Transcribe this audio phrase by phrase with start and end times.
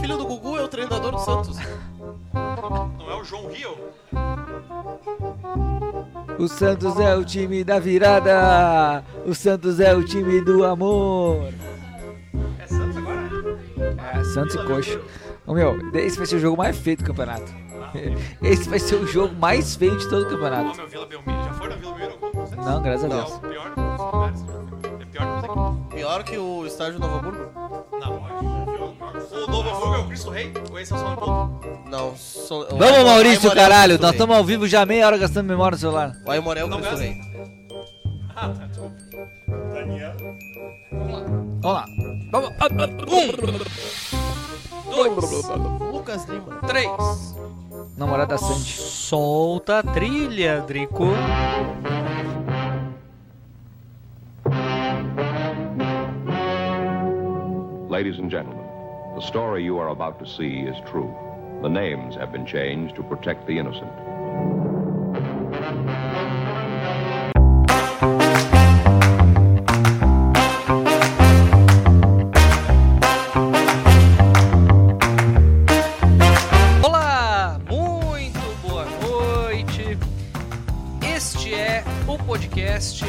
[0.00, 1.56] filho do Gugu é o treinador do Santos.
[2.32, 3.76] Não é o João Rio?
[6.38, 9.04] O Santos é o time da virada.
[9.26, 11.52] O Santos é o time do amor.
[12.58, 13.20] É Santos agora?
[14.14, 15.00] É, Santos e Coxa.
[15.46, 17.52] Ô meu, esse vai ser o jogo mais feio do campeonato.
[18.42, 20.76] Esse vai ser o jogo mais feio de todo o campeonato.
[20.76, 21.44] meu Vila Belmiro.
[21.44, 22.18] Já foi na Vila Belmiro?
[22.56, 23.16] Não, graças a Não.
[23.16, 23.32] Deus.
[23.32, 24.44] É o pior dos lugares.
[25.90, 25.94] É.
[25.96, 27.49] Pior que o estádio Novo Hamburgo?
[29.50, 30.52] Novo Hamburgo é o Cristo Rei?
[30.70, 31.60] Ou esse é o São Paulo?
[31.88, 32.16] Não.
[32.16, 33.98] So, o Vamos, Maurício, é caralho.
[34.00, 36.12] Nós estamos ao vivo já meia hora gastando memória no celular.
[36.24, 37.04] O Aimoré é o Não Cristo gasta.
[37.04, 37.20] Rei.
[38.36, 38.68] Ah, tá.
[39.74, 40.12] Daniel.
[40.92, 41.84] Vamos lá.
[42.32, 42.50] Vamos.
[44.90, 45.44] Dois.
[45.92, 46.56] Lucas Lima.
[46.66, 46.90] Três.
[47.96, 48.64] Namorada Sandy.
[48.80, 51.08] Solta a trilha, Drico.
[57.88, 58.59] Ladies and gentlemen,
[59.20, 61.14] the story you are about to see is true.
[61.60, 63.92] The names have been changed to protect the innocent.
[76.82, 79.98] Olá, muito boa noite.
[81.14, 83.04] Este é o podcast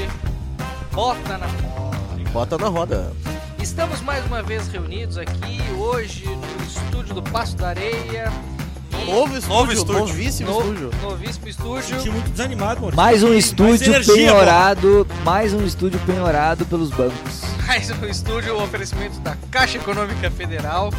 [0.91, 2.29] Bota na Roda.
[2.33, 3.30] Bota na roda.
[3.71, 8.29] Estamos mais uma vez reunidos aqui hoje no estúdio do Passo da Areia.
[9.05, 9.99] Novo estúdio, Novo estúdio.
[10.07, 10.91] novíssimo no- estúdio.
[11.01, 11.83] Novíssimo estúdio.
[11.95, 12.93] Senti muito desanimado, mano.
[12.97, 15.07] Mais um estúdio energia, penhorado.
[15.23, 17.43] Mais um estúdio penhorado pelos bancos.
[17.65, 20.91] Mais um estúdio, o oferecimento da Caixa Econômica Federal.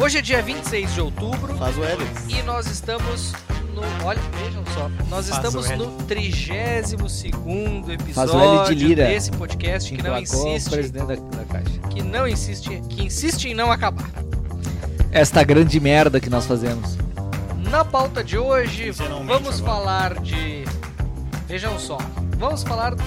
[0.00, 1.56] Hoje é dia 26 de outubro.
[1.58, 2.04] Faz o L.
[2.28, 3.32] E nós estamos
[3.80, 4.04] no.
[4.06, 4.88] Olha, vejam só.
[5.08, 7.22] Nós Faz estamos no 32
[8.14, 9.06] Faz o L episódio de lira.
[9.06, 10.70] desse podcast que não insiste.
[10.70, 11.78] presidente da, da caixa.
[11.90, 12.82] Que não insiste.
[12.88, 14.08] Que insiste em não acabar.
[15.10, 16.96] Esta grande merda que nós fazemos.
[17.70, 19.52] Na pauta de hoje, vamos agora.
[19.64, 20.64] falar de.
[21.46, 21.98] Vejam só.
[22.38, 23.04] Vamos falar do,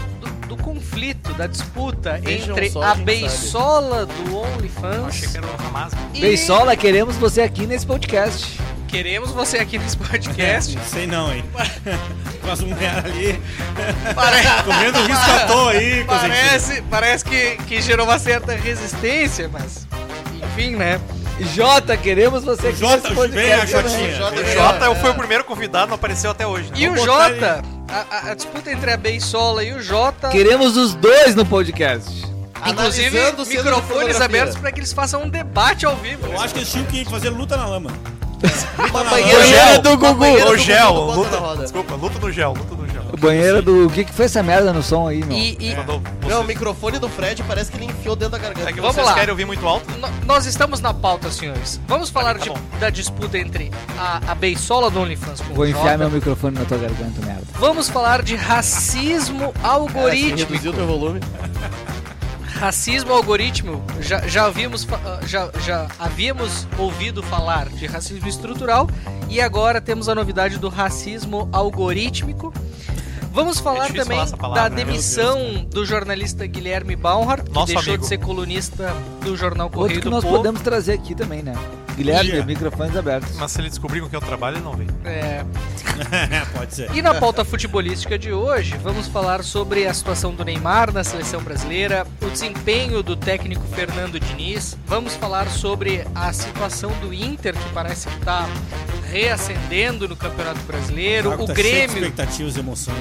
[0.48, 5.08] do conflito, da disputa Vejam entre só, a beisola do OnlyFans.
[5.08, 5.94] Achei que era o Hamas.
[6.14, 8.60] e Beisola, queremos você aqui nesse podcast.
[8.92, 10.76] Queremos você aqui nesse podcast.
[10.76, 11.44] Não sei não, hein.
[12.42, 13.42] Com as mulheres ali,
[14.14, 19.88] Pare- comendo risco à toa aí, Parece, parece que, que gerou uma certa resistência, mas.
[20.44, 21.00] Enfim, né?
[21.56, 23.72] Jota, queremos você aqui Jota, nesse vem a podcast.
[23.74, 23.92] também.
[23.92, 24.16] Jotinha.
[24.16, 24.46] Jota.
[24.54, 24.86] Jota.
[24.86, 26.70] Eu fui o primeiro convidado, não apareceu até hoje.
[26.70, 26.76] né?
[26.78, 30.94] E o Vamos Jota, a, a- disputa entre a Beisola e o Jota, Queremos os
[30.94, 32.12] dois no podcast.
[32.68, 36.28] inclusive microfones abertos para que eles façam um debate ao vivo.
[36.28, 37.90] Eu acho que eles tinham que fazer luta na lama.
[38.90, 40.14] Uma banheira gel do Gugu.
[40.16, 43.02] banheira O do gel, Gugu luta, desculpa, luta no gel, luta no gel.
[43.14, 43.88] O banheiro do.
[43.88, 45.38] O que, que foi essa merda no som aí, meu?
[45.38, 48.70] E, e Quando Não, o microfone do Fred parece que ele enfiou dentro da garganta.
[48.70, 49.14] é que Vamos vocês lá.
[49.14, 49.86] querem ouvir muito alto?
[50.00, 51.80] no- nós estamos na pauta, senhores.
[51.88, 55.68] Vamos falar tá de- da disputa entre a, a Beisola do OnlyFans com Vou o
[55.68, 55.98] enfiar Jota.
[55.98, 57.44] meu microfone na tua garganta, merda.
[57.60, 60.38] Vamos falar de racismo Cara, assim, algorítmico.
[60.52, 61.20] reduziu teu volume.
[62.62, 68.88] Racismo algoritmo, já, já, havíamos, ah, já, já havíamos ouvido falar de racismo estrutural
[69.28, 72.54] e agora temos a novidade do racismo algorítmico.
[73.32, 74.76] Vamos falar difícil também falar palavra, da né?
[74.76, 78.04] Demissão do jornalista Guilherme Baumhart, que Nosso deixou amigo.
[78.04, 80.38] de ser colunista do jornal Outro Correio que do nós Povo.
[80.38, 81.54] podemos trazer aqui também, né?
[82.04, 82.46] Guilherme, Ia.
[82.46, 83.36] microfones abertos.
[83.38, 84.88] Mas se ele descobrir com quem eu trabalho, ele não vem.
[85.06, 85.44] É,
[86.56, 86.96] Pode ser.
[86.96, 91.42] E na pauta futebolística de hoje, vamos falar sobre a situação do Neymar na seleção
[91.42, 97.70] brasileira, o desempenho do técnico Fernando Diniz, vamos falar sobre a situação do Inter, que
[97.74, 98.48] parece que está
[99.12, 102.98] reacendendo no Campeonato Brasileiro, Claro o que tá cheio de Grêmio, expectativas e emoções.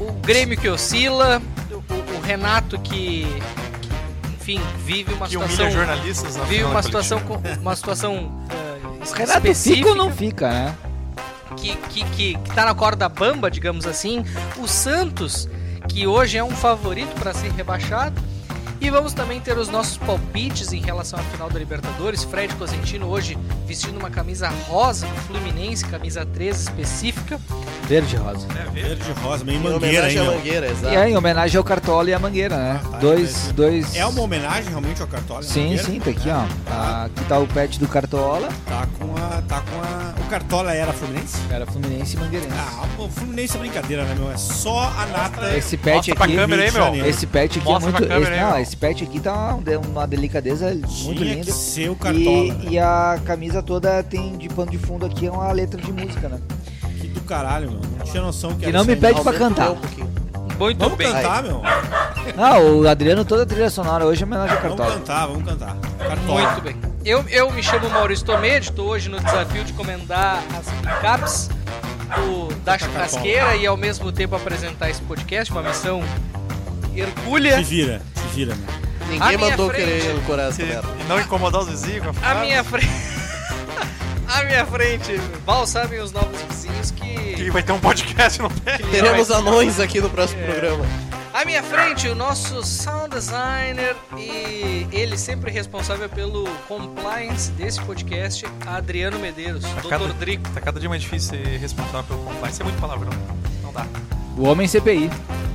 [0.00, 3.26] o, o Grêmio que oscila, o, o Renato que,
[3.72, 3.75] que,
[4.46, 8.46] enfim, vive uma Que situação, jornalistas na vive uma situação, com- uma situação
[9.12, 10.74] Renato fica específica ou não fica, né?
[11.56, 14.24] que, que, que, que tá na corda bamba, digamos assim,
[14.58, 15.48] o Santos,
[15.88, 18.20] que hoje é um favorito para ser rebaixado.
[18.78, 22.22] E vamos também ter os nossos palpites em relação à final da Libertadores.
[22.24, 23.36] Fred Cosentino hoje
[23.66, 27.40] vestindo uma camisa rosa do Fluminense, camisa 13 específica.
[27.88, 28.46] Verde e rosa.
[28.58, 28.70] É.
[28.70, 30.34] Verde rosa, meio Em mangueira homenagem à ainda.
[30.36, 30.94] mangueira, E exato.
[30.94, 32.80] é em homenagem ao Cartola e à Mangueira, né?
[32.84, 33.52] Ah, tá, dois, entendi.
[33.52, 33.96] dois...
[33.96, 35.42] É uma homenagem realmente ao Cartola?
[35.42, 35.82] Sim, Mangueira?
[35.84, 36.34] sim, tá aqui, É.
[36.34, 36.44] ó.
[36.70, 38.48] Ah, Aqui tá o pet do Cartola.
[38.66, 39.42] Tá com a.
[39.42, 40.14] Tá com a.
[40.20, 41.38] O Cartola era Fluminense?
[41.50, 42.52] Era Fluminense e Mangueirense.
[42.58, 44.32] Ah, o Fluminense é brincadeira, né, meu?
[44.32, 45.56] É só a nata.
[45.56, 46.34] Esse pet Mostra pra aqui...
[46.34, 47.06] câmera aí, Rio de meu.
[47.06, 48.12] Esse pet aqui Mostra é pra muito...
[48.12, 48.62] câmera esse, aí, não, meu.
[48.62, 50.88] esse pet aqui tá uma, uma delicadeza muito
[51.22, 51.44] Tinha linda.
[51.44, 52.24] que ser o Cartola.
[52.24, 52.64] E, né?
[52.70, 56.28] e a camisa toda tem de pano de fundo aqui é uma letra de música,
[56.28, 56.40] né?
[57.26, 57.80] Caralho, meu.
[57.98, 59.22] Não tinha noção que era não isso me pede não.
[59.24, 59.74] pra o cantar.
[60.58, 61.12] Muito Vamos bem.
[61.12, 61.62] cantar, meu.
[62.38, 64.98] Ah, o Adriano toda a trilha sonora hoje é homenagem ao Vamos Cartola.
[65.00, 65.76] cantar, vamos cantar.
[65.98, 66.40] Cartola.
[66.42, 66.76] Muito bem.
[67.04, 71.48] Eu, eu me chamo Maurício Tomedi, estou hoje no desafio de comandar as picapes
[72.16, 76.02] do, da churrasqueira e ao mesmo tempo apresentar esse podcast, uma missão
[76.94, 77.58] hercúlea.
[77.58, 78.66] Se vira, se vira, meu.
[78.68, 79.84] A Ninguém minha mandou frente.
[80.24, 80.88] querer essa E, merda.
[81.00, 82.04] e não incomodar os vizinhos.
[82.04, 82.88] com a À minha frente.
[84.28, 85.12] À minha frente,
[85.46, 87.34] mal sabem os novos vizinhos que.
[87.34, 88.78] Que vai ter um podcast, não tem?
[88.90, 90.46] Teremos anões aqui no próximo É.
[90.46, 90.84] programa.
[91.32, 98.46] À minha frente, o nosso sound designer e ele sempre responsável pelo compliance desse podcast,
[98.66, 99.88] Adriano Medeiros, Dr.
[99.88, 100.48] cada- Drico.
[100.50, 102.60] Tá cada dia mais difícil ser responsável pelo compliance.
[102.60, 103.10] É muito palavrão.
[103.62, 103.86] Não dá.
[104.36, 105.10] O homem CPI.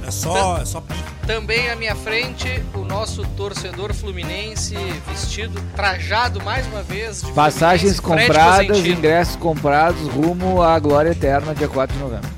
[0.06, 0.83] É só, é só.
[1.28, 4.75] Também à minha frente, o nosso torcedor fluminense
[5.07, 7.22] vestido, trajado mais uma vez.
[7.22, 12.30] De Passagens Fluminense, compradas, ingressos comprados rumo à glória eterna, dia 4 de novembro.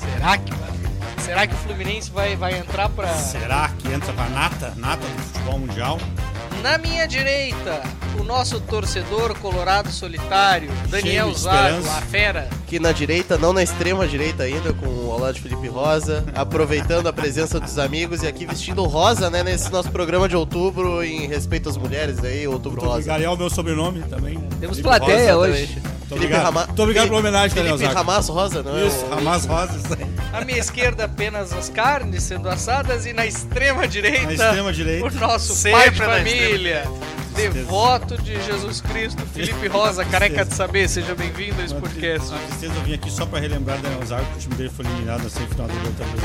[0.00, 0.52] Será que,
[1.22, 3.08] será que o Fluminense vai, vai entrar pra.
[3.14, 5.98] Será que entra pra nata, nata do futebol mundial?
[6.62, 7.80] Na minha direita,
[8.18, 12.48] o nosso torcedor colorado solitário, Daniel Zago, a fera.
[12.64, 17.06] Aqui na direita, não na extrema direita ainda, com o lado de Felipe Rosa, aproveitando
[17.06, 21.26] a presença dos amigos e aqui vestindo rosa, né, nesse nosso programa de outubro em
[21.28, 22.98] respeito às mulheres aí, outubro Muito rosa.
[23.12, 23.22] obrigado.
[23.22, 24.34] É o meu sobrenome também.
[24.60, 25.48] Temos Felipe plateia Rosa.
[25.52, 25.66] hoje.
[25.66, 26.42] Muito Felipe obrigado.
[26.44, 28.06] Rama- Muito obrigado pela homenagem, Daniel Felipe Zago.
[28.10, 28.86] Ramas Rosa, não é?
[28.86, 29.82] Isso, o- Ramas Rosas.
[29.92, 30.06] aí.
[30.36, 33.06] À minha esquerda, apenas as carnes sendo assadas.
[33.06, 35.06] E na extrema direita, Na extrema direita.
[35.06, 36.84] o nosso Sempre pai de família.
[37.36, 40.88] Devoto de Jesus Cristo, Felipe Rosa, careca de saber.
[40.88, 42.28] Seja bem-vindo a esse podcast.
[42.30, 44.84] Uma tristeza, eu vim aqui só pra relembrar Daniel Zago que o time dele foi
[44.86, 46.22] eliminado na semifinal da Libertadores.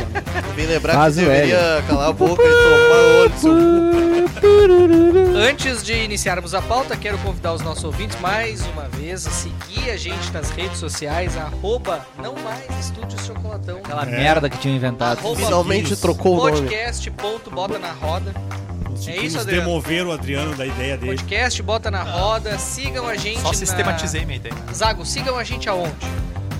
[0.55, 5.37] Vim lembrar Faz que deveria calar a boca e tomar o olho do.
[5.37, 9.89] Antes de iniciarmos a pauta, quero convidar os nossos ouvintes mais uma vez a seguir
[9.89, 13.77] a gente nas redes sociais, arroba não mais Estúdios Chocolatão.
[13.79, 14.17] Aquela É.
[14.17, 15.19] merda que tinham inventado.
[15.19, 16.51] Arroba Finalmente trocou o nome.
[16.61, 18.33] podcast ponto bota na roda.
[19.09, 19.65] É isso, Adriano?
[19.65, 21.17] demoveram o Adriano da ideia dele.
[21.17, 22.57] Podcast bota na roda.
[22.59, 23.53] Sigam a gente Só na...
[23.53, 24.55] sistematizei minha ideia.
[24.73, 25.95] Zago, sigam a gente aonde?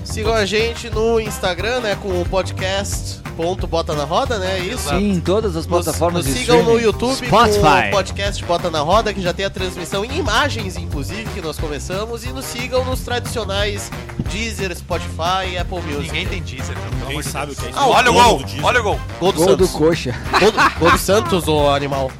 [0.04, 4.88] Sigam a gente no Instagram, né, com o podcast ponto bota na roda, né, isso.
[4.88, 6.78] Sim, em todas as Nos, plataformas nos de sigam no.
[6.78, 7.88] YouTube com Spotify.
[7.88, 11.58] o podcast Bota na Roda, que já tem a transmissão em imagens, inclusive, que nós
[11.58, 12.24] começamos.
[12.24, 13.90] E nos sigam nos tradicionais
[14.30, 16.12] Deezer, Spotify e Apple Music.
[16.12, 17.78] Ninguém tem pelo Ninguém sabe o que é isso.
[17.78, 18.44] Ah, Olha o gol!
[18.62, 19.00] Olha o gol!
[19.20, 19.68] Gol do Gol do.
[19.68, 20.14] Coxa.
[20.38, 22.10] Gol do, gol do Santos, ô animal.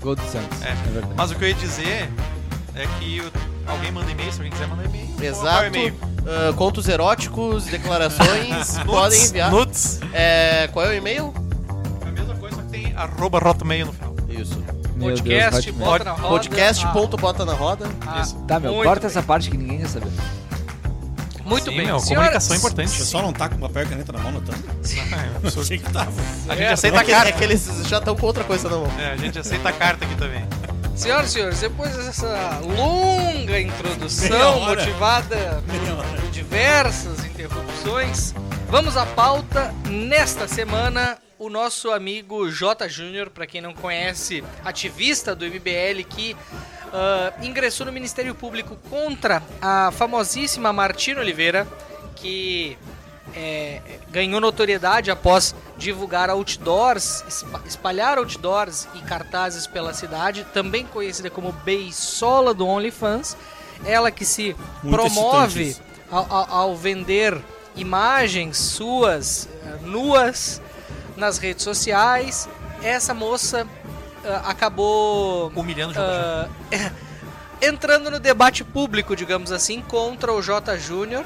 [0.00, 0.62] Gol do Santos.
[0.62, 0.74] É.
[0.92, 1.14] verdade.
[1.16, 2.08] Mas o que eu ia dizer
[2.74, 5.08] é que o- alguém manda e-mail, se alguém quiser mandar e-mail.
[5.20, 5.64] é Exato.
[5.66, 5.94] e-mail?
[6.26, 9.50] Ah, contos eróticos, declarações, podem enviar.
[9.50, 10.00] Nuts.
[10.12, 11.32] É, qual é o e-mail?
[12.04, 14.14] É a mesma coisa, só que tem arroba hotmail no final.
[14.28, 14.62] Isso.
[14.98, 16.28] Podcast Deus, bota na roda.
[16.28, 17.86] Podcast Ah, ponto bota na roda.
[18.06, 18.34] ah, Isso.
[18.48, 19.06] Tá, meu, muito corta bem.
[19.10, 20.10] essa parte que ninguém quer saber.
[21.48, 21.86] Muito Sim, bem.
[21.86, 22.90] meu, Senhoras- comunicação é importante.
[22.90, 24.62] Você só não tá com papel e caneta na mão notando?
[24.68, 26.12] É, Eu achei que tava.
[26.48, 27.32] A gente É, aceita É a é carta.
[27.32, 28.86] que eles já estão com outra coisa na mão.
[28.98, 30.44] É, a gente aceita a carta aqui também.
[30.94, 38.34] Senhoras e senhores, depois dessa longa introdução motivada por diversas interrupções,
[38.68, 39.72] vamos à pauta.
[39.88, 42.88] Nesta semana, o nosso amigo J.
[42.88, 46.36] Júnior, para quem não conhece, ativista do MBL que
[46.92, 51.66] ah, ingressou no Ministério Público contra a famosíssima Martina Oliveira,
[52.16, 52.76] que
[53.36, 61.30] é, ganhou notoriedade após divulgar outdoors, espa- espalhar outdoors e cartazes pela cidade, também conhecida
[61.30, 63.36] como Beisola do OnlyFans.
[63.84, 65.76] Ela que se Muito promove
[66.10, 67.38] ao, ao- ao vender
[67.76, 70.60] imagens suas eh, nuas
[71.18, 72.48] nas redes sociais.
[72.82, 73.66] Essa moça
[74.24, 76.92] ah, acabou Humilhando o Jota ah,
[77.60, 80.78] entrando no debate público, digamos assim, contra o J.
[80.78, 81.24] Júnior.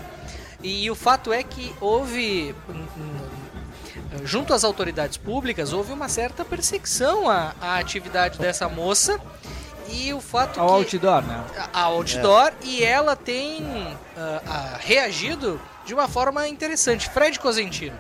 [0.63, 2.55] E o fato é que houve,
[4.25, 9.21] junto às autoridades públicas, houve uma certa perseguição à, à atividade dessa moça.
[9.89, 11.45] E o fato Ao que outdoor, né?
[11.73, 17.11] a outdoor e ela tem ah, ah, reagido de uma forma interessante.
[17.11, 17.99] Fred Cosentino,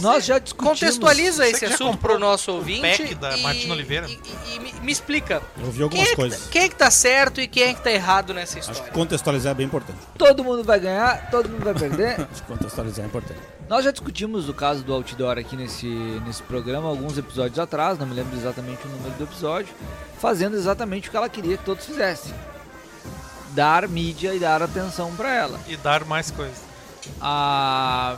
[0.00, 0.78] Nós já discutimos.
[0.80, 3.74] contextualiza Você esse que já assunto comprou pro nosso o ouvinte pack da e, Martina
[3.74, 4.06] Oliveira?
[4.08, 5.42] e- e- e me, me explica.
[5.58, 6.40] Eu ouvi Quem algumas é, que coisas.
[6.40, 8.72] tá, quem é que tá certo e quem é que tá errado nessa Acho que
[8.72, 8.92] história?
[8.92, 9.98] contextualizar é bem importante.
[10.18, 12.20] Todo mundo vai ganhar, todo mundo vai perder.
[12.32, 13.40] Acho que contextualizar é importante.
[13.68, 18.06] Nós já discutimos o caso do outdoor aqui nesse, nesse programa alguns episódios atrás, não
[18.06, 19.72] me lembro exatamente o número do episódio,
[20.20, 22.32] fazendo exatamente o que ela queria que todos fizessem.
[23.52, 25.58] Dar mídia e dar atenção pra ela.
[25.68, 26.58] E dar mais coisas.
[27.20, 28.16] Ah,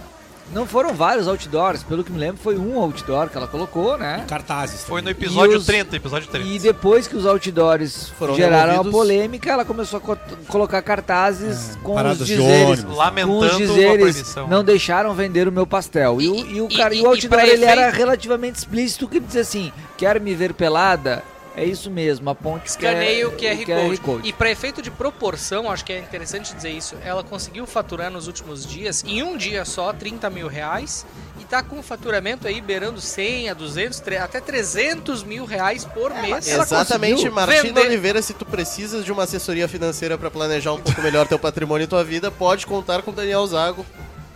[0.53, 4.25] não foram vários outdoors, pelo que me lembro foi um outdoor que ela colocou, né?
[4.29, 4.85] Cartazes.
[4.85, 6.47] Foi no episódio E os- 30, episódio 30.
[6.49, 8.95] E depois que os outdoors Foram geraram removidos.
[8.95, 13.45] a polêmica, ela começou a co- colocar cartazes É, com os dizeres, com os Lamentando
[13.45, 14.49] a dizeres proibição.
[14.49, 16.21] não deixaram vender o meu pastel.
[16.21, 18.57] E, o- e o, E- cara, e- e o e outdoor ele era efeito- relativamente
[18.57, 21.23] explícito que dizia assim: quer me ver pelada?
[21.57, 24.29] É isso mesmo, a ponte Escaneia o que é- QR, Code.
[24.29, 28.27] E para efeito de proporção, acho que é interessante dizer isso, ela conseguiu faturar nos
[28.27, 31.07] últimos dias, em um dia só, 30 mil reais.
[31.41, 36.11] E tá com faturamento aí beirando 100 a 200, tre- até 300 mil reais por
[36.15, 36.47] mês.
[36.49, 37.81] ela Exatamente, Martina.
[37.81, 41.85] Oliveira, se tu precisas de uma assessoria financeira pra planejar um pouco melhor teu patrimônio
[41.85, 43.85] e tua vida, pode contar com o Daniel Zago.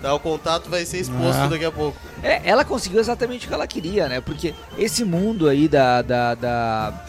[0.00, 1.46] Tá, o contato vai ser exposto Ah.
[1.46, 1.96] daqui a pouco.
[2.22, 4.20] É, ela conseguiu exatamente o que ela queria, né?
[4.20, 7.04] Porque esse mundo aí da, da, da-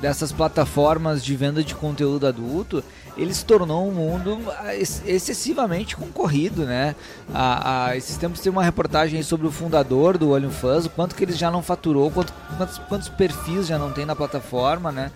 [0.00, 2.82] dessas plataformas de venda de conteúdo adulto,
[3.16, 4.38] ele se tornou um mundo
[4.72, 6.94] ex- excessivamente concorrido, né?
[7.34, 11.14] A, a- esses tempos tem uma reportagem aí sobre o fundador do OnlyFans, o quanto
[11.14, 15.10] que ele já não faturou, quanto- quantos, quantos perfis já não tem na plataforma, né?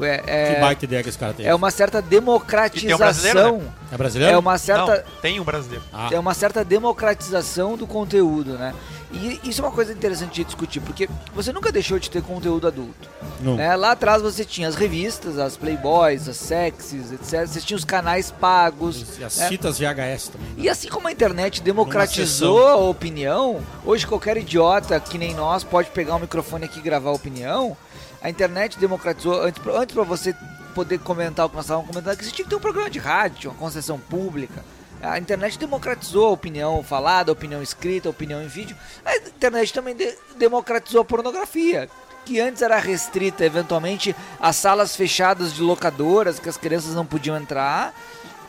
[0.00, 1.46] É, é- Que baita ideia que esse cara tem.
[1.46, 3.62] é uma certa tem um brasileiro, democratização.
[3.90, 4.34] É brasileiro?
[4.34, 4.96] É uma certa.
[4.96, 5.84] Não, tem um brasileiro.
[5.92, 8.74] Ah, É uma certa democratização do conteúdo, né?
[9.10, 12.66] E isso é uma coisa interessante de discutir, porque você nunca deixou de ter conteúdo
[12.66, 13.08] adulto.
[13.40, 13.56] não.
[13.56, 13.74] né?
[13.74, 17.46] Lá atrás você tinha as revistas, as Playboys, as Sexys, etc.
[17.46, 19.18] Você tinha os canais pagos.
[19.18, 19.48] E as né?
[19.48, 20.48] fitas VHS também.
[20.48, 20.54] né?
[20.58, 25.88] E assim como a internet democratizou a opinião, hoje qualquer idiota que nem nós pode
[25.90, 27.76] pegar um microfone aqui e gravar a opinião.
[28.22, 29.40] A internet democratizou.
[29.42, 30.34] Antes, antes para você
[30.74, 32.98] poder comentar o que nós estávamos comentando, que você tinha que ter um programa de
[32.98, 34.64] rádio, uma concessão pública.
[35.00, 38.76] A internet democratizou a opinião falada, a opinião escrita, a opinião em vídeo.
[39.04, 41.88] A internet também de- democratizou a pornografia,
[42.24, 47.36] que antes era restrita eventualmente a salas fechadas de locadoras, que as crianças não podiam
[47.36, 47.94] entrar.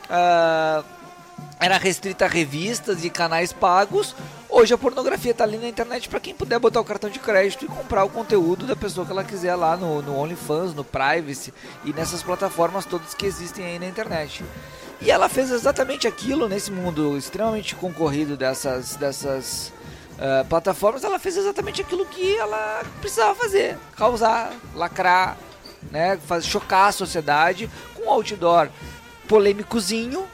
[0.08, 0.82] Ah,
[1.60, 4.14] era restrita a revistas e canais pagos.
[4.60, 7.64] Hoje a pornografia tá ali na internet para quem puder botar o cartão de crédito
[7.64, 11.54] e comprar o conteúdo da pessoa que ela quiser lá no, no OnlyFans, no Privacy
[11.82, 14.44] e nessas plataformas todas que existem aí na internet.
[15.00, 19.72] E ela fez exatamente aquilo nesse mundo extremamente concorrido dessas, dessas
[20.18, 21.04] ah, plataformas.
[21.04, 25.38] Ela fez exatamente aquilo que ela precisava fazer: causar, lacrar,
[25.90, 28.68] né, faz, chocar a sociedade com um outdoor
[29.26, 30.26] polêmicozinho,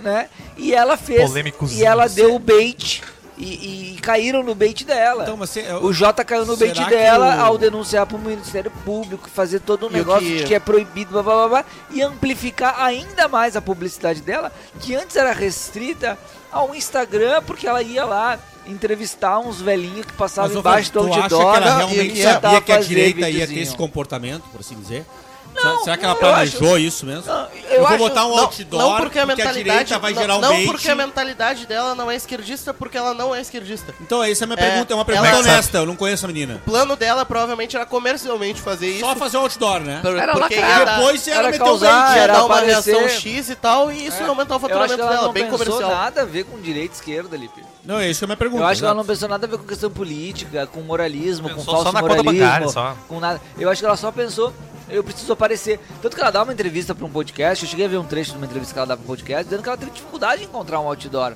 [0.00, 0.28] né?
[0.56, 1.28] E ela fez.
[1.28, 1.80] Polêmicozinho.
[1.80, 3.04] E ela deu o bait.
[3.38, 5.22] E, e caíram no bait dela.
[5.22, 9.60] Então, você, O Jota caiu no bait dela o- ao denunciar pro Ministério Público, fazer
[9.60, 12.74] todo um E o negócio que- que é proibido, blá, blá, blá, blá, e amplificar
[12.82, 16.18] ainda mais a publicidade dela, que antes era restrita
[16.50, 21.08] ao Instagram, porque ela ia lá entrevistar uns velhinhos que passavam Mas, embaixo do tu
[21.12, 21.52] acha outdoor.
[21.52, 24.74] que ela realmente e sabia tentava que a direita ia ter esse comportamento, por assim
[24.74, 25.06] dizer?
[25.64, 27.24] Não, Será que ela eu planejou isso mesmo?
[27.26, 29.98] Não, Eu, vou acho- botar um Não, outdoor não porque a porque a mentalidade direita
[29.98, 30.66] vai não, gerar um não bait.
[30.66, 33.94] porque a mentalidade dela não é esquerdista, porque ela não é esquerdista.
[34.00, 34.92] Então, essa é a minha É, pergunta.
[34.92, 35.78] É uma pergunta ela- honesta.
[35.78, 36.56] Eu não conheço a menina.
[36.56, 39.00] O plano dela provavelmente era comercialmente fazer isso.
[39.00, 40.00] Só fazer um outdoor, né?
[40.02, 40.78] por- Era porque lacrar.
[40.78, 42.16] ia dar, Depois ela era meteu o causar, bait.
[42.16, 44.26] ia era dar uma aparecer- reação X e tal, e isso É.
[44.26, 45.90] aumentar o Eu acho faturamento dela, não bem pensou comercial.
[45.90, 47.64] nada a ver com direita e esquerda, Lipe.
[47.84, 48.62] Não, é isso que é a minha pergunta.
[48.62, 51.62] Eu acho que ela não pensou nada a ver com questão política, com moralismo, com
[51.64, 52.96] falso só na conta moralismo, bancária, só.
[53.08, 53.40] com nada.
[53.58, 54.52] Eu acho que ela só pensou,
[54.88, 55.80] eu preciso aparecer.
[56.02, 58.32] Tanto que ela dá uma entrevista pra um podcast, eu cheguei a ver um trecho
[58.32, 60.46] de uma entrevista que ela dá pra um podcast, dizendo que ela teve dificuldade em
[60.46, 61.34] encontrar um outdoor.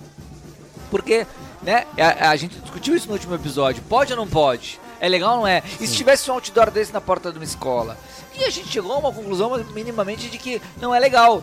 [0.91, 1.27] Porque,
[1.63, 4.81] né, a, a gente discutiu isso no último episódio, pode ou não pode?
[5.01, 5.63] É legal ou não é?
[5.81, 7.97] E se tivesse um outdoor desse na porta de uma escola?
[8.39, 11.43] E a gente chegou a uma conclusão minimamente de que não é legal.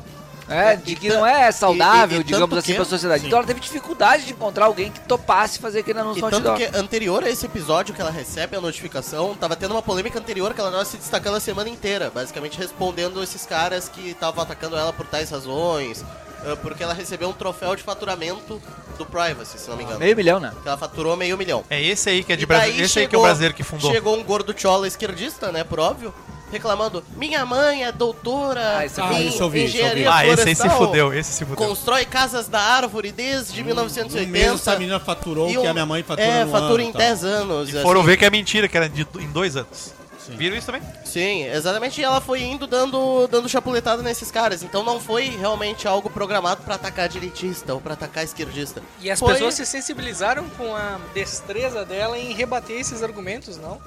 [0.49, 2.75] É, É, de e que ta- não é saudável, e- e digamos tanto assim, que-
[2.75, 3.21] pra sociedade.
[3.21, 3.27] sim.
[3.27, 6.65] Então ela teve dificuldade de encontrar alguém que topasse fazer aquele anúncio E tanto que
[6.77, 10.59] anterior a esse episódio que ela recebe a notificação, tava tendo uma polêmica anterior que
[10.61, 14.91] ela tava se destacando a semana inteira, basicamente respondendo esses caras que estavam atacando ela
[14.91, 16.03] por tais razões,
[16.45, 18.61] ah, porque ela recebeu um troféu de faturamento
[18.97, 19.99] do Privacy, se não me engano.
[19.99, 20.51] Meio milhão, né?
[20.61, 21.63] Que ela faturou meio milhão.
[21.69, 22.83] É esse aí que é de E Brasil.
[22.83, 23.91] Esse aí que é o chegou- brasileiro que fundou.
[23.91, 26.13] Chegou um gordo chola esquerdista, né, por óbvio,
[26.51, 29.01] reclamando: minha mãe é doutora Ah, esse vi.
[29.01, 29.63] em Ah, isso eu vi, isso eu vi.
[29.63, 31.67] engenharia Ah, esse aí se fudeu, esse se fudeu.
[31.67, 34.31] Constrói casas da árvore desde Um 1980.
[34.31, 36.89] mês essa menina faturou o e que um- a minha mãe fatura É, fatura ano,
[36.89, 37.01] em tal.
[37.01, 37.69] 10 anos.
[37.69, 38.09] E foram assim.
[38.09, 39.93] ver que é mentira, que era de, em dois anos.
[40.25, 40.35] Sim.
[40.35, 40.81] Viram isso também?
[41.05, 41.99] Sim, exatamente.
[41.99, 44.61] E ela foi indo dando, dando chapuletada nesses caras.
[44.61, 48.79] Então não foi realmente algo programado pra atacar direitista ou pra atacar esquerdista.
[49.01, 53.81] E as Foi- pessoas se sensibilizaram com a destreza dela em rebater esses argumentos, não?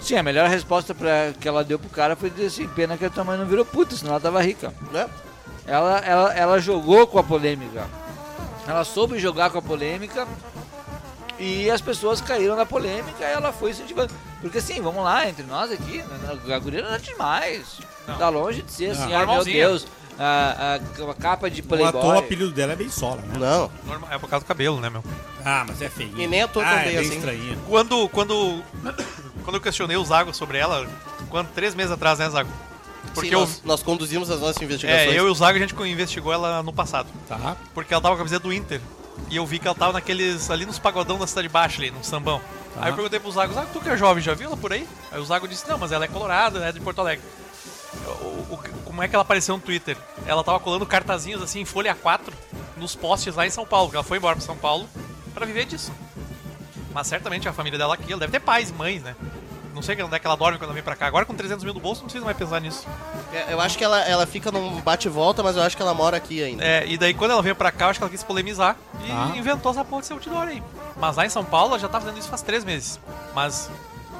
[0.00, 3.04] Sim, a melhor resposta pra, que ela deu pro cara foi dizer assim, pena que
[3.04, 4.72] a tua mãe não virou puta, senão ela tava rica.
[4.92, 5.08] Né?
[5.66, 7.86] Ela, ela, ela jogou com a polêmica.
[8.66, 10.26] Ela soube jogar com a polêmica
[11.38, 14.12] e as pessoas caíram na polêmica e ela foi incentivando.
[14.40, 16.02] Porque assim, vamos lá, entre nós aqui,
[16.52, 17.78] a guria não é demais.
[18.06, 18.16] Não.
[18.18, 19.44] Tá longe de ser assim, ai meu.
[19.44, 19.86] Deus,
[20.18, 22.18] a, a, a capa de O ator, o Playboy.
[22.18, 23.34] apelido dela é bem sola, né?
[23.38, 23.70] Não.
[23.84, 25.02] Normal- É por causa do cabelo, né, meu?
[25.44, 26.12] Ah, mas é feio.
[26.16, 27.16] E nem ator ah, tão é bem bem assim.
[27.16, 27.58] estranhinho.
[27.68, 28.62] Quando, quando,
[29.46, 30.86] quando eu questionei o Zago sobre ela,
[31.30, 32.50] quando, três meses atrás, né, Zago?
[33.14, 35.08] Porque Sim, eu, nós, nós conduzimos as nossas investigações.
[35.14, 37.08] é, eu e o Zago a gente investigou ela no passado.
[37.28, 37.56] Tá.
[37.72, 38.80] Porque ela tava com a camiseta do Inter.
[39.30, 40.50] E eu vi que ela tava naqueles.
[40.50, 42.40] ali nos pagodão da cidade baixa ali, num sambão.
[42.76, 44.86] Aí eu perguntei pro Zago, Zago, tu que é jovem, já viu ela por aí?
[45.10, 47.24] Aí o Zago disse, não, mas ela é colorada, né, de Porto Alegre.
[48.20, 49.96] O- o- como é que ela apareceu no Twitter?
[50.26, 52.34] Ela tava colando cartazinhos assim em folha 4
[52.76, 54.86] nos postes lá em São Paulo, porque ela foi embora pra São Paulo
[55.32, 55.90] pra viver disso.
[56.96, 59.14] Mas certamente a família dela aqui, ela deve ter pais e mães, né?
[59.74, 61.06] Não sei onde é que ela dorme quando ela vem pra cá.
[61.06, 62.86] Agora com 300 mil no bolso, não precisa mais pensar nisso.
[63.34, 65.82] É, Eu acho que ela, ela fica num bate e volta, mas eu acho que
[65.82, 66.64] ela mora aqui ainda.
[66.64, 69.12] É, e daí quando ela veio pra cá, eu acho que ela quis polemizar e
[69.12, 69.32] Ah.
[69.36, 70.62] inventou essa porra de ser outdoor aí.
[70.96, 72.98] Mas lá em São Paulo, ela já tá fazendo isso faz três meses.
[73.34, 73.68] Mas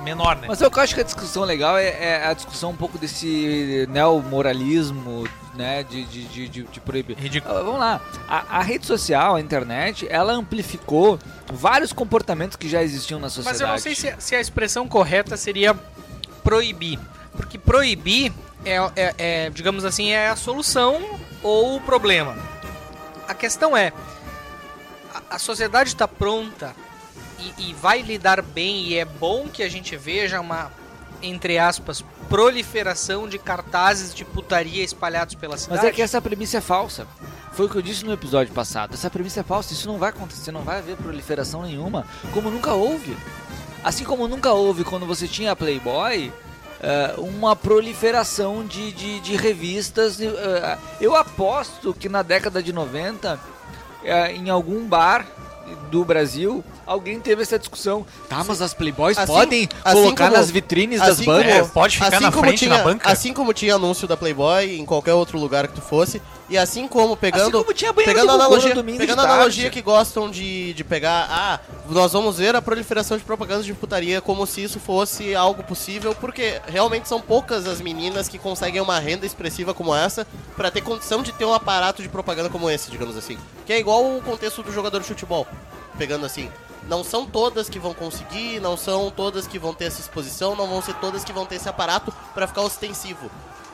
[0.03, 0.45] menor, né?
[0.47, 5.27] Mas eu acho que a discussão legal é, é a discussão um pouco desse neomoralismo,
[5.57, 7.17] né, de, de, de, de, proibir.
[7.17, 7.55] Ridículo.
[7.57, 11.19] Ah, vamos lá, a, a rede social, a internet, ela amplificou
[11.53, 13.55] vários comportamentos que já existiam na sociedade.
[13.55, 15.75] Mas eu não sei se, se a expressão correta seria
[16.45, 16.99] proibir.
[17.37, 18.33] Porque proibir
[18.65, 22.37] é, é- é, digamos assim, é a solução ou o problema.
[23.29, 23.93] A questão é,
[25.15, 26.75] a, a sociedade está pronta
[27.39, 30.71] e, e vai lidar bem e é bom que a gente veja uma,
[31.29, 35.81] entre aspas, proliferação de cartazes de putaria espalhados pela cidade.
[35.83, 37.07] Mas é que essa premissa é falsa.
[37.53, 38.95] Foi o que eu disse no episódio passado.
[38.95, 42.73] Essa premissa é falsa, isso não vai acontecer, não vai haver proliferação nenhuma, como nunca
[42.75, 43.17] houve.
[43.83, 46.33] Assim como nunca houve quando você tinha a Playboy,
[46.83, 50.21] eh, uma proliferação de, de, de revistas.
[50.21, 53.41] eh, eu aposto que na década de 90,
[54.05, 55.27] eh, em algum bar
[55.91, 58.07] do Brasil, alguém teve essa discussão.
[58.29, 61.53] Tá, mas as Playboys Assim- podem assim colocar como- nas vitrines das assim bancas?
[61.53, 63.11] É, pode ficar na como frente, tinha, na banca.
[63.11, 66.87] Assim como tinha anúncio da Playboy em qualquer outro lugar que tu fosse, e assim
[66.87, 69.35] como pegando, Assim como pegando analogia, domingo pegando de a tarde.
[69.37, 73.75] analogia que gostam de, de pegar, ah, nós vamos ver a proliferação de propagandas de
[73.75, 78.81] putaria como se isso fosse algo possível, porque realmente são poucas as meninas que conseguem
[78.81, 80.27] uma renda expressiva como essa
[80.57, 83.37] pra ter condição de ter um aparato de propaganda como esse, digamos assim.
[83.65, 85.47] Que é igual o contexto do jogador de futebol,
[85.99, 86.49] pegando assim.
[86.89, 90.69] Não são todas que vão conseguir, não são todas que vão ter essa exposição, não
[90.69, 93.31] vão ser todas que vão ter esse aparato pra ficar ostensivo.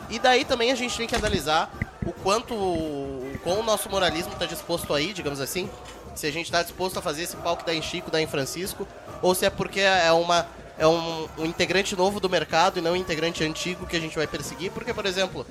[0.09, 1.71] E daí também a gente tem que analisar
[2.05, 5.69] o quanto o o nosso moralismo está disposto aí, digamos assim.
[6.15, 8.87] Se a gente está disposto a fazer esse que dá em Chico, dá em Francisco,
[9.21, 10.47] ou se é porque é uma
[10.79, 14.17] é um, um integrante novo do mercado e não um integrante antigo que a gente
[14.17, 15.47] vai perseguir, porque por exemplo,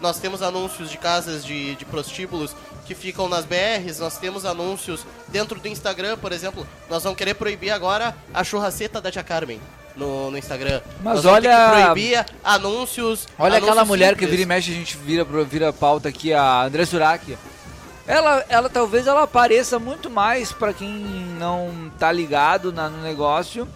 [0.00, 2.54] nós temos anúncios de casas de, de prostíbulos
[2.86, 7.34] que ficam nas BRs, nós temos anúncios dentro do Instagram, por exemplo, nós vamos querer
[7.34, 9.60] proibir agora a churraceta da Tia Carmen
[9.96, 10.80] no, no Instagram.
[11.02, 13.28] Mas nós olha- que proibir anúncios.
[13.38, 16.62] Olha aquela anúncios mulher que vira e mexe, a gente vira, vira pauta aqui, a
[16.64, 17.36] André Surak.
[18.06, 20.90] Ela, ela talvez ela apareça muito mais pra quem
[21.38, 23.68] não tá ligado na- no negócio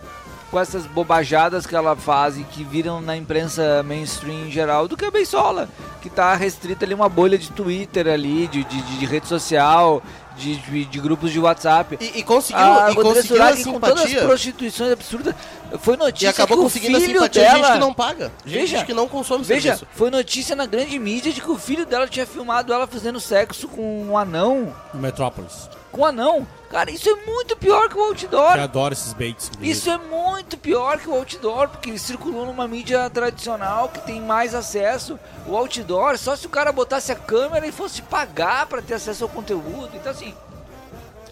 [0.51, 4.97] com essas bobajadas que ela faz e que viram na imprensa mainstream em geral do
[4.97, 5.69] que a Beisola,
[6.01, 10.01] que tá restrita ali uma bolha de Twitter ali, de, de, de- de rede social,
[10.37, 11.99] de, de, de grupos de WhatsApp.
[12.01, 14.23] E, e conseguiu, A e André conseguiu a Surak, com todas as simpatia.
[14.23, 15.35] prostituições absurdas,
[15.81, 17.55] foi notícia E acabou que o conseguindo a filho simpatia dela...
[17.59, 18.33] de gente que não paga.
[18.45, 19.87] Gente Veja, que não consome Veja, serviço.
[19.95, 23.67] foi notícia na grande mídia de que o filho dela tinha filmado ela fazendo sexo
[23.67, 24.73] com um anão.
[24.95, 25.69] No Metrópolis.
[25.97, 26.47] Com um anão.
[26.71, 28.57] Cara, isso é muito pior que o outdoor.
[28.57, 29.51] Eu adoro esses baits.
[29.63, 34.21] Isso é muito pior que o outdoor, porque ele circulou numa mídia tradicional que tem
[34.21, 35.19] mais acesso.
[35.47, 39.25] O outdoor, só se o cara botasse a câmera e fosse pagar pra ter acesso
[39.25, 39.89] ao conteúdo.
[39.95, 40.35] Então, assim,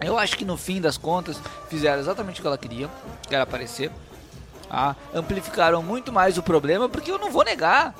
[0.00, 2.88] eu acho que no fim das contas fizeram exatamente o que ela queria,
[3.28, 3.90] que era aparecer.
[4.70, 7.94] Ah, amplificaram muito mais o problema, porque eu não vou negar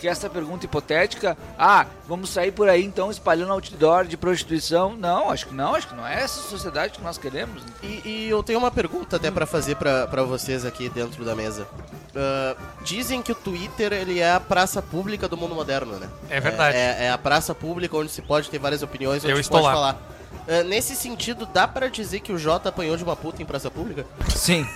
[0.00, 4.96] que essa pergunta hipotética, ah, vamos sair por aí então espalhando outdoor de prostituição.
[4.96, 7.62] Não, acho que não, acho que não é essa sociedade que nós queremos.
[7.82, 11.36] E, e eu tenho uma pergunta até pra fazer pra pra vocês aqui dentro da
[11.36, 11.68] mesa.
[12.16, 16.08] Ah, dizem que o Twitter ele é a praça pública do mundo moderno, né?
[16.30, 16.76] É verdade.
[16.76, 19.60] É, é a praça pública onde se pode ter várias opiniões, onde Eu se estou
[19.60, 19.74] pode lá.
[19.74, 20.02] falar.
[20.48, 23.70] Ah, nesse sentido, dá pra dizer que o Jota apanhou de uma puta em praça
[23.70, 24.06] pública?
[24.34, 24.66] Sim.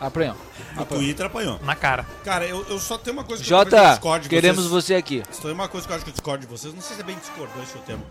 [0.00, 0.36] Apanhou.
[0.78, 1.60] O Twitter apanhou.
[1.62, 2.06] Na cara.
[2.24, 4.84] Cara, eu, eu só tenho uma coisa que eu Jota, discorde de queremos vocês.
[4.86, 5.22] você aqui.
[5.30, 6.72] Só tem uma coisa que eu acho que eu discordo de vocês.
[6.74, 8.04] Não sei se é bem discordante o termo.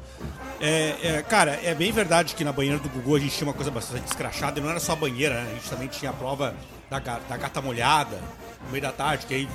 [0.60, 3.54] É, é, cara, é bem verdade que na banheira do Gugu a gente tinha uma
[3.54, 4.60] coisa bastante escrachada.
[4.60, 5.48] E não era só a banheira, né?
[5.52, 6.54] A gente também tinha a prova
[6.90, 8.20] da, da gata molhada,
[8.66, 9.50] no meio da tarde, que aí...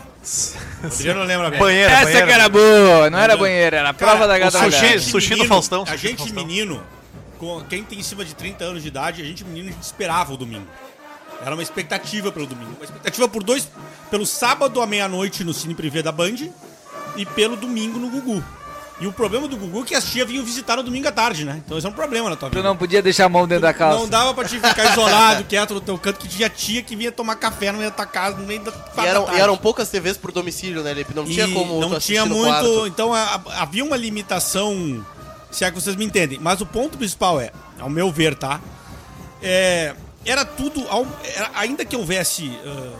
[0.82, 1.58] O Adriano lembra bem.
[1.60, 2.26] Banheira, Essa banheira.
[2.26, 4.98] que era boa, não era banheira, era a Cara, prova da o gata sushi- molhada.
[5.00, 6.44] sushi do menino- Faustão, A sushi do gente Faustão.
[6.46, 6.82] menino,
[7.38, 9.82] com, quem tem em cima de 30 anos de idade, a gente menino, a gente
[9.84, 10.66] esperava o domingo.
[11.44, 12.72] Era uma expectativa pelo domingo.
[12.76, 13.68] Uma expectativa por dois.
[14.10, 16.36] Pelo sábado à meia-noite no Cine Privé da Band
[17.16, 18.42] e pelo domingo no Gugu.
[18.98, 21.44] E o problema do Gugu é que as tias vinham visitar no domingo à tarde,
[21.44, 21.60] né?
[21.64, 22.66] Então esse é um problema na tua Tu vida.
[22.66, 23.98] não podia deixar a mão dentro da calça.
[23.98, 27.12] Não dava pra te ficar isolado, quieto no teu canto, que tinha tia que vinha
[27.12, 29.38] tomar café no meio da tua casa, no meio da E eram, tarde.
[29.38, 31.12] e eram poucas TVs por domicílio, né, Lipe?
[31.14, 32.46] Não tinha E como tu não tinha muito.
[32.46, 32.86] quarto.
[32.86, 35.04] Então a- a- havia uma limitação,
[35.50, 36.38] se é que vocês me entendem.
[36.40, 38.60] Mas o ponto principal é, ao meu ver, tá?
[39.42, 39.94] É,
[40.26, 40.84] era tudo,
[41.34, 42.92] era- ainda que houvesse ah,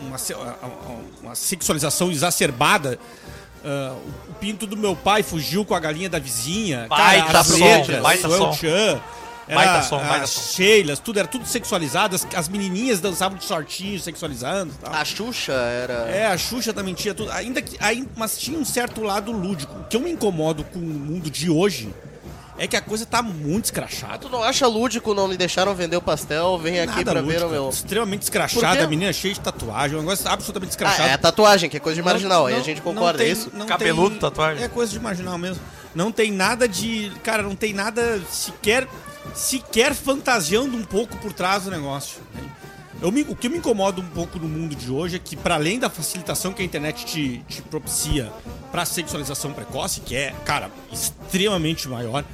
[0.00, 2.98] uma, ah, ah, uma sexualização exacerbada,
[3.64, 3.96] ah,
[4.28, 7.64] o pinto do meu pai fugiu com a galinha da vizinha, Baita cara, as som,
[7.64, 8.52] letras, baita som.
[8.52, 9.00] Chan,
[9.48, 10.52] era Baita som, as baita som.
[10.54, 14.92] Sheilas, tudo, era tudo sexualizado, as, as menininhas dançavam de shortinho, sexualizando tal.
[14.92, 15.92] A Xuxa era.
[16.10, 17.30] É, a Xuxa também tinha tudo.
[17.30, 19.72] Ainda que, aí, mas tinha um certo lado lúdico.
[19.78, 21.94] O que eu me incomodo com o mundo de hoje
[22.58, 24.18] é que a coisa tá muito escrachada.
[24.18, 26.58] Tu não acha lúdico não me deixaram vender o pastel?
[26.58, 27.68] Vem aqui Nada pra ver lúdico, o meu.
[27.70, 31.08] Extremamente escrachada, a menina cheia de tatuagem, um negócio absolutamente Ah, escrachado.
[31.08, 32.40] é tatuagem, que é coisa de marginal.
[32.40, 33.50] Não- aí a não- gente não concorda, tem- é isso?
[33.52, 34.64] não Cabeludo, tem- tatuagem.
[34.64, 35.62] É coisa de marginal mesmo.
[35.94, 37.10] Não tem nada de.
[37.22, 38.86] Cara, não tem nada sequer.
[39.34, 42.18] sequer fantasiando um pouco por trás do negócio.
[42.32, 42.42] né?
[43.02, 45.56] Eu me- o que me incomoda um pouco no mundo de hoje é que, para
[45.56, 48.32] além da facilitação que a internet te, te propicia
[48.72, 52.24] para sexualização precoce, que é, cara, extremamente maior,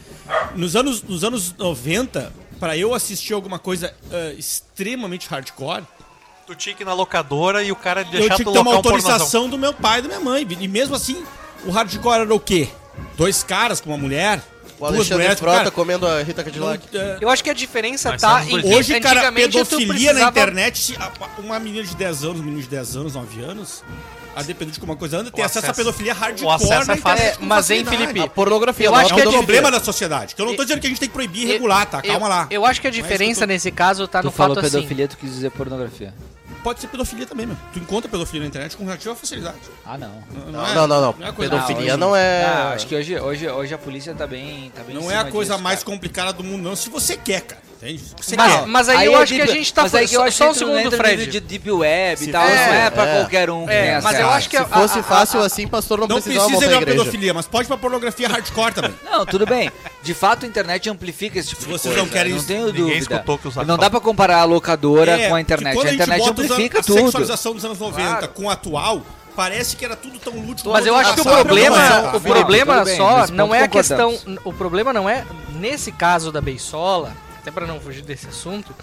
[0.54, 5.85] nos anos, nos anos 90, para eu assistir alguma coisa ah, extremamente hardcore,
[6.44, 8.72] Tu tinha que ir na locadora e o cara eu deixar tinha que ter uma
[8.72, 10.44] locar um autorização do meu pai e da minha mãe.
[10.61, 11.24] E mesmo assim,
[11.64, 12.68] o hardcore era o quê?
[13.16, 14.42] Dois caras com uma mulher?
[14.78, 16.85] O Alexandre mulheres, Frota cara, comendo a Rita Cadillac.
[16.92, 20.30] não, é, Eu acho que a diferença Mas tá em Hoje, cara, pedofilia na precisava-
[20.30, 23.85] internet, se a- uma menina de 10 anos, um menino de 10 anos, 9 anos,
[24.35, 26.87] a depender de como a coisa anda, tem O acesso, acesso- pedofilia o hardcore acesso
[26.88, 27.25] na é fácil.
[27.25, 27.85] É, mas, hein.
[27.85, 29.47] Felipe, A pornografia Eu não acho é que É é um pedofilia.
[29.62, 30.35] problema da sociedade.
[30.35, 32.01] Que eu não tô dizendo que a gente tem que proibir e regular, tá?
[32.03, 32.47] Calma eu, lá.
[32.51, 34.31] Eu acho que a Não é diferença que eu tô- nesse caso tá Tu no
[34.31, 34.77] falou fato assim.
[34.77, 36.14] pedofilia, tu quis dizer pornografia.
[36.62, 37.57] Pode ser pedofilia também, meu.
[37.73, 39.57] Tu encontra pedofilia na internet com relativa facilidade.
[39.85, 40.12] Ah, não.
[40.47, 41.14] Não, não, não, não.
[41.18, 42.45] Não é a coisa Pedofilia não é.
[42.45, 44.71] Ah, acho que hoje, hoje, hoje a polícia tá bem.
[44.75, 45.90] Tá bem em Não é a coisa disso, mais cara.
[45.92, 46.77] complicada do mundo, não.
[46.77, 47.61] Se você quer, cara.
[47.83, 48.03] Entende?
[48.21, 48.66] Você Mas, quer.
[48.66, 50.37] mas aí, eu é acho que a deep- gente tá mas aí eu só, acho
[50.38, 51.27] só um segundo, Fred.
[51.27, 52.42] de deep web e tal.
[52.47, 53.16] for- não é pra é.
[53.18, 55.99] qualquer um É, mas eu acho que Se a- fosse a- fácil a- assim, pastor
[55.99, 58.95] não, Não precisava precisa ir pra pedofilia, mas pode pra pornografia hardcore também.
[59.05, 59.68] Não, tudo bem.
[60.01, 62.03] De fato, a internet amplifica esse tipo Se de vocês coisa.
[62.07, 63.14] não querem não isso, tenho ninguém dúvida.
[63.16, 65.75] escutou que Não dá pra comparar a locadora É, com a internet.
[65.75, 66.99] quando A internet amplifica tudo.
[66.99, 68.29] A sexualização dos anos 90 Claro.
[68.29, 69.03] com o atual,
[69.35, 70.71] parece que era tudo tão lúdico.
[70.71, 71.77] Mas eu acho que o problema,
[72.12, 75.25] é, o problema só não é a questão, o problema não é
[75.59, 78.74] nesse caso da Beisola, até para não fugir desse assunto.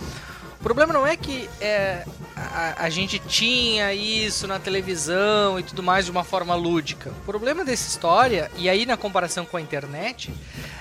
[0.59, 2.03] O problema não é que é,
[2.35, 7.09] a, a gente tinha isso na televisão e tudo mais de uma forma lúdica.
[7.21, 10.33] O problema dessa história, e aí na comparação com a internet,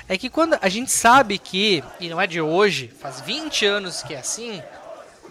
[0.08, 4.02] é que quando a gente sabe que, e não é de hoje, faz 20 anos
[4.02, 4.60] que é assim,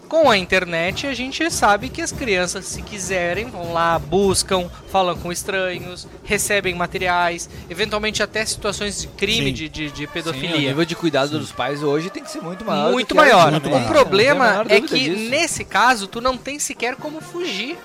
[0.08, 5.16] com a internet a gente sabe que as crianças, se quiserem, vão lá, buscam, falam
[5.16, 9.52] com estranhos, recebem materiais, eventualmente até situações de crime, Sim.
[9.52, 10.56] de, de, de Sim, o pedofilia.
[10.70, 12.90] nível de cuidado dos pais hoje tem que ser muito maior.
[12.90, 13.52] muito era maior.
[13.54, 13.84] antigamente.
[13.84, 15.30] O problema Não tem a menor é dúvida que disso.
[15.30, 17.76] nesse caso tu não tem sequer como fugir.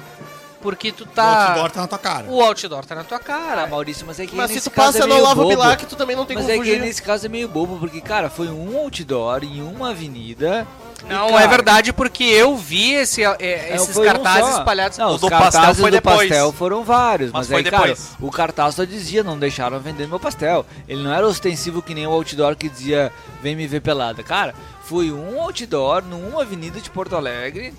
[0.63, 1.47] Porque tu O tá.
[1.49, 2.25] outdoor tá na tua cara.
[2.29, 3.63] O outdoor tá na tua cara.
[3.63, 5.41] Ah, Maurício, mas é que Mas se nesse tu caso passa é no meio Lavo
[5.43, 5.49] bobo.
[5.49, 6.79] Bilac, tu também não tem Mas como é que fugir.
[6.81, 10.65] nesse caso é meio bobo, porque, cara, foi um outdoor em uma avenida.
[11.03, 14.59] e, Não cara, é verdade, porque eu vi esse, é, é, esses um cartazes só.
[14.59, 14.97] espalhados.
[14.97, 16.29] Não, O os do pastel cartazes foi do depois.
[16.29, 18.11] pastel foram vários, Mas mas, foi aí, cara, depois.
[18.21, 20.65] o cartaz só dizia, não deixaram vender meu pastel.
[20.87, 24.23] Ele não era ostensivo que nem o outdoor que dizia, vem me ver pelada.
[24.23, 27.73] Cara, foi um outdoor numa avenida de Porto Alegre,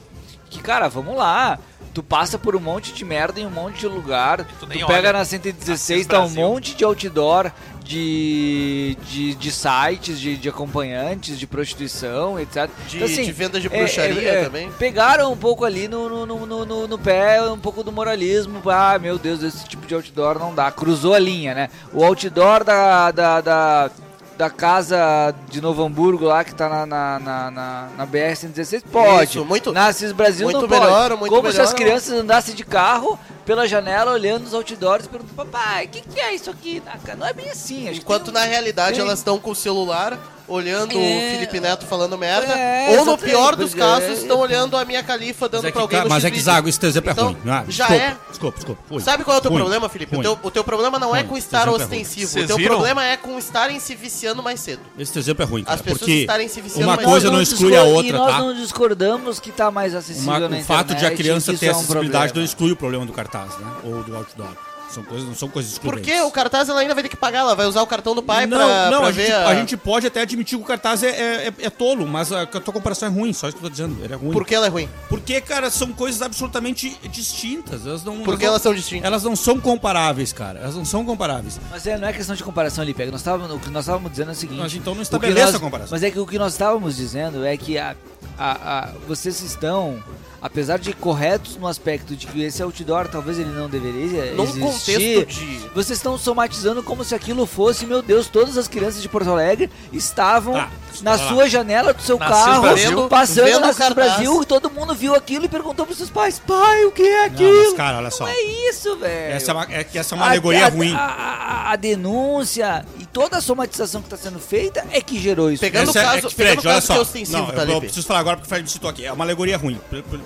[0.51, 1.59] que, cara, vamos lá.
[1.94, 4.44] Tu passa por um monte de merda em um monte de lugar.
[4.59, 7.52] tu Tu, pega na 116, Assis tá um monte de outdoor
[7.85, 12.68] de, de, de sites, de, de acompanhantes, de prostituição, etc.
[12.88, 14.70] De, Então, assim, de venda de é, bruxaria é, é, também.
[14.72, 18.61] Pegaram um pouco ali no, no, no, no, no- no pé, um pouco do moralismo.
[18.68, 20.70] Ah, meu Deus, esse tipo de outdoor não dá.
[20.72, 21.68] Cruzou a linha, né?
[21.92, 23.90] O outdoor da, da, da,
[24.37, 29.31] da casa de Novo Hamburgo lá, que tá na, na, na, na, na BR-116, pode.
[29.31, 30.81] Isso, muito- na Assis Brasil muito não pode.
[30.81, 31.68] melhor, muito Como se melhor.
[31.68, 36.01] as crianças andassem de carro pela janela olhando os outdoors e perguntando, papai, o que,
[36.01, 36.83] que é isso aqui?
[36.87, 37.88] Ah, Não é bem assim.
[37.90, 40.96] Enquanto um- na realidade tem- elas estão com o celular olhando É.
[40.96, 43.78] o Felipe Neto falando merda, É, ou no pior dos é.
[43.78, 46.30] casos estão olhando a minha califa dando Mas é pra que, alguém no mas é
[46.30, 46.40] que.
[46.40, 47.38] Zago, esse teu exemplo Então, é ruim.
[47.50, 48.16] Ah, já desculpa, é.
[48.28, 48.83] Desculpa, desculpa.
[48.90, 49.00] Ruim.
[49.02, 50.16] Sabe qual é o teu Ruim, problema, Felipe?
[50.16, 52.30] O teu, o teu problema não é com estar é ostensivo.
[52.30, 52.74] Vocês O teu viram?
[52.74, 54.80] problema é com estarem se viciando mais cedo.
[54.98, 55.74] Esse exemplo é ruim, cara.
[55.76, 57.30] As pessoas porque estarem se viciando uma mais coisa cedo.
[57.33, 58.38] não nós exclui a outra, E nós tá?
[58.40, 61.66] não discordamos que tá mais acessível Uma- na o fato de a criança isso ter
[61.66, 63.66] é acessibilidade não exclui o problema do cartaz, né?
[63.85, 64.48] Ou do outdoor.
[64.94, 66.07] São coisas, não são coisas excludentes.
[66.07, 68.22] Porque o cartaz ela ainda vai ter que pagar, ela vai usar o cartão do
[68.22, 69.48] pai não, pra, não pra a, ver gente, a...
[69.48, 72.42] a gente pode até admitir que o cartaz é, é, é- é tolo, mas a,
[72.42, 74.02] a tua comparação é ruim, só isso que eu tô dizendo.
[74.04, 74.33] Ele é ruim.
[74.33, 74.88] Por que ela é ruim?
[75.09, 77.87] Porque, cara, são coisas absolutamente distintas.
[77.87, 79.04] Elas não, Porque não- elas são distintas.
[79.07, 80.61] Elas não são comparáveis, cara.
[80.61, 81.59] Elas não são comparáveis.
[81.70, 83.11] Mas é, não é questão de comparação ali, pega.
[83.11, 84.61] Nós távamos, o que nós estávamos dizendo é o seguinte.
[84.61, 85.90] Mas então não o que estabeleça nós- a comparação.
[85.92, 87.96] Mas é que o que nós estávamos dizendo é que a,
[88.38, 90.02] a, a- vocês estão
[90.44, 94.61] apesar de corretos no aspecto de que esse outdoor talvez ele não deveria Num existir,
[94.61, 95.59] contexto de.
[95.74, 99.70] vocês estão somatizando como se aquilo fosse, meu Deus, todas as crianças de Porto Alegre
[99.90, 100.70] estavam Tá,
[101.02, 101.33] na vai lá.
[101.33, 103.09] sua janela do seu Nascido carro, Brasil.
[103.09, 103.90] passando na.
[103.94, 107.20] Brasil, e todo mundo viu aquilo e perguntou pros seus pais, pai, o que é
[107.20, 107.64] Não, aquilo?
[107.64, 108.24] mas, cara, olha só.
[108.24, 109.35] Não é isso, velho.
[109.35, 110.94] Essa é, uma, é que essa é uma A- alegoria a, ruim.
[110.94, 115.50] A, a- a denúncia e toda a somatização que está sendo feita é que gerou
[115.50, 115.61] isso.
[115.61, 117.02] Pegando Essa o é- caso, é que, pegando o Fred, olha caso que é só.
[117.02, 119.04] ostensivo, Não, tá, eu, eu preciso falar agora porque o Fred me citou aqui.
[119.07, 119.80] É uma alegoria ruim,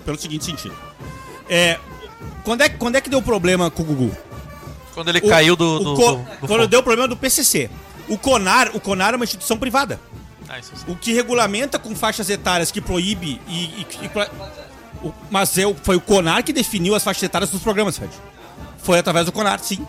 [0.08, 0.74] pelo, seguinte sentido.
[1.50, 1.78] É,
[2.44, 4.16] quando, é, quando é que deu problema com o Gugu?
[4.94, 5.78] Quando ele O- caiu do.
[5.80, 7.68] do, co- do- do quando deu problema do PCC.
[8.08, 10.00] O CONAR, o CONAR é uma instituição privada.
[10.48, 10.72] Ah, sim.
[10.90, 13.54] O que regulamenta com faixas etárias que proíbe e.
[13.54, 17.60] e- e- o- mas é, o- foi o CONAR que definiu as faixas etárias dos
[17.62, 18.12] programas, Fred.
[18.82, 19.86] Foi através do CONAR, sim.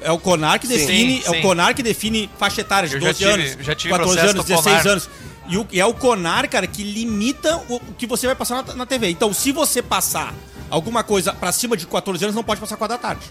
[0.00, 1.22] É o CONAR que define.
[1.22, 1.38] Sim, é sim.
[1.38, 4.12] o CONAR que define faixa etária de Eu já 12 tive- anos, já tive 14
[4.16, 4.92] processo anos, do 16 CONAR.
[4.92, 5.10] anos.
[5.48, 8.62] E, o- e é o CONAR, cara, que limita o, o que você vai passar
[8.64, 9.08] na, na TV.
[9.08, 10.34] Então, se você passar
[10.70, 13.24] alguma coisa pra cima de 14 anos, não pode passar 4 da tarde.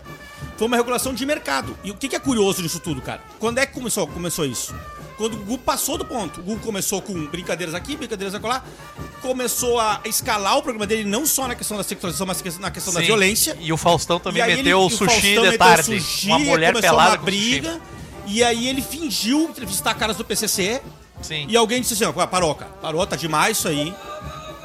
[0.58, 1.78] Foi uma regulação de mercado.
[1.84, 3.22] E o que, que é curioso nisso tudo, cara?
[3.40, 4.74] Quando é que começou, começou isso?
[5.16, 6.40] Quando o Google passou do ponto.
[6.40, 8.64] O Google começou com brincadeiras aqui, brincadeiras acolá.
[9.22, 12.94] Começou a escalar o programa dele não só na questão da sexualização, mas na questão
[12.94, 13.06] da Sim.
[13.08, 13.58] violência.
[13.60, 16.00] E o Faustão também meteu ele- o sushi Faustão de tarde.
[16.02, 17.80] sushi, uma mulher pelada uma briga.
[18.26, 20.82] E aí ele fingiu entrevistar caras do PCC.
[21.22, 21.46] Sim.
[21.50, 22.72] E alguém disse assim, ó, parou, cara.
[22.82, 23.94] Parou, tá demais isso aí.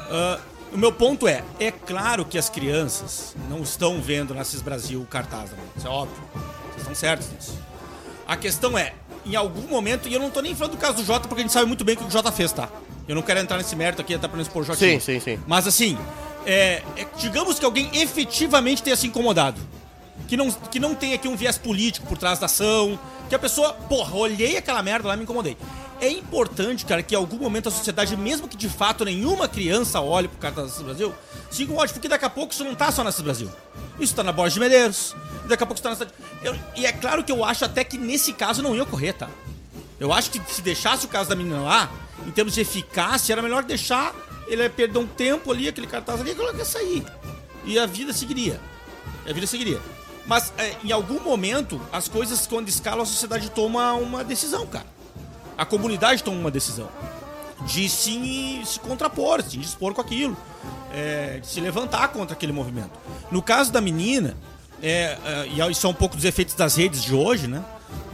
[0.09, 0.39] Ah,
[0.71, 5.01] o meu ponto é, é claro que as crianças não estão vendo na CIS Brasil
[5.01, 5.57] o cartaz, né?
[5.77, 6.17] isso é óbvio.
[6.33, 7.59] Vocês estão certos nisso.
[8.27, 8.93] A questão é,
[9.25, 11.43] em algum momento, e eu não tô nem falando do caso do Jota, porque a
[11.43, 12.69] gente sabe muito bem o que o Jota fez, tá?
[13.07, 14.79] Eu não quero entrar nesse mérito aqui, até pra não expor o Jota.
[14.79, 15.39] Sim, sim, sim.
[15.45, 15.97] Mas assim,
[16.45, 19.59] é, é, digamos que alguém efetivamente tenha se incomodado.
[20.27, 22.99] Que não, que não tem aqui um viés político por trás da ação.
[23.29, 25.57] Que a pessoa, porra, olhei aquela merda lá e me incomodei.
[26.03, 30.01] É importante, cara, que em algum momento a sociedade, mesmo que de fato nenhuma criança
[30.01, 31.15] olhe pro cara da Cis Brasil,
[31.49, 33.49] se incomode, porque daqui a pouco isso não tá só na Cis Brasil.
[33.97, 35.15] Isso tá na Borges de Medeiros,
[35.47, 36.11] daqui a pouco isso tá na cidade.
[36.43, 39.29] Eu- e é claro que eu acho até que nesse caso não ia ocorrer, tá?
[39.97, 41.89] Eu acho que se deixasse o caso da menina lá,
[42.27, 44.13] em termos de eficácia, era melhor deixar
[44.47, 47.05] ele perder um tempo ali, aquele cartaz ali, e ela ia sair.
[47.63, 48.59] E a vida seguiria.
[49.25, 49.79] E a vida seguiria.
[50.25, 54.91] Mas é, em algum momento, as coisas, quando escalam, a sociedade toma uma decisão, cara.
[55.57, 56.89] A comunidade toma uma decisão
[57.65, 60.35] de se, se contrapor, se dispor com aquilo,
[60.93, 62.91] é, de se levantar contra aquele movimento.
[63.31, 64.35] No caso da menina,
[64.81, 67.63] é, é, e isso é um pouco dos efeitos das redes de hoje, né?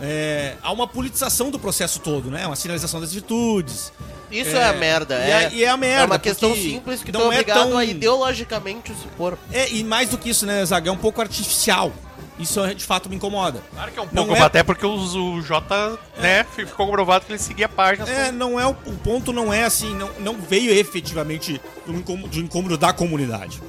[0.02, 2.46] É, há uma politização do processo todo, né?
[2.46, 3.92] Uma sinalização das virtudes.
[4.30, 5.16] Isso É, é, a merda.
[5.16, 7.40] e É, é- e é a merda, É uma questão simples que não tu é
[7.40, 9.38] é tão- a ideologicamente se pôr.
[9.52, 10.90] É, e mais do que isso, né, Zaga?
[10.90, 11.92] É um pouco artificial.
[12.40, 13.62] Isso de fato me incomoda.
[13.74, 17.34] Claro que é um pouco, é- até porque os- o Jota, né, ficou comprovado que
[17.34, 18.10] ele seguia a página.
[18.10, 22.30] É, não é o, o ponto não é assim, não, não veio efetivamente do incômodo,
[22.30, 23.62] do incômodo da comunidade.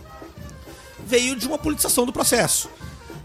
[1.05, 2.71] Veio de uma politização do processo.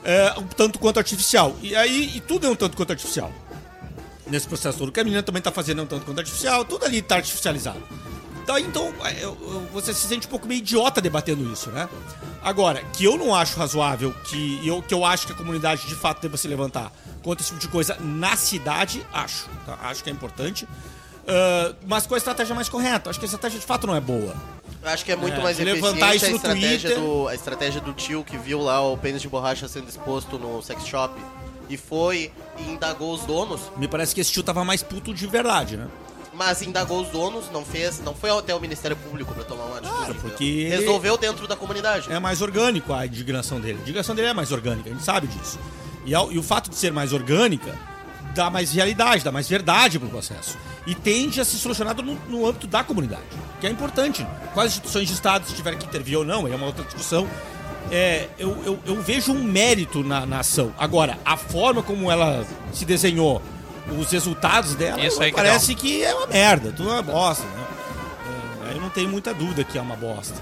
[0.03, 1.55] É, um tanto quanto artificial.
[1.62, 3.31] E aí, e tudo é um tanto quanto artificial.
[4.27, 4.89] Nesse processo todo.
[4.89, 7.15] O que a menina também tá fazendo é um tanto quanto artificial, tudo ali tá
[7.17, 7.81] artificializado.
[8.45, 11.89] Daí, então, eu- você se sente um pouco meio idiota debatendo isso, né?
[12.43, 15.95] Agora, que eu não acho razoável, que eu, que eu acho que a comunidade de
[15.95, 16.91] fato deva se levantar
[17.23, 19.47] contra esse tipo de coisa na cidade, acho.
[19.65, 19.77] tá?
[19.84, 20.67] Acho que é importante.
[21.27, 23.10] Ah, mas com a estratégia mais correta.
[23.10, 24.36] Acho que a estratégia de fato não é boa.
[24.84, 26.99] Eu acho que é muito É, mais levantar isso a estratégia, Twitter.
[26.99, 30.62] do, a estratégia do tio que viu lá o pênis de borracha sendo exposto no
[30.62, 31.19] sex shop
[31.67, 35.25] e foi e indagou os donos, Me parece que esse tio tava mais puto de
[35.25, 35.88] verdade, né?
[36.36, 39.78] Mas indagou os donos, não fez, não foi até o Ministério Público pra tomar uma
[39.78, 39.95] atitude.
[39.98, 42.12] Claro, porque resolveu dentro da comunidade.
[42.12, 43.78] É mais orgânico a indignação dele.
[43.80, 45.58] A indignação dele é mais orgânica, a gente sabe disso.
[46.06, 47.74] E, ao- e o fato de ser mais orgânica
[48.36, 50.58] dá mais realidade, dá mais verdade pro processo.
[50.86, 53.24] E tende a ser solucionado no, no âmbito da comunidade,
[53.62, 54.28] que é importante.
[54.54, 57.28] Quais instituições de Estado, se tiverem que intervir ou não, é uma outra discussão.
[57.91, 60.74] É, eu, eu, eu vejo um mérito na, na ação.
[60.78, 63.41] Agora, a forma como ela se desenhou,
[63.89, 67.43] os resultados dela, Isso aí que parece que é uma merda, tudo é uma bosta,
[67.43, 67.65] né?
[68.69, 70.36] É, eu não tenho muita dúvida que é uma bosta.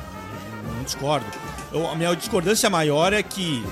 [0.66, 1.26] Não, não discordo.
[1.72, 3.64] Eu- a minha discordância maior é que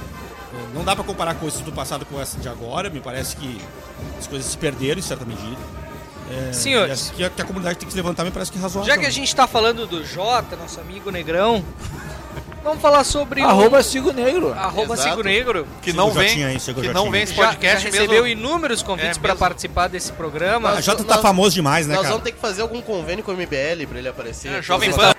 [0.54, 2.90] é, não dá pra comparar coisas do passado com essa de agora.
[2.90, 3.62] Me parece que
[4.20, 5.58] as coisas se perderam em certa medida.
[6.50, 7.12] É, Senhores.
[7.16, 8.92] que, a, que a comunidade tem que se levantar me parece que é razoável.
[8.94, 11.64] Já que a gente tá falando do Jota, nosso amigo Negrão,
[12.64, 13.84] vamos falar sobre Arroba o...
[13.84, 14.54] Sigo Negro.
[14.54, 15.10] Arroba Exato.
[15.10, 15.68] Sigo Negro.
[15.82, 18.28] Que não o vem, aí, o que não vem esse Já, já podcast recebeu mesmo.
[18.40, 19.40] inúmeros convites É pra mesmo.
[19.40, 20.70] participar desse programa.
[20.70, 22.14] A Nós- Jota tá nós- famoso demais, né, Nós cara?
[22.14, 24.52] vamos ter que fazer algum convênio com o MBL pra ele aparecer.
[24.52, 25.14] É, Jovem Pan.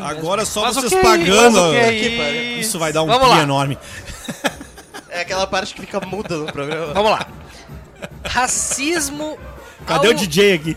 [0.00, 1.58] Agora só Mas o vocês pagando.
[1.60, 2.60] O é isso?
[2.60, 3.78] Isso vai dar um Vamos pi enorme.
[5.10, 6.92] É aquela parte que fica muda no programa.
[6.92, 7.26] Vamos lá.
[8.24, 9.36] Racismo
[9.86, 10.12] Cadê ao...
[10.12, 10.76] o DJ aqui?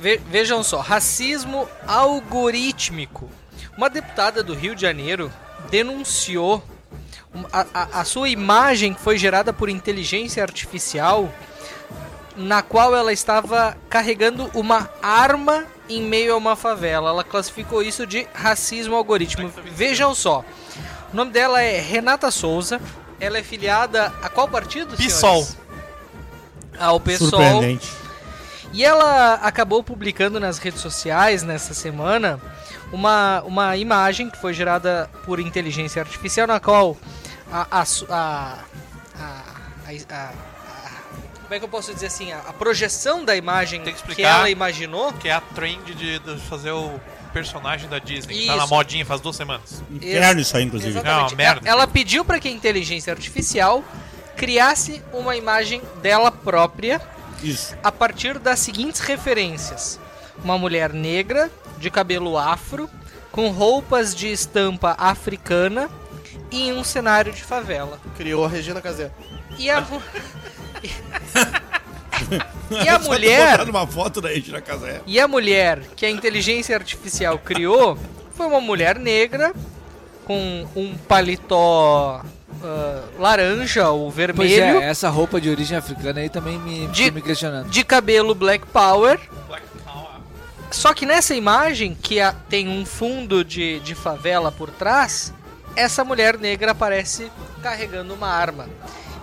[0.00, 3.28] Ve- vejam só, racismo algorítmico.
[3.76, 5.30] Uma deputada do Rio de Janeiro
[5.70, 6.62] denunciou
[7.52, 11.30] a, a- a sua imagem que foi gerada por inteligência artificial,
[12.36, 17.10] na qual ela estava carregando uma arma em meio a uma favela.
[17.10, 19.52] Ela classificou isso de racismo algorítmico.
[19.72, 20.44] Vejam só,
[21.12, 22.80] o nome dela é Renata Souza.
[23.18, 24.94] Ela é filiada a qual partido?
[24.96, 25.42] PSOL.
[25.42, 25.56] senhores?
[26.78, 27.28] Ao PSOL.
[27.30, 27.90] Surpreendente.
[28.72, 32.40] E ela acabou publicando nas redes sociais nessa semana
[32.92, 36.96] uma, uma imagem que foi gerada por inteligência artificial, na qual
[37.50, 37.66] a.
[37.70, 38.58] a, a,
[39.18, 39.44] a-
[39.88, 40.32] a- a- a-
[41.42, 42.32] como é que eu posso dizer assim?
[42.32, 45.12] A, a projeção da imagem que que, ela imaginou.
[45.12, 47.00] Que é a trend de, de fazer o
[47.32, 48.34] personagem da Disney.
[48.34, 48.62] que Tá Isso.
[48.62, 49.80] na modinha faz duas semanas.
[49.90, 50.90] Inferno isso aí, inclusive.
[50.90, 51.30] Exatamente.
[51.30, 51.60] Não, merda.
[51.68, 53.84] Ela pediu para que a inteligência artificial
[54.36, 57.00] criasse uma imagem dela própria
[57.42, 57.76] Isso.
[57.82, 59.98] a partir das seguintes referências:
[60.42, 62.88] uma mulher negra, de cabelo afro,
[63.30, 65.90] com roupas de estampa africana
[66.50, 68.00] e em um cenário de favela.
[68.16, 69.10] Criou a Regina Casé.
[69.58, 69.86] E a,
[72.70, 75.02] e a mulher, uma foto da Regina Casé.
[75.06, 77.98] e a mulher que a inteligência artificial criou
[78.34, 79.54] foi uma mulher negra
[80.24, 82.22] com um paletó
[82.62, 87.10] ah, laranja ou Pois vermelho, é, essa roupa de origem africana aí também me, De-
[87.10, 87.68] me questionando.
[87.68, 89.18] de cabelo black power
[90.70, 95.32] Só que nessa imagem, que a- tem um fundo de, de favela por trás,
[95.76, 97.30] essa mulher negra aparece
[97.62, 98.68] carregando uma arma.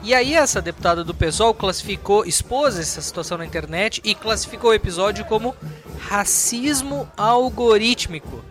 [0.01, 4.73] E aí essa deputada do PSOL classificou, expôs essa situação na internet e classificou o
[4.73, 5.55] episódio como
[5.99, 8.43] racismo algorítmico.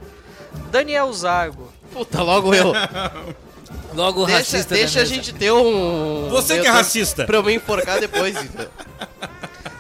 [0.71, 1.71] Daniel Zago.
[1.93, 2.73] Puta, logo eu.
[3.95, 4.75] Logo deixa racista.
[4.75, 6.29] deixa a gente ter um.
[6.31, 7.25] Você que é racista.
[7.25, 8.67] Pra eu me enforcar depois, então.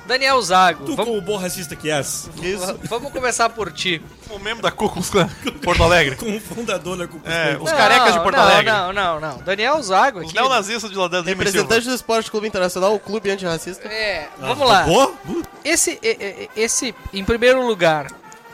[0.04, 2.78] Daniel Zago, Tu, vamos, como bom racista que és, Isso.
[2.84, 4.02] vamos começar por ti.
[4.28, 5.28] O membro da Ku Klux Klan,
[5.62, 6.16] Porto Alegre.
[6.16, 8.64] como fundador da Cuca É, Klux Os Não, carecas de Porto não, Alegre.
[8.72, 9.38] Não, não, não.
[9.38, 10.34] Daniel Zago Os aqui.
[10.34, 11.60] neonazistas de Ladrão Lima e Silva.
[11.60, 13.88] Representante do Esporte Clube Internacional, o clube antirracista.
[13.88, 14.84] É, Ah, vamos lá.
[14.84, 15.14] Pô?
[15.64, 15.98] Esse,
[16.56, 18.08] esse, em primeiro lugar,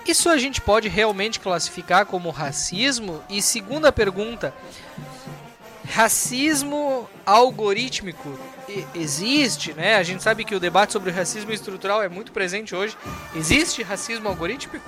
[0.06, 3.20] isso a gente pode realmente classificar como racismo?
[3.28, 4.54] E segunda pergunta,
[5.94, 8.38] racismo algorítmico
[8.94, 9.96] existe, né?
[9.96, 12.96] A gente sabe que o debate sobre o racismo estrutural é muito presente hoje.
[13.34, 14.84] Existe racismo algorítmico?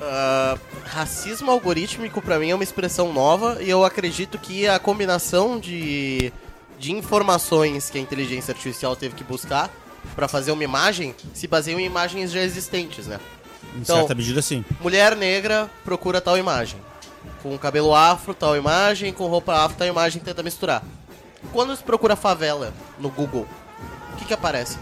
[0.00, 0.56] Ah,
[0.86, 6.32] racismo algorítmico pra mim é uma expressão nova e eu acredito que a combinação de,
[6.78, 9.70] de informações que a inteligência artificial teve que buscar
[10.14, 13.18] pra fazer uma imagem se baseia em imagens já existentes, né?
[13.76, 14.64] Em Então- certa medida, sim.
[14.80, 16.78] Mulher negra procura tal imagem.
[17.42, 19.12] Com cabelo afro, tal imagem.
[19.12, 20.22] Com roupa afro, tal imagem.
[20.22, 20.82] Tenta misturar.
[21.52, 23.46] Quando se procura favela no Google,
[24.12, 24.78] o que que aparece?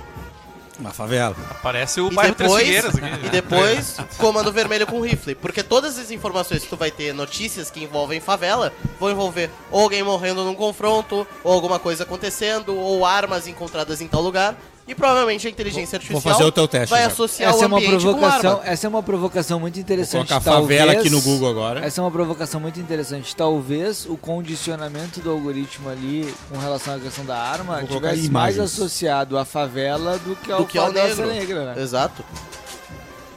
[0.79, 1.37] Uma favela.
[1.51, 3.27] Aparece o E bairro Três depois, Figueiras aqui.
[3.27, 5.35] e depois comando vermelho com rifle.
[5.35, 9.83] Porque todas as informações que tu vai ter, notícias que envolvem favela, vão envolver ou
[9.83, 14.57] alguém morrendo num confronto, ou alguma coisa acontecendo, ou armas encontradas em tal lugar.
[14.91, 17.07] E provavelmente a inteligência Vou- vou artificial fazer o teu teste vai já.
[17.07, 18.63] associar Essa o é uma provocação, arma.
[18.67, 20.29] essa é uma provocação muito Vou interessante.
[20.29, 21.87] colocar favela Talvez- aqui no Google agora.
[21.87, 23.37] Essa é uma provocação muito interessante.
[23.37, 28.59] Talvez o condicionamento do algoritmo ali com relação à questão da arma Vou tivesse mais
[28.59, 31.27] associado à favela do que ao Do que ao negro.
[31.29, 31.81] negra, né?
[31.83, 32.25] Exato.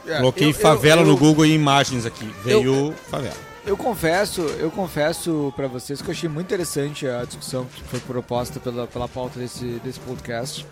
[0.04, 2.28] Coloquei Eu- eu- favela eu- no Google e imagens aqui.
[2.44, 3.36] Veio favela.
[3.64, 8.00] Eu confesso, eu confesso para vocês que eu achei muito interessante a discussão que foi
[8.00, 10.66] proposta pela, pela pauta desse, desse podcast.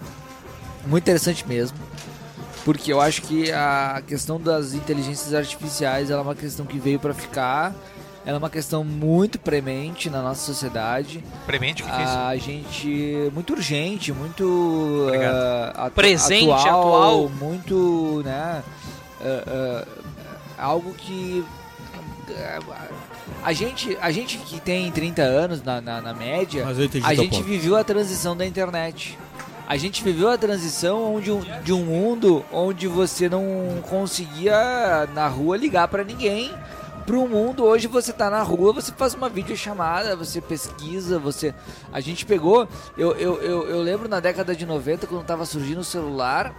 [0.87, 1.77] Muito interessante mesmo.
[2.64, 6.99] Porque eu acho que a questão das inteligências artificiais ela é uma questão que veio
[7.01, 7.75] para ficar.
[8.25, 11.25] Ela é uma questão muito premente na nossa sociedade.
[11.45, 12.16] Premente, o que, que é isso?
[12.18, 13.31] A gente.
[13.35, 15.09] Muito urgente, muito.
[15.12, 17.29] Ah, atu- Presente, atual.
[17.31, 18.62] Muito, né?
[19.21, 19.85] ah,
[20.59, 21.45] ah, algo que.
[23.45, 26.64] A gente, a gente que tem 30 anos na, na, na média,
[27.05, 27.42] a gente ponto.
[27.42, 29.18] viveu a transição da internet.
[29.66, 33.44] A gente viveu a transição onde um- de um mundo onde você não
[33.88, 36.53] conseguia na rua ligar pra ninguém.
[37.07, 41.53] Para um mundo hoje você tá na rua, você faz uma videochamada, você pesquisa, você.
[41.92, 42.68] A gente pegou.
[42.96, 46.54] Eu, eu, eu, eu lembro na década de 90, quando tava surgindo o celular,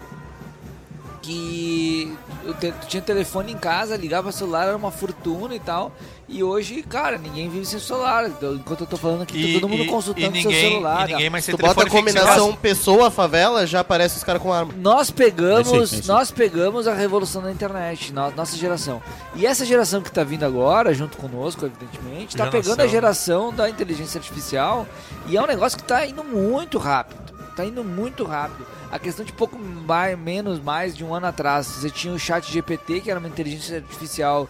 [1.24, 2.14] que
[2.46, 5.92] eu te- tu tinha telefone em casa, ligava o celular, era uma fortuna e tal.
[6.28, 8.30] E hoje, cara, ninguém vive sem celular.
[8.56, 11.10] Enquanto eu tô falando aqui, tá todo mundo consultando e seu ninguém, celular.
[11.10, 12.58] E ninguém mais Tu bota a fixo combinação casa.
[12.62, 14.74] pessoa-favela, já aparece os caras com arma.
[14.78, 19.02] Nós pegamos, É é nós pegamos a revolução da internet, no- nossa geração.
[19.36, 23.54] E essa geração que tá vindo agora, junto conosco, evidentemente, tá Já pegando a geração
[23.54, 24.86] da inteligência artificial
[25.28, 27.23] e é um negócio que tá indo muito rápido.
[27.56, 28.66] Tá indo muito rápido.
[28.91, 32.51] a questão de pouco mais, menos, mais de um ano atrás, você tinha o chat
[32.51, 34.47] GPT, que era uma inteligência artificial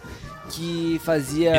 [0.50, 1.52] que fazia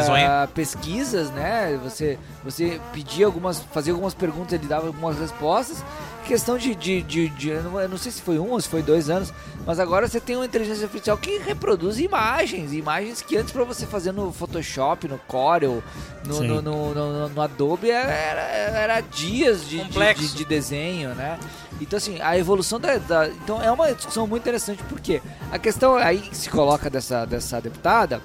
[0.53, 1.79] pesquisas, né?
[1.83, 5.83] Você, você pedia algumas, fazia algumas perguntas, ele dava algumas respostas.
[6.25, 8.67] Questão de, de, de, de- eu, não, eu não sei se foi um ou se
[8.67, 9.31] foi dois anos,
[9.65, 13.85] mas agora você tem uma inteligência artificial que reproduz imagens, imagens que antes para você
[13.85, 15.83] fazer no Photoshop, no Corel,
[16.25, 18.41] no, no, no, no- no Adobe era, era,
[18.79, 21.37] era dias de, de, de desenho, né?
[21.79, 25.21] Então assim, a evolução da, da- então é uma discussão muito interessante porque
[25.51, 28.19] a questão aí que se coloca dessa dessa deputada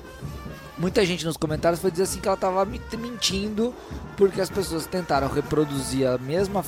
[0.81, 3.73] Muita gente nos comentários foi dizer assim que ela tava me- mentindo
[4.17, 6.65] porque as pessoas tentaram reproduzir a mesma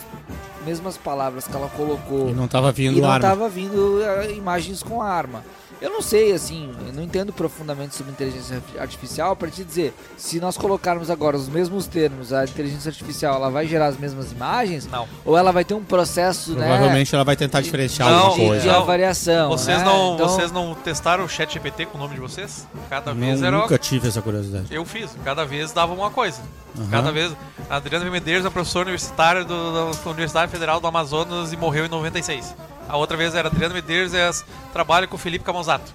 [0.64, 3.26] mesmas palavras que ela colocou E não tava vindo e não arma.
[3.28, 5.42] tava vindo eh, imagens com arma.
[5.82, 10.38] Eu não sei, assim, eu não entendo profundamente sobre inteligência artificial para te dizer, se
[10.38, 14.86] nós colocarmos agora os mesmos termos, a inteligência artificial ela vai gerar as mesmas imagens
[14.86, 15.08] Não.
[15.24, 18.46] ou ela vai ter um processo, né, Provavelmente ela vai tentar diferenciar Não, alguma de,
[18.46, 18.62] coisa.
[18.62, 18.76] de Não.
[18.76, 19.48] avaliação.
[19.50, 19.84] Vocês, né?
[19.84, 22.64] não, Então- vocês não testaram o chat GPT com o nome de vocês?
[22.88, 23.58] Cada vez Não, era.
[23.58, 24.66] nunca tive essa curiosidade.
[24.70, 26.40] Eu fiz, cada vez dava uma coisa.
[26.78, 26.88] Aham.
[26.90, 27.32] Cada vez.
[27.68, 31.88] A Adriana Medeiros é professora universitária do, da Universidade Federal do Amazonas e morreu em
[31.88, 32.54] 96.
[32.88, 34.30] A outra vez era Adriana Medeiros é,
[34.72, 35.92] trabalha com o Felipe Camonzato.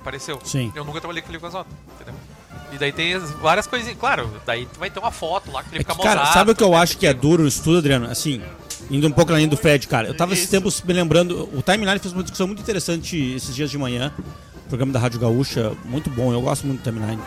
[0.00, 0.38] Apareceu.
[0.44, 0.72] Sim.
[0.74, 2.14] Eu nunca trabalhei com o Felipe Camonzato, entendeu?
[2.72, 3.98] E daí tem as- várias coisinhas.
[3.98, 6.16] Claro, daí tu vai ter uma foto lá com o É Felipe que, Camonzato.
[6.22, 8.08] cara, sabe o que eu né, acho que é duro no estudo, Adriano?
[8.10, 8.40] Assim,
[8.90, 10.08] indo um pouco na linha do Fred, cara.
[10.08, 10.52] Eu tava esses Isso.
[10.52, 11.48] tempos me lembrando.
[11.52, 14.12] O Timeline fez uma discussão muito interessante esses dias de manhã.
[14.70, 17.20] Programa da Rádio Gaúcha, muito bom, eu gosto muito do Timeline.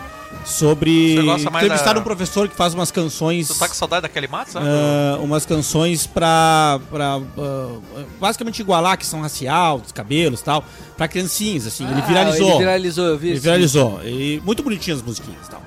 [0.46, 1.16] Sobre.
[1.16, 3.48] Você gosta mais Entrevistaram da- um professor que faz umas canções.
[3.50, 4.62] Tu tá com saudade daquele Matos, né?
[4.64, 7.78] ah, umas canções pra, pra ah,
[8.20, 10.64] basicamente igualar a questão racial, dos cabelos e tal,
[10.98, 11.86] pra criancinhas, assim.
[11.86, 12.50] ele Ah, viralizou.
[12.50, 13.44] Ele viralizou, eu vi Ele isso.
[13.44, 14.02] viralizou.
[14.04, 15.62] E muito bonitinhas as musiquinhas e tal.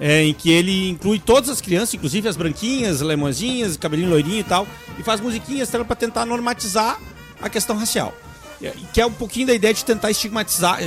[0.00, 4.44] É, em que ele inclui todas as crianças, inclusive as branquinhas, lemonzinhas, cabelinho loirinho e
[4.44, 4.66] tal,
[4.98, 6.98] e faz musiquinhas pra tentar normatizar
[7.40, 8.14] a questão racial.
[8.60, 10.78] E- Que é um pouquinho da ideia de tentar estigmatizar,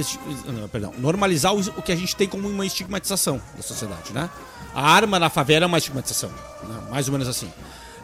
[0.72, 4.30] perdão, normalizar o, o que a gente tem como uma estigmatização da sociedade, né?
[4.74, 6.30] A arma na favela é uma estigmatização,
[6.64, 6.80] né?
[6.92, 7.52] mais ou menos assim.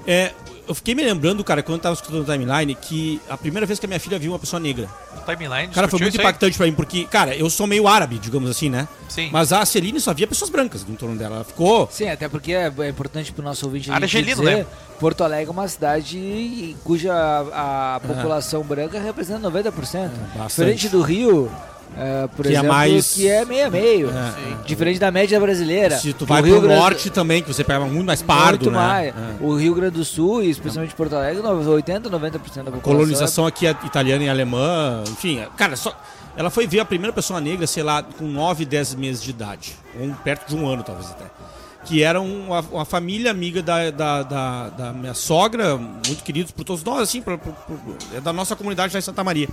[0.08, 0.32] É,
[0.68, 3.80] eu fiquei me lembrando, cara, quando eu tava escutando o timeline, que a primeira vez
[3.80, 4.90] que a minha filha viu uma pessoa negra.
[5.16, 8.50] O timeline Cara, foi muito impactante pra mim, porque, cara, eu sou meio árabe, digamos
[8.50, 8.88] assim, né?
[9.08, 9.30] Sim.
[9.32, 11.36] Mas a Celine só via pessoas brancas no torno dela.
[11.36, 11.88] Ela ficou.
[11.92, 14.66] Sim, até porque é, é importante pro nosso ouvinte Argelino, dizer, né?
[15.00, 19.72] Porto Alegre é uma cidade cuja a, a população branca representa 90%.
[19.72, 20.48] bastante.
[20.48, 21.52] Diferente do Rio,
[21.98, 24.10] é, por Que é exemplo, mais- que é meio a meio.
[24.10, 25.98] É, Diferente da média brasileira.
[25.98, 28.66] Se tu O vai Rio pro Grande- norte também, que você pega muito mais pardo,
[28.66, 28.78] muito né?
[28.78, 29.08] mais.
[29.10, 29.14] É.
[29.40, 32.82] O Rio Grande do Sul, e especialmente Porto Alegre, 80, 90% da população.
[32.82, 35.96] Colonização aqui é italiana e alemã, enfim, é- cara, só.
[36.38, 39.74] Ela foi ver a primeira pessoa negra, sei lá, com 9, 10 meses de idade.
[39.98, 41.24] Ou perto de um ano, talvez até.
[41.86, 46.64] Que era uma, uma família amiga da, da, da, da minha sogra, muito queridos por
[46.64, 47.76] todos nós, assim, pra- pra- pra-
[48.18, 49.48] é da nossa comunidade lá em Santa Maria.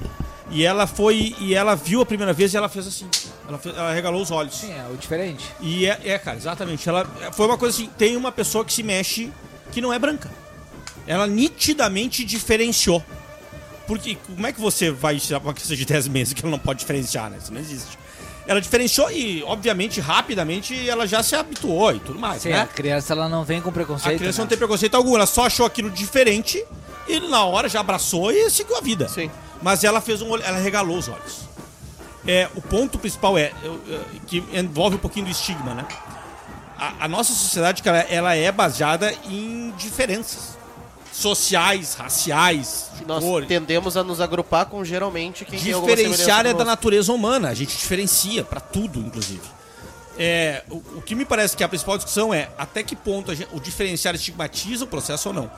[0.50, 3.06] E ela foi, e ela viu a primeira vez e ela fez assim.
[3.46, 4.54] Ela, fez- ela regalou os olhos.
[4.54, 5.44] Sim, é o diferente.
[5.60, 6.88] E é, é, cara, exatamente.
[6.88, 9.30] Ela foi uma coisa assim, tem uma pessoa que se mexe
[9.70, 10.30] que não é branca.
[11.06, 13.02] Ela nitidamente diferenciou.
[13.86, 16.58] Porque como é que você vai tirar uma criança de 10 meses que ela não
[16.58, 17.36] pode diferenciar, né?
[17.42, 17.98] Isso não existe.
[18.46, 22.62] Ela diferenciou e, obviamente, rapidamente ela já se habituou e tudo mais, Sim, né?
[22.62, 24.16] a criança ela não vem com preconceito.
[24.16, 24.44] A criança né?
[24.44, 26.64] não tem preconceito algum, ela só achou aquilo diferente
[27.06, 29.08] e na hora já abraçou e seguiu a vida.
[29.08, 29.30] Sim.
[29.62, 31.48] Mas ela fez um ela regalou os olhos.
[32.26, 33.52] É, o ponto principal é
[34.26, 35.86] que envolve um pouquinho do estigma, né?
[36.78, 40.56] A, a nossa sociedade, cara, ela é baseada em diferenças
[41.12, 43.44] sociais, raciais, de Nós cor.
[43.46, 48.42] tendemos a nos agrupar com geralmente quem Diferenciar é da natureza humana, a gente diferencia
[48.42, 49.42] pra tudo, inclusive.
[50.18, 53.34] É, o, o que me parece que a principal discussão é até que ponto a
[53.34, 55.50] gente- o diferenciar estigmatiza o processo ou não.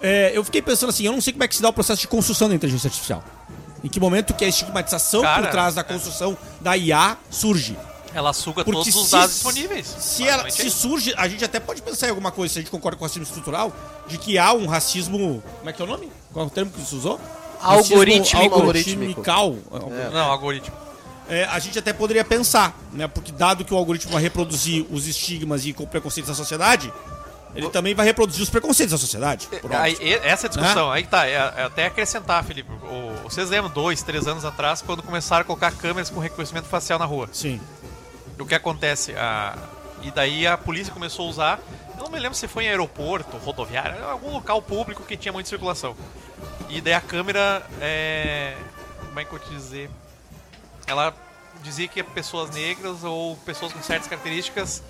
[0.00, 2.00] É, eu fiquei pensando assim, eu não sei como é que se dá o processo
[2.00, 3.22] de construção da inteligência artificial.
[3.84, 7.76] Em que momento que a estigmatização Cara, por trás da construção da IA surge?
[8.14, 9.86] Ela suga Porque todos os se- dados disponíveis.
[9.86, 10.78] Se, ela, se é isso.
[10.80, 13.06] surge, a gente até pode pensar em alguma coisa, se a gente concorda com o
[13.06, 13.72] racismo estrutural,
[14.06, 15.42] de que há um racismo.
[15.58, 16.10] Como é que é o nome?
[16.32, 17.20] Qual é o termo que você usou?
[17.60, 18.36] Algorítmico.
[18.36, 19.56] Racismo algoritmical.
[20.12, 20.74] Não, algoritmo.
[21.28, 23.06] É, a gente até poderia pensar, né?
[23.08, 26.92] Porque dado que o algoritmo vai reproduzir os estigmas e preconceitos da sociedade,
[27.54, 29.48] ele também vai reproduzir os preconceitos da sociedade.
[29.70, 31.26] Aí, essa discussão, aí que tá.
[31.26, 32.70] É, é até acrescentar, Felipe.
[32.72, 36.98] O, vocês lembram, dois, três anos atrás, quando começaram a colocar câmeras com reconhecimento facial
[36.98, 37.28] na rua?
[37.32, 37.60] Sim.
[38.42, 39.14] O que acontece?
[39.16, 39.56] A,
[40.02, 41.60] e daí a polícia começou a usar.
[41.96, 45.48] Eu não me lembro se foi em aeroporto, rodoviária, algum local público que tinha muita
[45.48, 45.96] circulação.
[46.68, 47.64] E daí a câmera.
[47.80, 48.56] É,
[49.06, 49.90] como é que eu te dizer?
[50.86, 51.14] Ela
[51.62, 54.82] dizia que pessoas negras ou pessoas com certas características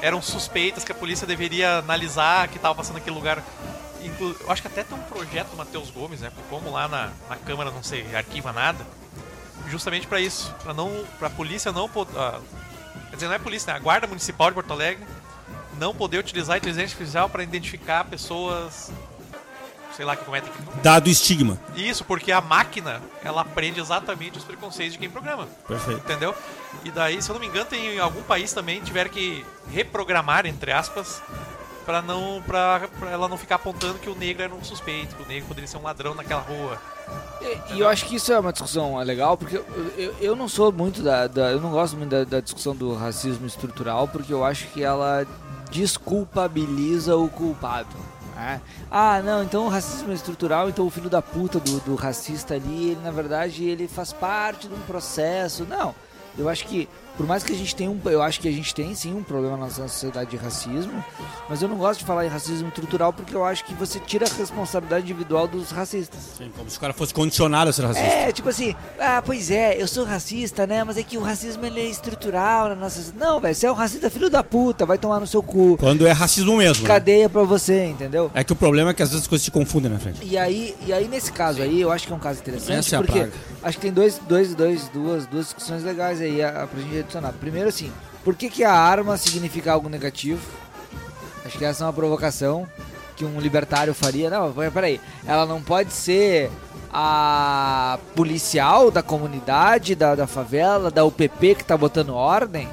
[0.00, 3.42] eram suspeitas que a polícia deveria analisar que estava passando naquele lugar.
[4.02, 6.30] inclu- eu acho que até tem um projeto do Matheus Gomes, né?
[6.48, 8.86] Como lá na, na Câmara não se arquiva nada,
[9.68, 12.12] justamente pra isso, pra não, pra polícia não poder,
[13.16, 13.78] quer dizer, não é polícia, né?
[13.78, 15.04] A Guarda Municipal de Porto Alegre
[15.78, 18.90] não poder utilizar a inteligência artificial pra identificar pessoas,
[19.94, 20.68] sei lá que cometem crime.
[20.82, 21.58] Dado o estigma.
[21.74, 25.46] Isso, porque a máquina, ela aprende exatamente os preconceitos de quem programa.
[25.66, 26.00] Perfeito.
[26.00, 26.34] Entendeu?
[26.84, 30.46] E daí, se eu não me engano, tem em algum país também tiveram que reprogramar,
[30.46, 31.20] entre aspas,
[31.84, 35.22] pra não pra, pra ela não ficar apontando que o negro era um suspeito, que
[35.22, 36.80] o negro poderia ser um ladrão naquela rua.
[37.72, 39.64] E, eu acho que isso é uma discussão legal, porque eu,
[39.96, 42.94] eu, eu não sou muito da, da- Eu não gosto muito da, da discussão do
[42.94, 45.24] racismo estrutural, porque eu acho que ela
[45.70, 47.88] desculpabiliza o culpado.
[48.34, 48.60] né?
[48.90, 52.54] Ah, não, então o racismo é estrutural, então o filho da puta do, do racista
[52.54, 55.64] ali, ele na verdade ele faz parte de um processo.
[55.64, 55.94] Não.
[56.38, 57.98] Eu acho que, por mais que a gente tenha um.
[58.04, 61.04] Eu acho que a gente tem sim um problema na nossa sociedade de racismo,
[61.48, 64.26] mas eu não gosto de falar em racismo estrutural porque eu acho que você tira
[64.26, 66.20] a responsabilidade individual dos racistas.
[66.36, 68.06] Sim, como se o cara fosse condicionado a ser racista.
[68.08, 70.84] É, tipo assim, ah, pois é, eu sou racista, né?
[70.84, 73.12] Mas é que o racismo ele é estrutural na nossa.
[73.18, 75.76] Não, velho, você é um racista filho da puta, vai tomar no seu cu.
[75.78, 76.82] Quando é racismo mesmo.
[76.82, 76.88] né?
[76.88, 78.30] Cadeia pra você, entendeu?
[78.34, 80.20] É que o problema é que às vezes as coisas se confundem na frente.
[80.22, 82.96] E aí, e aí nesse caso aí, eu acho que é um caso interessante, Essa
[82.96, 83.32] é porque praga.
[83.62, 87.05] acho que tem dois, dois, dois, duas, duas discussões legais aí a, a, pra gente
[87.06, 87.32] adicionar.
[87.32, 87.90] Primeiro assim,
[88.24, 90.40] por que, que a arma significa algo negativo?
[91.44, 92.68] Acho que essa é uma provocação
[93.16, 94.28] que um libertário faria.
[94.28, 96.50] Não, peraí, ela não pode ser
[96.92, 102.68] a policial da comunidade, da, da favela, da UPP que tá botando ordem?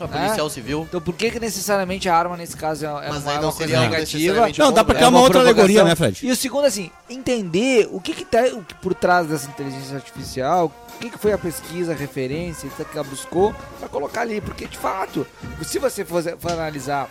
[0.00, 0.86] A policial civil.
[0.88, 3.42] Então por que, que necessariamente a arma nesse caso é, é Mas uma, é não
[3.44, 4.48] uma coisa negativa?
[4.58, 5.00] Não, dá pra né?
[5.00, 5.62] criar uma outra provocação.
[5.64, 6.26] alegoria, né, Fred?
[6.26, 9.96] E o segundo, assim, entender o que que tá o que por trás dessa inteligência
[9.96, 14.40] artificial, o que, que foi a pesquisa, a referência, que ela buscou pra colocar ali.
[14.40, 15.26] Porque, de fato,
[15.62, 17.08] se você for, for analisar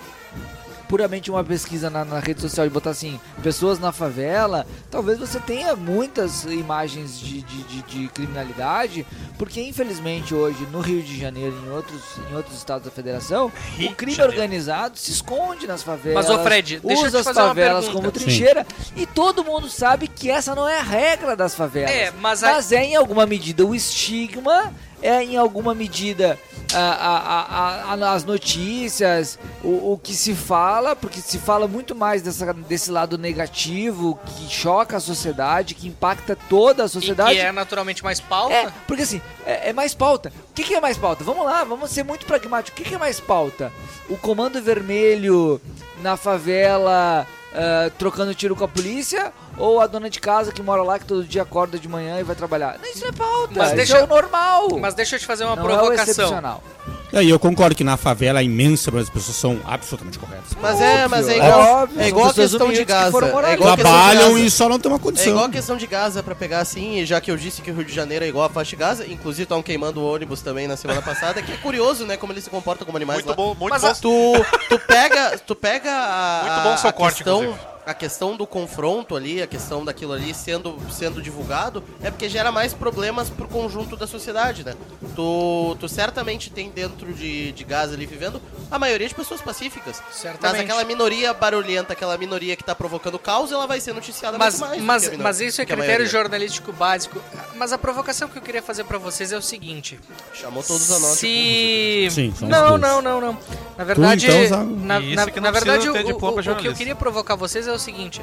[0.87, 5.39] puramente uma pesquisa na, na rede social e botar assim, pessoas na favela, talvez você
[5.39, 9.05] tenha muitas imagens de, de, de- de criminalidade,
[9.37, 13.51] porque infelizmente hoje no Rio de Janeiro e em outros, em outros estados da federação,
[13.75, 14.33] Rio o crime Janeiro.
[14.33, 16.25] organizado se esconde nas favelas.
[16.27, 18.65] Mas, ô, Fred, deixa eu usa te as fazer uma favelas como trincheira
[18.95, 21.91] e todo mundo sabe que essa não é a regra das favelas.
[21.91, 26.37] É, mas a- é em alguma medida o estigma, é em alguma medida
[26.73, 32.21] a- a- a- as notícias, o, o que se fala, porque se fala muito mais
[32.21, 37.35] dessa, desse lado negativo que choca a sociedade, que impacta toda a E sociedade.
[37.35, 38.53] que é naturalmente mais pauta.
[38.53, 40.31] É, porque assim, é, é mais pauta.
[40.49, 41.23] O que, que é mais pauta?
[41.23, 42.73] Vamos lá, vamos ser muito pragmáticos.
[42.79, 43.71] O que, que é mais pauta?
[44.09, 45.61] O comando vermelho
[46.01, 49.31] na favela ah, trocando tiro com a polícia?
[49.57, 52.23] Ou a dona de casa que mora lá que todo dia acorda de manhã e
[52.23, 52.77] vai trabalhar?
[52.83, 53.53] Isso não é pauta.
[53.55, 54.67] Mas isso deixa- é o normal.
[54.79, 56.03] Mas deixa eu te fazer uma não é o provocação.
[56.11, 56.63] excepcional.
[57.11, 60.51] E aí eu concordo que na favela a imensa maioria das pessoas são absolutamente corretas.
[60.61, 62.85] Mas é, mas é Óbvio, igual, é óbvio, é igual a pessoas questão de que
[62.85, 63.11] Gaza.
[63.31, 64.39] morar É igual Trabalham Gaza.
[64.41, 65.29] e só não tem uma É condição.
[65.31, 67.85] igual a questão de Gaza pra pegar assim, já que eu disse que o Rio
[67.85, 70.75] de Janeiro é igual a faixa de Gaza, inclusive estão queimando o ônibus também na
[70.75, 73.35] semana passada, que é curioso, né, como eles se comportam como animais Muito lá.
[73.35, 73.93] bom, muito Mas bom.
[73.93, 77.76] Tu, tu pega, tu pega a, Muito bom o seu a corte, questão, inclusive.
[77.87, 82.51] A questão do confronto ali, a questão daquilo ali sendo, sendo divulgado, é porque gera
[82.51, 84.75] mais problemas pro conjunto da sociedade, né?
[85.15, 90.01] Tu, tu certamente tem dentro de, de Gaza ali vivendo a maioria de pessoas pacíficas.
[90.11, 90.51] Certamente.
[90.57, 94.59] Mas aquela minoria barulhenta, aquela minoria que tá provocando caos, ela vai ser noticiada Mas,
[94.59, 94.81] muito mais.
[94.83, 97.21] mas, minor- mas isso é critério jornalístico básico.
[97.55, 99.97] Mas a provocação que eu queria fazer pra vocês é o seguinte:
[100.33, 101.17] Chamou todos a nós.
[101.19, 103.37] se Sim, não, não, não, não.
[103.77, 104.75] Na verdade, então, Zago?
[104.75, 108.21] na, na, na verdade, o, o- o que eu queria provocar vocês é o seguinte.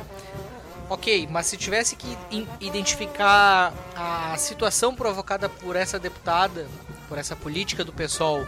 [0.89, 2.17] Ok, mas se tivesse que
[2.61, 6.67] identificar a situação provocada por essa deputada,
[7.09, 8.47] por essa política do PSOL,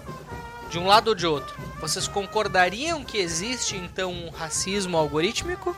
[0.69, 5.75] de um lado ou de outro, vocês concordariam que existe então um racismo algorítmico?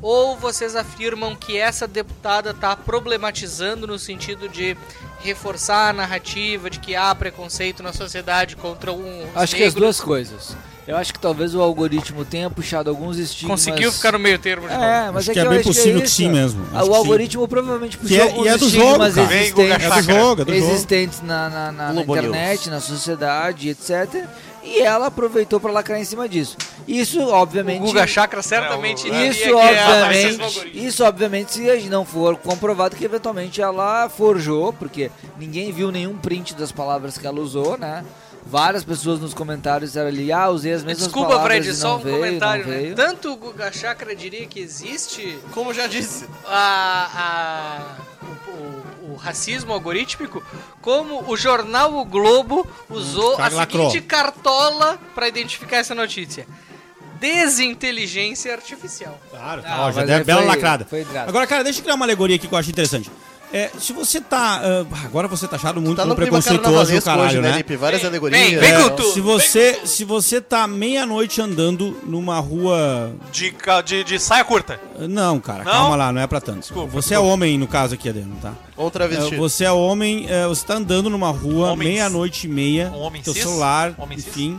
[0.00, 4.76] Ou vocês afirmam que essa deputada está problematizando no sentido de
[5.20, 10.00] reforçar a narrativa de que há preconceito na sociedade contra um Acho que as duas
[10.00, 10.56] coisas.
[10.88, 13.62] Eu acho que talvez o algoritmo tenha puxado alguns estigmas.
[13.62, 14.84] Conseguiu ficar no meio termo de novo.
[14.86, 16.14] É, mas Acho é que é eu bem acho possível que isso.
[16.16, 16.62] sim mesmo.
[16.72, 16.96] Acho o que sim.
[16.96, 20.40] algoritmo provavelmente puxou Que é- e é do jogo, estigmas Guga existentes, É do jogo,
[20.40, 20.72] é do jogo.
[20.72, 24.24] existentes na, na- na- na internet, na sociedade, etc.
[24.64, 26.56] E ela aproveitou para lacrar em cima disso.
[26.86, 27.82] Isso, obviamente.
[27.82, 32.96] O Guga Chakra certamente É, Isso, que é obviamente, isso, obviamente, se não for comprovado
[32.96, 38.02] que eventualmente ela forjou, porque ninguém viu nenhum print das palavras que ela usou, né?
[38.50, 41.96] Várias pessoas nos comentários disseram ali, ah, usei as mesmas Desculpa, palavras Fred, e só
[41.96, 42.94] um veio, comentário, não né?
[42.96, 46.26] Tanto o Guga Chakra diria que existe Como já disse.
[46.46, 50.42] a, a- o, o- o racismo algorítmico,
[50.80, 53.90] como o jornal O Globo usou cara a lacrou.
[53.90, 56.46] seguinte cartola para identificar essa notícia.
[57.20, 59.18] desinteligência artificial.
[59.30, 60.84] Claro, tá, Não, ó, já deu bela foi- lacrada.
[60.88, 61.06] foi.
[61.26, 63.10] Agora, cara, deixa eu criar uma alegoria aqui que eu acho interessante.
[63.52, 64.60] É, se você tá.
[64.62, 67.56] ah, agora você tá achado muito Tá preconceituoso caralho, hoje, né, né?
[67.58, 67.76] Lipe?
[67.76, 68.40] Várias Vem, alegorias.
[68.40, 69.12] vem, vem É, com tudo.
[69.12, 73.12] Se você, se você tá meia-noite andando numa rua.
[73.32, 73.54] De,
[73.86, 74.78] de, de saia curta.
[74.98, 75.72] Não, cara, Não?
[75.72, 76.60] calma lá, não é pra tanto.
[76.60, 77.32] Desculpa, você é desculpa.
[77.32, 78.52] homem, no caso aqui, Adriano, tá?
[78.76, 79.34] Ou um travesti.
[79.34, 83.22] É, você é homem, é, você tá andando numa rua, meia-noite e meia, Um homem
[83.22, 83.42] teu cis?
[83.42, 84.56] celular, Homem cis?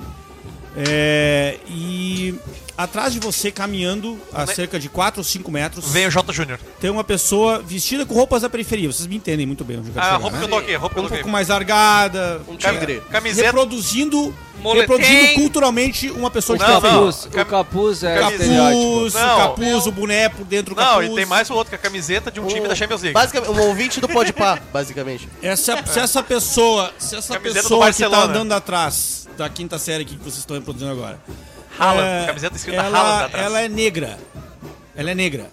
[0.76, 2.36] É, e
[2.78, 6.60] atrás de você, caminhando a cerca de 4 ou 5 metros, Vem o J Júnior.
[6.80, 8.92] tem uma pessoa vestida com roupas da periferia.
[8.92, 10.40] Vocês me entendem muito bem onde eu quero Ah, chegar, roupa né?
[10.40, 11.24] que eu tô aqui, a roupa que eu Um tô aqui.
[11.24, 13.02] pouco mais largada, Um tigre.
[13.12, 13.48] Camiseta.
[13.48, 17.00] reproduzindo, reproduzindo culturalmente uma pessoa de Não, O periferia.
[17.00, 18.40] capuz, Cam- o capuz é Capuz.
[18.40, 18.84] estereótipo.
[18.94, 19.36] Capuz, Não.
[19.36, 21.12] o capuz, o boné por dentro do Não, capuz.
[21.12, 23.14] e tem mais o outro, que é a camiseta de um time da Champions League.
[23.14, 25.28] Basicamente, um ouvinte do Podpah, basicamente.
[25.42, 28.24] Essa, se essa pessoa, se essa Camiseta do pessoa que tá Barcelona.
[28.34, 31.18] andando atrás da quinta série aqui que vocês estão reproduzindo agora.
[31.80, 33.46] Haaland, camiseta escrita ela, Haaland atrás.
[33.46, 34.20] Ela é negra.
[34.96, 35.50] Ela é negra.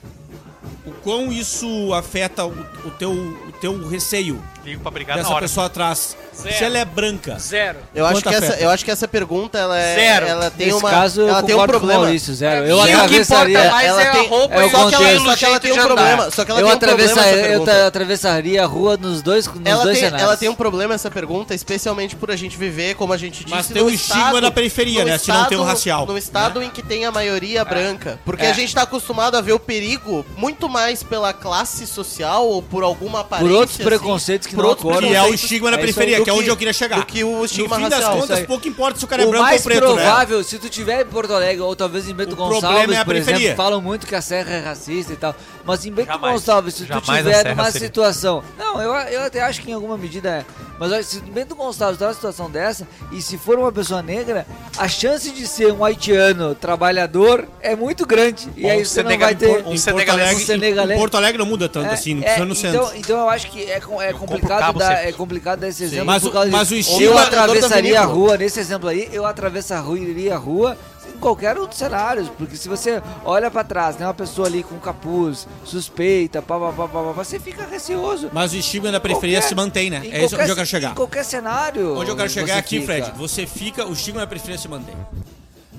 [0.84, 2.50] O quão isso afeta o,
[2.84, 5.42] o teu, o teu receio Ligo pra brigar na dessa hora.
[5.42, 6.16] pessoa atrás?
[6.42, 6.54] Zero.
[6.56, 7.38] Se ela é branca.
[7.38, 7.78] Zero.
[7.94, 9.94] Eu acho, que essa, eu acho que essa pergunta, ela é.
[9.94, 10.26] Zero.
[10.26, 10.90] Ela tem Nesse uma.
[10.90, 12.02] caso, eu ela tem um concordo com o problema.
[12.02, 12.66] Maurício, zero.
[12.66, 13.58] É, Eu e o que atravessaria...
[13.58, 15.24] importa mais ela é a tem- roupa é o e só que ela, contexto.
[15.24, 16.30] só que ela tem um problema.
[16.32, 17.86] Só que ela eu, tem um problema essa atravessaria, eu pergunta.
[17.86, 20.28] atravessaria a rua nos dois, nos Ela dois tem, cenários.
[20.28, 23.54] ela tem um problema essa pergunta, especialmente por a gente viver, como a gente disse,
[23.56, 25.16] Mas tem no o estigma estado- da periferia, né?
[25.16, 28.18] Se não tem o estado- racial, No estado em que tem a maioria branca.
[28.24, 28.50] Porque É.
[28.50, 32.82] a gente tá acostumado a ver o perigo muito mais pela classe social ou por
[32.82, 33.54] alguma aparência.
[33.56, 35.10] outros assim, preconceitos que por não outros acordam.
[35.10, 36.98] Que é o estigma da É periferia, que é onde que- eu queria chegar.
[36.98, 38.14] do que o estigma no fim das racial.
[38.18, 38.46] contas, Isso aí.
[38.46, 40.02] pouco importa se o cara é o branco mais ou preto, né?
[40.02, 42.96] provável, se tu tiver em Porto Alegre ou talvez em Bento O Gonçalves, problema é
[42.98, 43.40] a por periferia.
[43.40, 45.34] exemplo, falam muito que a Serra é racista e tal.
[45.66, 46.34] Mas em Bento Jamais.
[46.34, 47.86] Gonçalves, se tu Jamais tiver numa seria.
[47.88, 48.42] situação.
[48.58, 50.44] Não, eu, eu até acho que em alguma medida é.
[50.78, 54.02] Mas olha, se em Bento Gonçalves tá numa situação dessa, e se for uma pessoa
[54.02, 54.46] negra,
[54.76, 58.48] a chance de ser um haitiano trabalhador é muito grande.
[58.56, 59.64] E aí um você não vai ter.
[59.64, 62.84] um Um em Porto Alegre não muda tanto É, assim, não é, precisa no então,
[62.86, 62.98] centro.
[62.98, 66.06] então eu acho que é, é compro complicado dar, é complicado dar esse exemplo.
[66.06, 69.24] Mas por o- causa mas o estilo- eu atravessaria a rua nesse exemplo aí, eu
[69.26, 70.76] atravessaria a rua
[71.16, 74.78] em qualquer outro cenário, porque se você olha pra trás, tem uma pessoa ali com
[74.78, 78.30] capuz, suspeita, pá, pá, pá, pá, pá, você fica receoso.
[78.32, 80.02] Mas o estigma da periferia se mantém, né?
[80.04, 80.92] É isso onde eu quero chegar.
[80.92, 81.96] Em qualquer cenário.
[81.96, 82.84] Onde eu quero chegar aqui.
[82.84, 83.12] Fred.
[83.16, 84.94] Você fica, o estigma da periferia se mantém.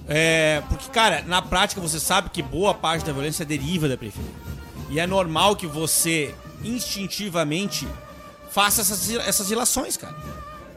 [0.08, 4.32] É, porque, cara, na prática você sabe que boa parte da violência deriva da periferia.
[4.90, 6.34] E é normal que você,
[6.64, 7.88] instintivamente,
[8.50, 10.16] faça essas, essas relações, cara.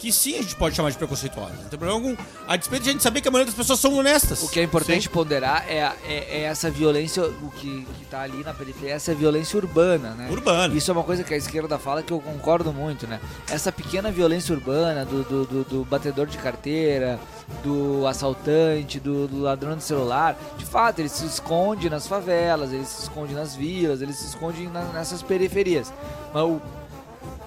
[0.00, 1.56] Que sim, a gente pode chamar de preconceituosas.
[1.60, 2.16] Não tem problema algum.
[2.48, 4.42] A despeito de a gente saber que a maioria das pessoas são honestas.
[4.42, 8.42] O que é importante ponderar é, é- é essa violência, o que, que tá ali
[8.42, 10.28] na periferia, essa violência urbana, né?
[10.30, 10.74] Urbana.
[10.74, 13.20] Isso é uma coisa que a esquerda fala que eu concordo muito, né?
[13.50, 17.20] Essa pequena violência urbana do, do, do- do batedor de carteira,
[17.62, 22.86] do assaltante, do, do ladrão de celular, de fato, ele se esconde nas favelas, ele
[22.86, 25.92] se esconde nas vilas, ele se esconde na- nessas periferias.
[26.32, 26.58] Mas o,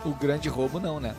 [0.05, 1.15] o grande roubo não, né?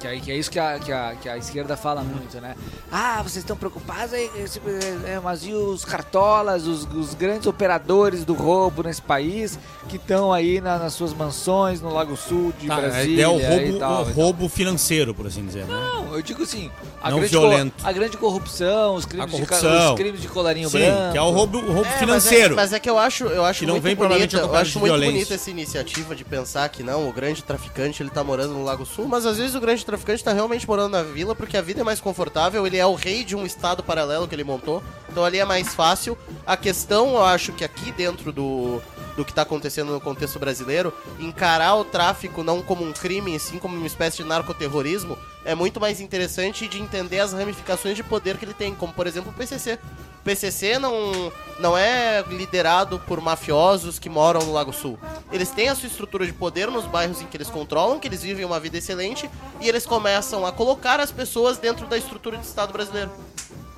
[0.00, 2.56] Que é, que é isso que a, que, a, que a esquerda fala muito, né?
[2.90, 4.58] Ah, vocês estão preocupados, aí, esse-
[5.06, 9.58] é, mas e os cartolas, os, os grandes operadores do roubo nesse país
[9.90, 13.28] que estão aí na- nas suas mansões no Lago Sul de Tá, a Brasília é
[13.28, 15.74] o e roubo, tal, o roubo financeiro, por assim dizer, né?
[15.74, 16.70] Não, eu digo assim,
[17.02, 17.86] a, Não grande, violento.
[17.86, 19.70] a grande corrupção, os crimes, A De, corrupção.
[19.70, 21.12] ca- os crimes de colarinho Sim, branco.
[21.12, 22.56] que é o roubo, o roubo É, financeiro.
[22.56, 24.54] Mas é, mas é que eu acho, eu acho Que não muito vem bonita, eu
[24.56, 28.24] acho de muito bonita essa iniciativa de pensar que não, o grande traficante ele tá
[28.24, 31.34] morando no Lago Sul, mas às vezes o grande traficante tá realmente morando na vila
[31.34, 34.34] porque a vida é mais confortável, ele é o rei de um estado paralelo que
[34.34, 36.16] ele montou, então ali é mais fácil.
[36.46, 38.80] A questão, eu acho que aqui dentro do,
[39.16, 43.58] do que tá acontecendo no contexto brasileiro, encarar o tráfico não como um crime, sim
[43.58, 48.36] como uma espécie de narcoterrorismo, é muito mais interessante de entender as ramificações de poder
[48.36, 49.78] que ele tem, como por exemplo o PCC.
[50.20, 54.98] O PCC não, não é liderado por mafiosos que moram no Lago Sul.
[55.32, 58.22] Eles têm a sua estrutura de poder nos bairros em que eles controlam, que eles
[58.22, 59.30] vivem uma vida excelente,
[59.60, 63.10] e eles começam a colocar as pessoas dentro da estrutura de Estado brasileiro.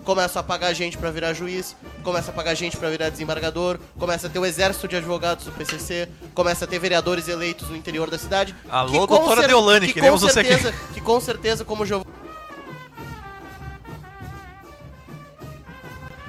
[0.04, 4.26] Começa a pagar gente pra virar juiz, começa a pagar gente pra virar desembargador, começa
[4.26, 8.10] a ter o exército de advogados do PCC, começa a ter vereadores eleitos no interior
[8.10, 8.54] da cidade.
[8.68, 10.48] Alô, doutora Deolane, que queremos com você aqui.
[10.48, 12.04] certeza, Que com certeza, como o Giov...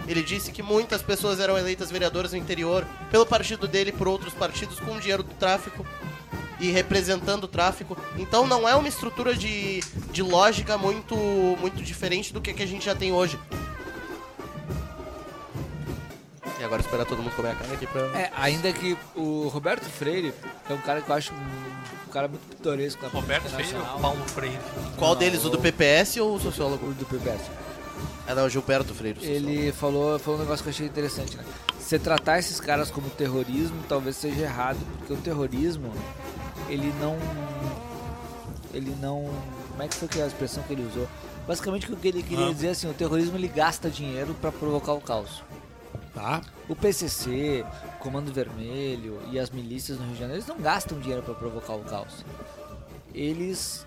[0.07, 4.07] Ele disse que muitas pessoas eram eleitas vereadoras no interior pelo partido dele e por
[4.07, 5.84] outros partidos com dinheiro do tráfico
[6.59, 7.97] e representando o tráfico.
[8.17, 12.67] Então não é uma estrutura de, de lógica muito, muito diferente do que, que a
[12.67, 13.39] gente já tem hoje.
[16.64, 18.01] E agora esperar todo mundo comer a cara aqui pra.
[18.18, 20.34] É, ainda que o Roberto Freire
[20.70, 23.99] é um cara que eu acho um, um cara muito pitoresco na Roberto Freire ou.
[23.99, 24.59] Paulo Freire?
[24.97, 25.43] Qual deles?
[25.43, 26.88] O do PPS ou o sociólogo?
[26.88, 27.41] O do PPS.
[28.26, 29.20] Ah, não, Gilberto Freire.
[29.20, 31.43] vocês Ele falou, falou um negócio que eu achei interessante, né?
[31.78, 35.91] Você tratar esses caras como terrorismo talvez seja errado, porque o terrorismo,
[36.70, 37.18] ele não.
[38.74, 39.30] Ele não.
[39.72, 41.09] Como é que foi que a expressão que ele usou?
[41.45, 42.53] Basicamente o que ele queria Ah.
[42.53, 45.43] dizer é assim, o terrorismo ele gasta dinheiro pra provocar o caos.
[46.14, 46.41] Tá?
[46.70, 50.99] O PCC, o Comando Vermelho e as milícias no Rio de Janeiro, eles não gastam
[50.99, 52.24] dinheiro pra provocar o caos.
[53.14, 53.86] Eles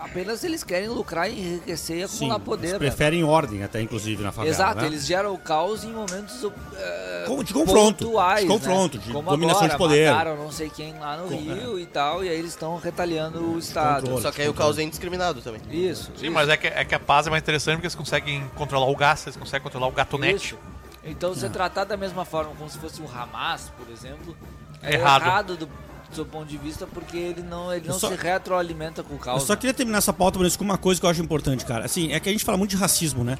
[0.00, 2.62] apenas eles querem lucrar, enriquecer e acumular Sim, poder.
[2.66, 2.78] eles né?
[2.80, 4.52] preferem ordem até, inclusive, na favela.
[4.52, 4.86] Exato, né?
[4.88, 6.40] eles geram o caos em momentos
[7.26, 9.04] Com- de confronto, pontuais, de confronto, né?
[9.06, 10.10] de Como dominação agora, de poder.
[10.10, 13.52] Mataram não sei quem lá no Com- Rio e tal, e aí eles estão retalhando
[13.52, 14.00] o Estado.
[14.02, 14.22] Controle.
[14.22, 15.60] Só que aí o caos é indiscriminado também.
[15.70, 16.10] Isso.
[16.16, 18.44] Sim, isso, mas é que, é que a paz é mais interessante porque eles conseguem
[18.56, 20.46] controlar o gás, eles conseguem controlar o gatonete.
[20.54, 20.58] isso.
[21.08, 24.36] Então você tratar da mesma forma como se fosse um Hamas, por exemplo,
[24.82, 25.22] é Errado.
[25.22, 28.14] errado, do, do seu ponto de vista porque ele não, ele Eu não só- se
[28.16, 29.42] retroalimenta com o Eu caos.
[29.44, 31.84] só queria terminar essa pauta, Maurício, com uma coisa que eu acho importante, cara.
[31.84, 33.38] Assim, é que a gente fala muito de racismo, né?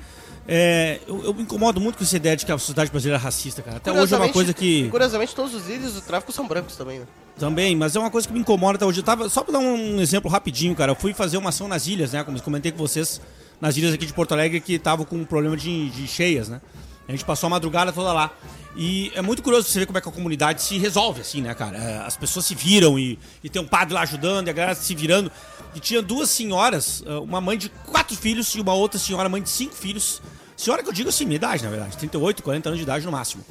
[0.50, 3.22] É, eu, eu me incomodo muito com essa ideia de que a sociedade brasileira é
[3.22, 3.76] racista, cara.
[3.76, 4.88] Até hoje é uma coisa que.
[4.88, 7.06] Curiosamente, todos os líderes do tráfico são brancos também, né?
[7.38, 9.00] Também, mas é uma coisa que me incomoda até hoje.
[9.00, 10.92] Eu tava, só pra dar um exemplo rapidinho, cara.
[10.92, 12.24] Eu fui fazer uma ação nas ilhas, né?
[12.24, 13.20] Como eu comentei com vocês,
[13.60, 16.62] nas ilhas aqui de Porto Alegre, que estavam com um problema de, de cheias, né?
[17.09, 18.30] A gente passou a madrugada toda lá.
[18.76, 21.52] E é muito curioso você ver como é que a comunidade se resolve, assim, né,
[21.54, 21.76] cara?
[21.78, 24.74] É, As pessoas se viram e, e tem um padre lá ajudando, e a galera
[24.74, 25.32] se virando.
[25.74, 29.42] E tinha duas senhoras, eh, uma mãe de quatro filhos e uma outra senhora, mãe
[29.42, 30.20] de cinco filhos.
[30.56, 33.12] Senhora que eu digo assim, minha idade, na verdade, 38, 40 anos de idade no
[33.12, 33.44] máximo.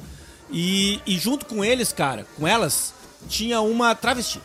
[0.50, 2.94] E, e junto com eles, cara, com elas,
[3.28, 4.40] tinha uma travesti.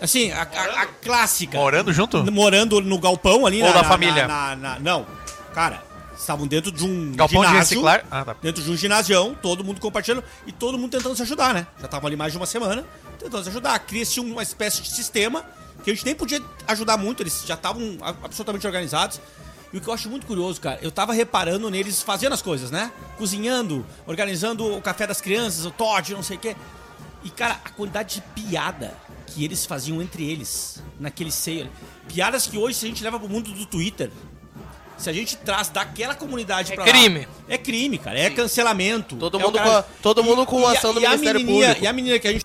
[0.00, 1.58] Assim, a, a- a clássica.
[1.58, 2.30] Morando junto?
[2.30, 3.60] Morando no galpão ali.
[3.62, 4.28] Ou na, da na- família?
[4.28, 5.06] na- na- não,
[5.54, 5.82] cara,
[6.28, 7.58] estavam dentro de um Galpão de ginásio.
[7.60, 8.04] reciclar?
[8.10, 8.36] Ah, tá.
[8.42, 11.66] Dentro de um ginásio, todo mundo compartilhando e todo mundo tentando se ajudar, né?
[11.78, 12.84] Já estavam ali mais de uma semana
[13.18, 13.78] tentando se ajudar.
[13.80, 15.44] Cria-se uma espécie de sistema
[15.82, 19.20] que a gente nem podia ajudar muito, eles já estavam absolutamente organizados.
[19.72, 22.70] E o que eu acho muito curioso, cara, eu tava reparando neles fazendo as coisas,
[22.70, 22.90] né?
[23.16, 26.56] Cozinhando, organizando o café das crianças, o Todd, não sei o quê.
[27.24, 28.94] E, cara, a quantidade de piada
[29.26, 31.70] que eles faziam entre eles, naquele seio.
[32.06, 34.10] Piadas que hoje, se a gente leva pro mundo do Twitter,
[34.98, 37.20] se a gente traz daquela comunidade É pra crime.
[37.20, 37.26] lá...
[37.48, 38.18] É crime, cara.
[38.18, 39.16] É cancelamento.
[39.16, 41.40] Todo é mundo cara- com a- todo mundo com a- ação do e a Ministério
[41.40, 41.84] menininha- Público.
[41.84, 42.44] E a menina que a gente...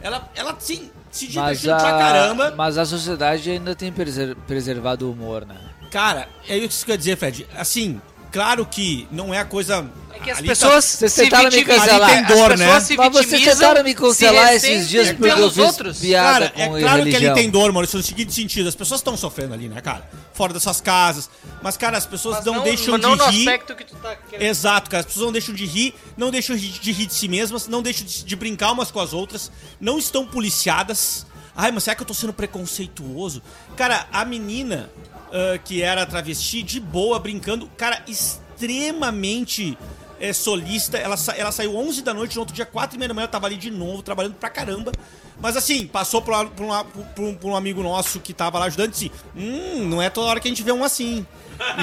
[0.00, 2.54] Ela, ela sim, se divertiu pra caramba.
[2.56, 5.56] mas a sociedade ainda tem preser- preservado o humor, né?
[5.90, 7.46] Cara, é isso que eu ia dizer, Fred.
[7.56, 8.00] Assim,
[8.34, 9.88] claro que não é a coisa...
[10.12, 11.76] É que as ali tá- pessoas Vocês se tentaram me vitimizam.
[11.80, 12.08] cancelar.
[12.10, 12.80] As Ali tem dor, pessoas né?
[12.80, 15.98] se Mas vocês tentaram me cancelar se esses dias porque eu pelos fiz outros.
[15.98, 18.68] piada Cara, com é claro que ali tem dor, Maurício, no seguinte sentido.
[18.68, 20.08] As pessoas estão sofrendo ali, né, cara?
[20.32, 21.28] Fora das suas casas.
[21.62, 23.48] Mas, cara, as pessoas Mas não, deixam não de no rir.
[23.48, 24.48] aspecto que tu tá querendo.
[24.48, 25.00] Exato, cara.
[25.00, 27.82] As pessoas não deixam de rir, não deixam de de rir de si mesmas, não
[27.82, 31.26] deixam de, de brincar umas com as outras, não estão policiadas.
[31.56, 33.42] Ai, mas será que eu tô sendo preconceituoso?
[33.76, 34.90] Cara, a menina
[35.34, 39.76] ah, que era travesti, de boa, brincando, cara, extremamente
[40.20, 40.96] é, solista.
[40.96, 43.24] Ela, sa- ela saiu 11 da noite, no outro dia, 4 e meia da manhã,
[43.24, 44.92] eu tava ali de novo, trabalhando pra caramba.
[45.40, 48.66] Mas assim, passou uma- por, uma- por um, por um amigo nosso que tava lá
[48.66, 51.26] ajudando e disse: Hum, não é toda hora que a gente vê um assim.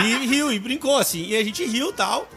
[0.06, 1.26] E riu, e brincou assim.
[1.28, 2.28] E a gente riu e tal.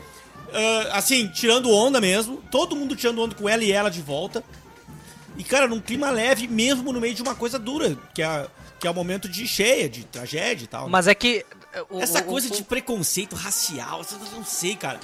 [0.52, 2.42] Ah, assim, tirando onda mesmo.
[2.50, 4.42] Todo mundo tirando onda com ela e ela de volta.
[5.36, 8.46] E, cara, num clima leve, mesmo no meio de uma coisa dura, que é,
[8.78, 10.88] que é o momento de cheia, de tragédia e tal.
[10.88, 11.44] Mas é que.
[11.90, 15.00] uh, o- Essa o- coisa o- de preconceito racial, eu não sei, cara.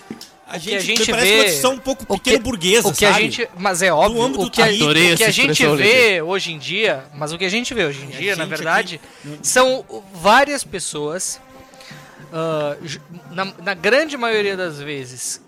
[0.46, 2.88] A que a gente, gente parece vê- uma discussão um pouco o pequeno que- burguesa,
[2.88, 3.22] o que a sabe?
[3.30, 7.04] gente, mas é óbvio, o que a, o que a gente vê hoje em dia,
[7.14, 10.64] mas o que a gente vê hoje em dia, na gente verdade, aqui- são várias
[10.64, 11.40] pessoas,
[12.82, 13.00] jo-
[13.30, 15.40] na, na grande maioria das vezes,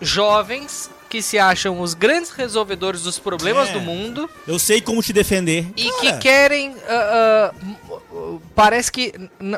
[0.00, 3.72] jovens que se acham os grandes resolvedores dos problemas É.
[3.72, 5.66] do mundo Eu sei como te defender.
[5.76, 7.52] e Cara, que querem, m- ah,
[8.54, 9.12] parece que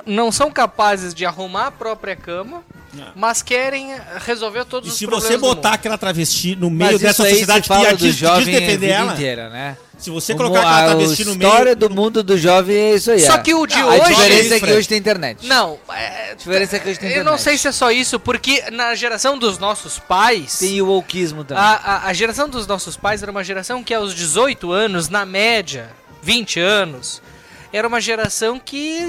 [0.06, 2.62] não são capazes de arrumar a própria cama,
[3.14, 5.74] mas querem resolver todos E os se problemas você do botar mundo.
[5.76, 9.76] aquela travesti no meio Mas dessa sociedade se do diz, a defender ela, inteira, né?
[9.98, 11.76] se você colocar aquela a travesti no história meio...
[11.76, 13.20] do mundo do jovem é isso aí.
[13.20, 13.38] Só é.
[13.38, 15.46] que o de a hoje- diferença é que hoje tem internet.
[15.46, 17.30] Não, é, A diferença é que hoje tem eu internet.
[17.30, 20.58] não sei se é só isso, porque na geração dos nossos pais.
[20.58, 21.62] Tem o wokeismo também.
[21.62, 25.26] A, a, a geração dos nossos pais era uma geração que aos 18 anos, na
[25.26, 25.90] média,
[26.22, 27.20] 20 anos,
[27.72, 29.06] era uma geração que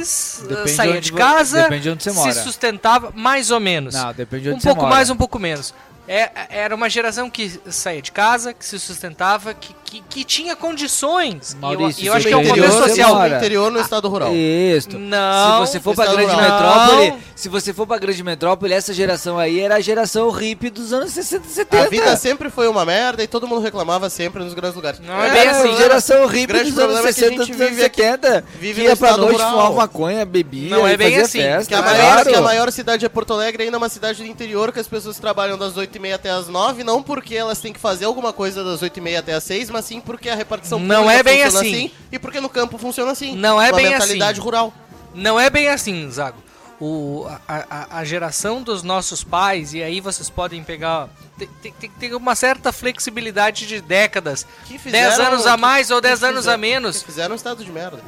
[0.47, 2.31] Depende saía onde de vo- casa, onde você mora.
[2.31, 3.93] se sustentava mais ou menos.
[3.95, 4.95] Não, depende de um onde você pouco mora.
[4.95, 5.73] mais, um pouco menos.
[6.07, 10.55] É, era uma geração que saía de casa, que se sustentava, que, que, que tinha
[10.55, 11.55] condições.
[11.59, 13.15] Maurício, e eu, eu acho que é um contexto interior, social.
[13.15, 13.29] mora.
[13.29, 14.31] No interior, no estado rural.
[14.35, 14.97] Isso.
[14.97, 16.41] Não, Se você for pra grande rural.
[16.41, 17.19] metrópole, Não.
[17.35, 21.11] se você for pra grande metrópole, essa geração aí era a geração hippie dos anos
[21.11, 21.83] 60 e 70.
[21.85, 24.99] A vida sempre foi uma merda e todo mundo reclamava sempre nos grandes lugares.
[24.99, 25.73] Não é bem assim.
[25.73, 28.01] a geração hippie dos anos problema é que a 60 gente dos anos vive aqui-
[28.01, 28.43] 70.
[28.59, 29.51] vive ia pra noite, rural.
[29.51, 31.39] fumava maconha, bebia Não é bem assim.
[31.39, 31.67] festa.
[31.69, 31.97] Que a, Claro.
[31.97, 34.79] maior, que a maior cidade é Porto Alegre, ainda é uma cidade do interior que
[34.79, 38.31] as pessoas trabalham das 8h30 até as 9 não porque elas têm que fazer alguma
[38.33, 41.59] coisa das 8h30 até as 6 mas sim porque a repartição Não é bem funciona
[41.67, 41.91] assim.
[42.11, 43.35] e porque no campo funciona assim.
[43.35, 44.41] Não é bem mentalidade assim.
[44.41, 44.73] rural.
[45.13, 46.41] Não é bem assim, Zago.
[46.79, 51.09] O, a, a- a geração dos nossos pais, e aí vocês podem pegar.
[51.37, 51.47] Tem,
[51.79, 54.47] tem, tem- uma certa flexibilidade de décadas.
[54.65, 56.99] Que 10 anos a que- mais ou que 10 anos a fizeram- menos.
[56.99, 57.99] que Fizeram um estado de merda.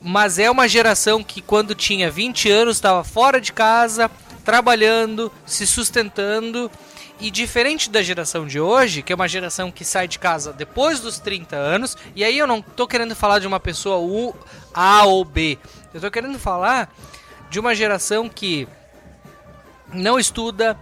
[0.00, 4.08] Mas é uma geração que, quando tinha 20 anos, estava fora de casa,
[4.44, 6.70] trabalhando, se sustentando.
[7.20, 11.00] E diferente da geração de hoje, que é uma geração que sai de casa depois
[11.00, 14.34] dos 30 anos, e aí eu não tô querendo falar de uma pessoa U,
[14.72, 15.58] A ou B.
[15.92, 16.94] Eu tô querendo falar
[17.50, 18.68] de uma geração que
[19.92, 20.78] não estuda,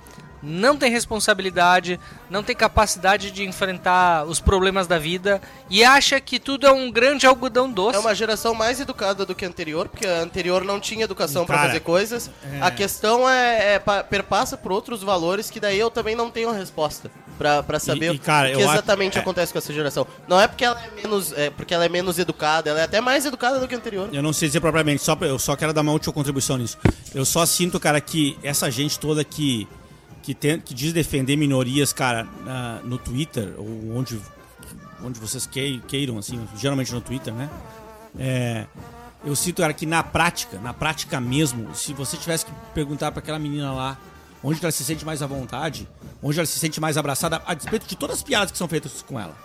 [0.46, 1.98] não tem responsabilidade,
[2.30, 6.90] não tem capacidade de enfrentar os problemas da vida e acha que tudo é um
[6.90, 7.96] grande algodão doce.
[7.96, 11.44] É uma geração mais educada do que a anterior, porque a anterior não tinha educação
[11.44, 12.30] pra Cara, fazer coisas.
[12.52, 12.60] é.
[12.62, 16.48] A questão é, é pa- perpassa por outros valores que daí eu também não tenho
[16.48, 19.20] a resposta pra, pra saber e, cara, o que acho- exatamente é.
[19.20, 20.06] acontece com essa geração.
[20.28, 23.00] Não é porque ela é menos, é porque ela é menos educada, ela é até
[23.00, 24.08] mais educada do que a anterior.
[24.12, 26.78] Eu não sei dizer propriamente, só, eu só quero dar uma última contribuição nisso.
[27.14, 29.66] Eu só sinto, cara, que essa gente toda que,
[30.26, 34.20] que, tem, que diz defender minorias, cara, na- no Twitter, ou onde,
[35.00, 37.48] onde vocês quei- queiram, assim, geralmente no Twitter, né?
[38.18, 38.66] É,
[39.24, 43.20] eu sinto, cara, que na prática, na prática mesmo, se você tivesse que perguntar pra
[43.20, 43.96] aquela menina lá
[44.42, 45.88] onde ela se sente mais à vontade,
[46.20, 49.02] onde ela se sente mais abraçada, a despeito de todas as piadas que são feitas
[49.02, 49.36] com ela,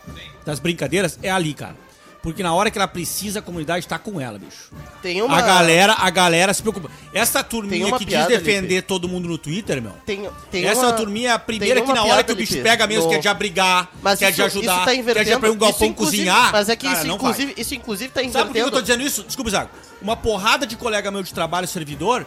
[0.44, 1.76] das brincadeiras, é ali, cara.
[2.24, 4.70] Porque na hora que ela precisa, a comunidade tá com ela, bicho.
[5.02, 6.88] Tem uma A galera, a galera se preocupa.
[7.12, 8.88] Essa turminha que diz defender Lipe.
[8.88, 9.94] todo mundo no Twitter, meu.
[10.06, 12.64] tem, tem Essa uma- turminha é a primeira que na hora que o bicho Lipe,
[12.64, 15.00] pega mesmo, no- quer de abrigar, Mas quer isso, de ajudar, isso tá quer de
[15.00, 15.36] invertendo.
[15.36, 16.52] abrir um galpão isso, cozinhar.
[16.52, 18.30] Mas é que Cara, isso, não inclusive, isso inclusive tá vai.
[18.30, 18.86] Sabe por que eu tô invertendo.
[18.86, 19.24] dizendo isso?
[19.24, 19.70] Desculpa, Zago.
[20.00, 22.24] Uma porrada de colega meu de trabalho, servidor,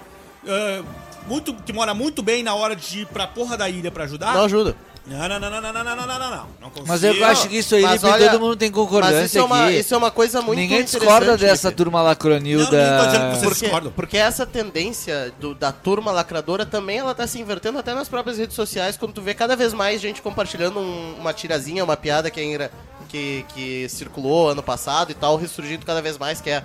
[0.49, 0.83] ah,
[1.29, 4.35] muito, que mora muito bem na hora de ir pra porra da ilha pra ajudar.
[4.35, 4.77] Não ajuda.
[5.07, 6.47] Não, não, não, não, não, não, não, não, não, não.
[6.63, 6.87] Não consigo.
[6.89, 9.39] Mas eu acho que isso aí, Mas Lipe, olha- todo mundo tem Mas concordância isso
[9.39, 9.77] é, uma, aqui.
[9.79, 11.77] isso é uma coisa muito Ninguém interessante, discorda dessa Lipe.
[11.77, 12.65] turma lacronilda.
[12.65, 13.93] Não, ninguém tá dizendo que vocês Porque, discordam.
[13.95, 18.39] porque essa tendência do- da turma lacradora também ela tá se invertendo até nas próprias
[18.39, 22.31] redes sociais, quando tu vê cada vez mais gente compartilhando um- uma tirazinha, uma piada
[22.31, 22.71] que, ainda,
[23.11, 26.65] que, que circulou ano passado e tal, ressurgindo cada vez mais, que é...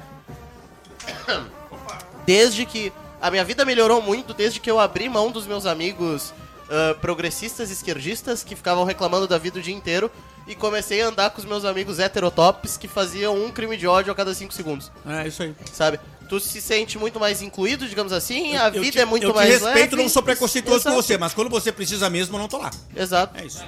[2.25, 2.91] Desde que...
[3.21, 6.33] A minha vida melhorou muito desde que eu abri mão dos meus amigos
[6.69, 10.11] ah, progressistas esquerdistas que ficavam reclamando da vida o dia inteiro
[10.47, 14.11] e comecei a andar com os meus amigos heterotops que faziam um crime de ódio
[14.11, 15.53] a cada cinco segundos É isso aí.
[15.71, 15.99] sabe?
[16.27, 19.31] Tu se sente muito mais incluído, digamos assim, a Eu vida te- é muito eu
[19.31, 19.95] te mais respeito, leve.
[20.03, 22.69] não sou preconceituoso com você, mas quando você precisa mesmo, eu não tô lá.
[22.95, 23.35] Exato.
[23.39, 23.63] É isso.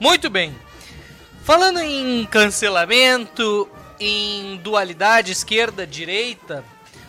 [0.00, 0.54] Muito bem.
[1.44, 3.68] Falando em cancelamento,
[4.00, 6.64] em dualidade esquerda-direita,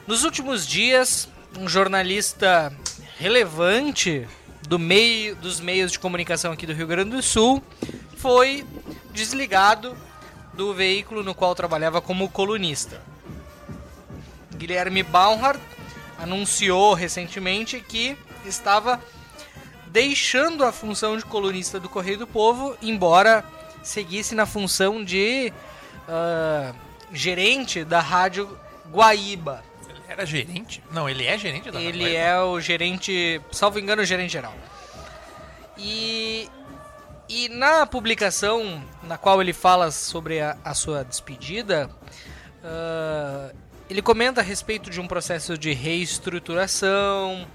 [0.06, 2.74] nos últimos dias, um jornalista
[3.18, 4.28] relevante
[4.68, 7.62] do meio dos meios de comunicação aqui do Rio Grande do Sul
[8.18, 8.66] foi
[9.12, 9.96] desligado
[10.54, 13.02] do veículo no qual trabalhava como colunista.
[14.56, 15.60] Guilherme Baumhart
[16.18, 19.02] anunciou recentemente que estava
[19.88, 23.44] deixando a função de colunista do Correio do Povo, embora
[23.84, 25.52] seguisse na função de
[26.08, 26.74] ah,
[27.12, 28.58] gerente da rádio
[28.92, 29.64] Guaíba.
[30.14, 30.84] Era gerente?
[30.92, 34.54] Não, ele é gerente da Ele é o gerente, salvo engano, o gerente geral.
[35.78, 36.48] E,
[37.28, 41.90] e na publicação na qual ele fala sobre a, a sua despedida,
[42.64, 43.52] ah,
[43.90, 47.48] ele comenta a respeito de um processo de reestruturação,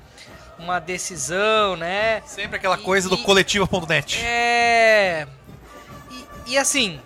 [0.59, 2.23] uma decisão, né?
[2.27, 4.19] Sempre aquela E- coisa do e- coletiva.net.
[4.21, 5.29] É.
[6.11, 7.01] E, e assim,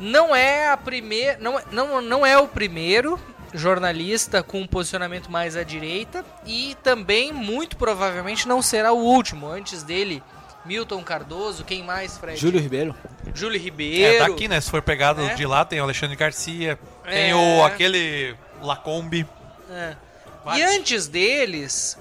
[0.00, 1.36] não é a primeira.
[1.38, 3.20] Não, não, não é o primeiro
[3.54, 6.24] jornalista com um posicionamento mais à direita.
[6.46, 9.48] E também, muito provavelmente, não será o último.
[9.48, 10.22] Antes dele,
[10.64, 12.38] Milton Cardoso, quem mais, Fred?
[12.38, 12.94] Júlio Ribeiro.
[13.34, 14.16] Júlio Ribeiro.
[14.16, 14.60] É, daqui, né?
[14.60, 15.34] Se for pegado É.
[15.34, 17.10] de lá, tem o Alexandre Garcia, É.
[17.10, 19.26] tem o aquele Lacombe.
[19.70, 19.94] É.
[20.56, 21.98] E antes deles,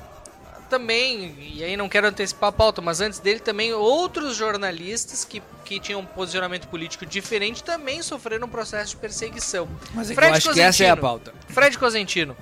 [0.68, 5.42] também, e aí não quero antecipar a pauta, mas antes dele também outros jornalistas que,
[5.66, 9.68] que tinham um posicionamento político diferente também sofreram um processo de perseguição.
[9.94, 11.34] Mas é que eu acho que essa é a pauta.
[11.50, 12.38] Fred Cosentino,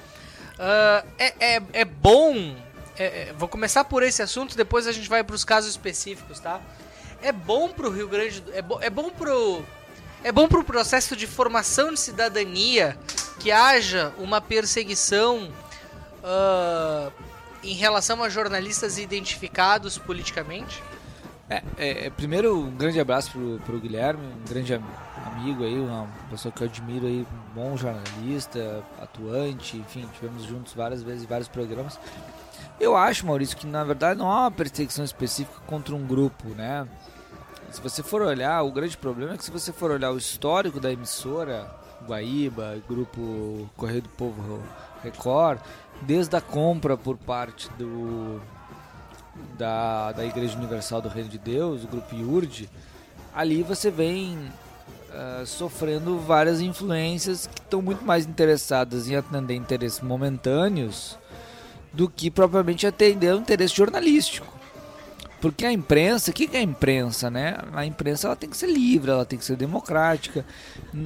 [0.60, 2.56] ah, é, é, é bom
[2.98, 6.40] é, é, vou começar por esse assunto, depois a gente vai para os casos específicos,
[6.40, 6.62] tá?
[7.22, 9.64] É bom pro Rio Grande do, é, bo, é bom pro
[10.24, 12.98] é bom pro processo de formação de cidadania
[13.40, 15.52] que haja uma perseguição
[16.24, 17.12] ah,
[17.72, 20.82] em relação a jornalistas identificados politicamente?
[21.50, 24.84] É, é, é, primeiro, um grande abraço pro, pro Guilherme, um grande am-
[25.28, 30.74] amigo aí, uma pessoa que eu admiro aí, um bom jornalista, atuante, enfim, tivemos juntos
[30.74, 32.00] várias vezes em vários programas.
[32.80, 36.88] Eu acho, Maurício, que na verdade não há uma perseguição específica contra um grupo, né?
[37.72, 40.80] Se você for olhar, o grande problema é que se você for olhar o histórico
[40.80, 41.70] da emissora,
[42.08, 44.64] Guaíba, Grupo Correio do Povo
[45.04, 45.60] Record,
[46.02, 48.42] desde a compra por parte do
[49.58, 52.70] da, da Igreja Universal do Reino de Deus, o grupo IURD,
[53.34, 54.38] ali você vem
[55.12, 61.18] ah, sofrendo várias influências que estão muito mais interessadas em atender interesses momentâneos
[61.94, 64.55] do que propriamente atender o interesse jornalístico.
[65.42, 67.58] Porque a imprensa, o que é a imprensa, né?
[67.74, 70.44] A imprensa ela tem que ser livre, ela tem que ser democrática.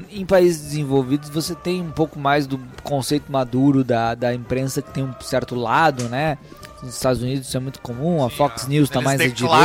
[0.10, 4.92] Em- países desenvolvidos você tem um pouco mais do conceito maduro da, da imprensa que
[4.92, 6.38] tem um certo lado, né?
[6.82, 9.24] Nos Estados Unidos isso é muito comum, a Fox News está mais à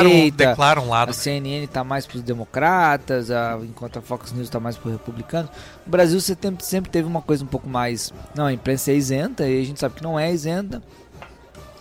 [0.09, 1.11] direita, declaram um lado.
[1.11, 4.89] a CNN está mais para os democratas, a- enquanto a Fox News está mais para
[4.89, 5.51] os republicanos.
[5.87, 8.13] No Brasil você tem- sempre teve uma coisa um pouco mais.
[8.35, 10.83] Não, a imprensa é isenta, e a gente sabe que não é isenta.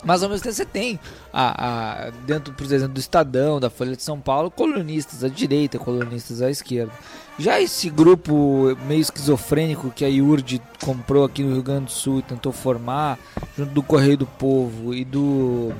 [0.04, 1.00] Mas ao mesmo tempo você tem,
[1.32, 5.80] a, a- dentro, por exemplo, do Estadão, da Folha de São Paulo, colunistas à direita,
[5.80, 6.92] colunistas à esquerda.
[7.40, 12.20] Já esse grupo meio esquizofrênico que a IURD comprou aqui no Rio Grande do Sul
[12.20, 13.18] e tentou formar,
[13.58, 15.72] junto do Correio do Povo e do,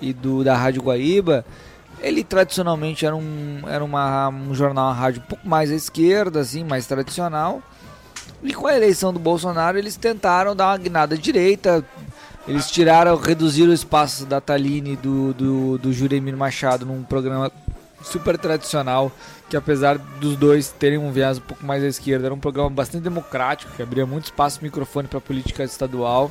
[0.00, 1.44] e do da Rádio Guaíba,
[2.00, 6.40] ele tradicionalmente era um, era uma, um jornal, uma rádio um pouco mais à esquerda,
[6.40, 7.62] assim, mais tradicional.
[8.42, 11.82] E com a eleição do Bolsonaro, eles tentaram dar uma guinada direita.
[12.48, 17.50] Eles tiraram, reduziram o espaço da Taline e do, do, do Juremir Machado num programa
[18.04, 19.10] super tradicional,
[19.50, 22.70] que apesar dos dois terem um viés um pouco mais à esquerda, era um programa
[22.70, 26.30] bastante democrático, que abria muito espaço microfone para política estadual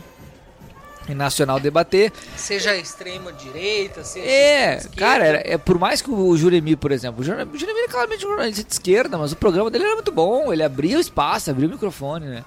[1.09, 2.13] e nacional debater.
[2.37, 7.21] Seja extrema direita, seja É, cara, era- é por mais que o Juremi, por exemplo,
[7.21, 9.95] o Jure- o Juremi é claramente um jornalista de esquerda, mas o programa dele era
[9.95, 12.45] muito bom, ele abria o espaço, abria o microfone, né?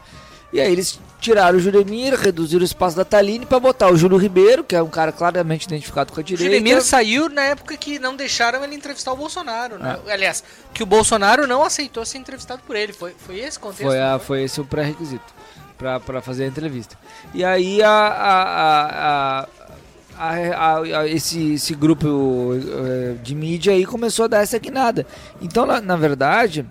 [0.53, 4.17] E aí eles tiraram o Juremir, reduziram o espaço da Taline pra botar o Júlio
[4.17, 6.51] Ribeiro, que é um cara claramente identificado com a O direita.
[6.51, 9.99] Juremir saiu na época que não deixaram ele entrevistar o Bolsonaro, né?
[10.07, 10.11] Ah.
[10.13, 10.43] Aliás,
[10.73, 12.95] que o Bolsonaro não aceitou ser entrevistado por ele.
[12.95, 13.85] Foi, foi esse contexto?
[13.89, 15.35] Foi, a, não foi esse o pré-requisito
[15.77, 16.97] pra, pra fazer a entrevista.
[17.35, 19.49] E aí a, a,
[20.19, 25.07] a, a- esse, esse grupo eh, de mídia aí começou a dar essa guinada.
[25.43, 26.65] Então, na, na verdade,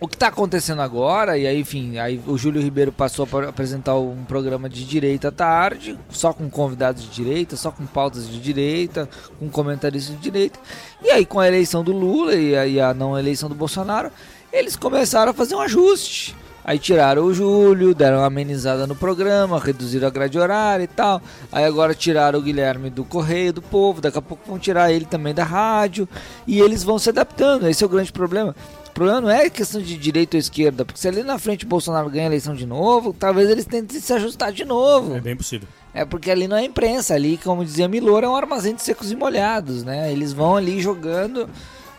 [0.00, 3.96] o que está acontecendo agora, e aí, enfim, aí o Júlio Ribeiro passou a apresentar
[3.96, 8.40] um programa de direita à tarde, só com convidados de direita, só com pautas de
[8.40, 9.06] direita,
[9.38, 10.58] com comentaristas de direita.
[11.02, 14.10] E aí, com a eleição do Lula e a, e a não eleição do Bolsonaro,
[14.50, 16.34] eles começaram a fazer um ajuste.
[16.64, 21.20] Aí tiraram o Júlio, deram uma amenizada no programa, reduziram a grade horária e tal.
[21.50, 25.04] Aí agora tiraram o Guilherme do Correio do Povo, daqui a pouco vão tirar ele
[25.04, 26.08] também da rádio.
[26.46, 28.54] E eles vão se adaptando, esse é o grande problema.
[28.90, 31.68] O problema não é questão de direita ou esquerda, porque se ali na frente o
[31.68, 35.16] Bolsonaro ganha a eleição de novo, talvez eles tentem se ajustar de novo.
[35.16, 35.66] É bem possível.
[35.94, 39.10] É porque ali não é imprensa, ali, como dizia Milor, é um armazém de secos
[39.10, 40.12] e molhados, né?
[40.12, 41.48] Eles vão ali jogando.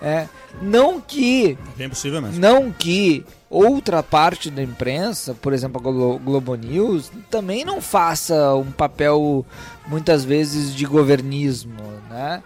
[0.02, 0.28] É,
[0.62, 2.40] não que É bem possível mesmo.
[2.40, 8.56] não que outra parte da imprensa, por exemplo a Glo- Globo News, também não faça
[8.56, 9.46] um papel
[9.88, 11.74] muitas vezes de governismo,
[12.10, 12.42] né?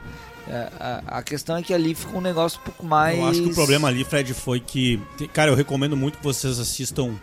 [0.47, 3.17] É, A, a questão é que ali fica um negócio um pouco mais.
[3.17, 4.99] Eu acho que o problema ali, Fred, foi que.
[5.33, 7.13] Cara, eu recomendo muito que vocês assistam.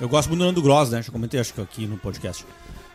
[0.00, 1.02] Eu gosto muito do Nando Gross, né?
[1.02, 2.44] Já comentei, acho que aqui no podcast.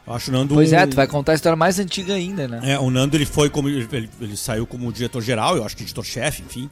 [0.06, 0.54] Eu acho o Nando.
[0.56, 2.60] Pois é, tu vai contar a história mais antiga ainda, né?
[2.64, 3.70] É, o Nando ele foi como.
[3.70, 6.70] Ele, ele saiu como diretor-geral, eu acho que editor-chefe, enfim.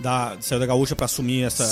[0.00, 1.64] Da, saiu da Gaúcha pra assumir essa,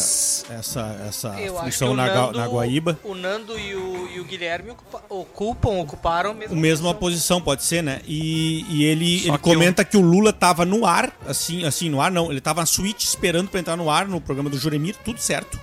[0.52, 2.98] essa, essa Eu função na, Nando, na Guaíba.
[3.04, 7.38] o Nando e o, e o Guilherme ocupa- ocupam, ocuparam a mesma O mesma posição.
[7.38, 8.00] posição, pode ser, né?
[8.04, 11.88] E, e ele, Só ele que comenta que o Lula tava no ar, assim, assim,
[11.88, 14.58] no ar não, ele tava na suíte esperando pra entrar no ar no programa do
[14.58, 15.60] Juremir, tudo certo.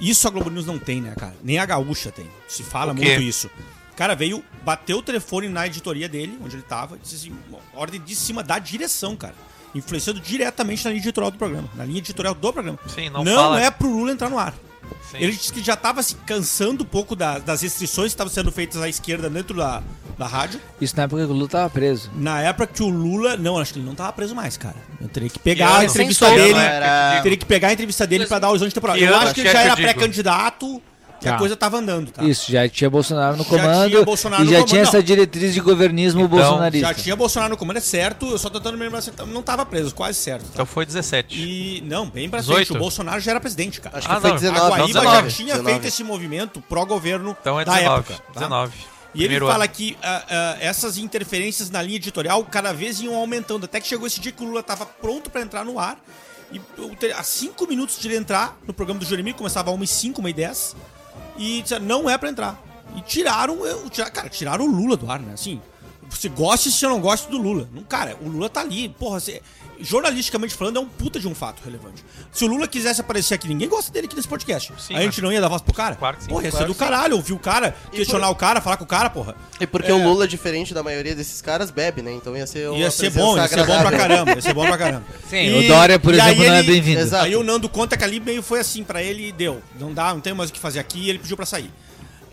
[0.00, 1.36] Isso a Globo News não tem, né, cara?
[1.40, 2.26] Nem a Gaúcha tem.
[2.48, 3.48] Se fala muito isso.
[3.92, 7.32] O cara veio, bateu o telefone na editoria dele, onde ele tava, e disse assim,
[7.72, 9.34] ordem de cima da direção, cara.
[9.74, 12.78] Influenciando diretamente na linha editorial do programa, na linha editorial do programa.
[12.86, 13.60] Sim, não não fala.
[13.62, 14.54] é pro Lula entrar no ar.
[15.10, 15.18] Sim.
[15.18, 18.50] Ele disse que já estava se cansando um pouco da- das restrições que estavam sendo
[18.52, 19.82] feitas à esquerda dentro da,
[20.18, 20.60] da rádio.
[20.80, 22.10] Isso na época que o Lula tava preso.
[22.16, 23.36] Na época que o Lula.
[23.36, 24.76] Não, acho que ele não tava preso mais, cara.
[25.00, 26.58] Eu teria que pegar a entrevista dele.
[26.58, 28.96] era- Teria que pegar a entrevista dele pra dar o horizonte temporal.
[28.96, 30.82] Eu ano acho que ele já é que era eu pré-candidato.
[31.22, 31.38] Que a Tá.
[31.38, 32.22] coisa tava andando, tá?
[32.24, 34.88] Isso, já tinha Bolsonaro no Já comando tinha Bolsonaro e no já comando, tinha não.
[34.88, 36.88] essa diretriz de governismo bolsonarista.
[36.88, 38.26] Já tinha Bolsonaro no comando, é certo.
[38.30, 40.42] Eu só tô tentando me lembrar se não tava preso, quase certo.
[40.44, 40.50] Tá?
[40.54, 41.38] Então foi 17.
[41.40, 42.56] E não, bem pra 18.
[42.66, 42.72] frente.
[42.76, 43.98] O Bolsonaro já era presidente, cara.
[43.98, 44.58] Acho Ah, que foi não, 19.
[44.58, 45.30] a não, Guaíba 19.
[45.30, 45.70] já tinha 19.
[45.70, 47.98] feito esse movimento pró-governo Então é da 19.
[48.12, 48.24] época.
[48.34, 48.40] tá?
[48.40, 48.72] 19.
[49.14, 49.72] E ele Primeiro fala ano.
[49.72, 53.64] que ah, ah, essas interferências na linha editorial cada vez iam aumentando.
[53.66, 55.98] Até que chegou esse dia que o Lula estava pronto para entrar no ar.
[56.50, 56.60] E
[57.12, 60.74] a cinco minutos de ele entrar no programa do Jeremias, começava a 1h05, 1h10.
[61.36, 62.60] E disseram, não é para entrar.
[62.96, 65.32] E tiraram, eu- tira- cara, tiraram o Lula do ar, né?
[65.32, 65.60] Assim,
[66.10, 67.68] você gosta se você não gosta do Lula.
[67.72, 68.88] Não, cara, o Lula tá ali.
[68.90, 69.40] Porra, você-
[69.82, 72.04] jornalisticamente falando, é um puta de um fato relevante.
[72.32, 74.72] Se o Lula quisesse aparecer aqui, ninguém gosta dele aqui nesse podcast.
[74.78, 75.94] Sim, a gente não ia dar voz pro cara?
[75.96, 76.28] Claro que sim.
[76.30, 76.90] Porra, ia ser Claro do que sim.
[76.90, 79.34] caralho, ouvir o cara, questionar o cara, falar com o cara, porra.
[79.60, 79.94] E porque É.
[79.94, 82.12] o Lula, diferente da maioria desses caras, bebe, né?
[82.12, 84.78] Então ia ser Ia ser bom, ia ser bom pra caramba, ia ser bom pra
[84.78, 85.04] caramba.
[85.28, 87.00] Sim, E- o Dória, por e exemplo, não é ele- bem-vindo.
[87.00, 87.24] Exato.
[87.24, 89.62] Aí o Nando conta que ali meio foi assim pra ele e deu.
[89.78, 91.70] Não dá, não tem mais o que fazer aqui e ele pediu pra sair.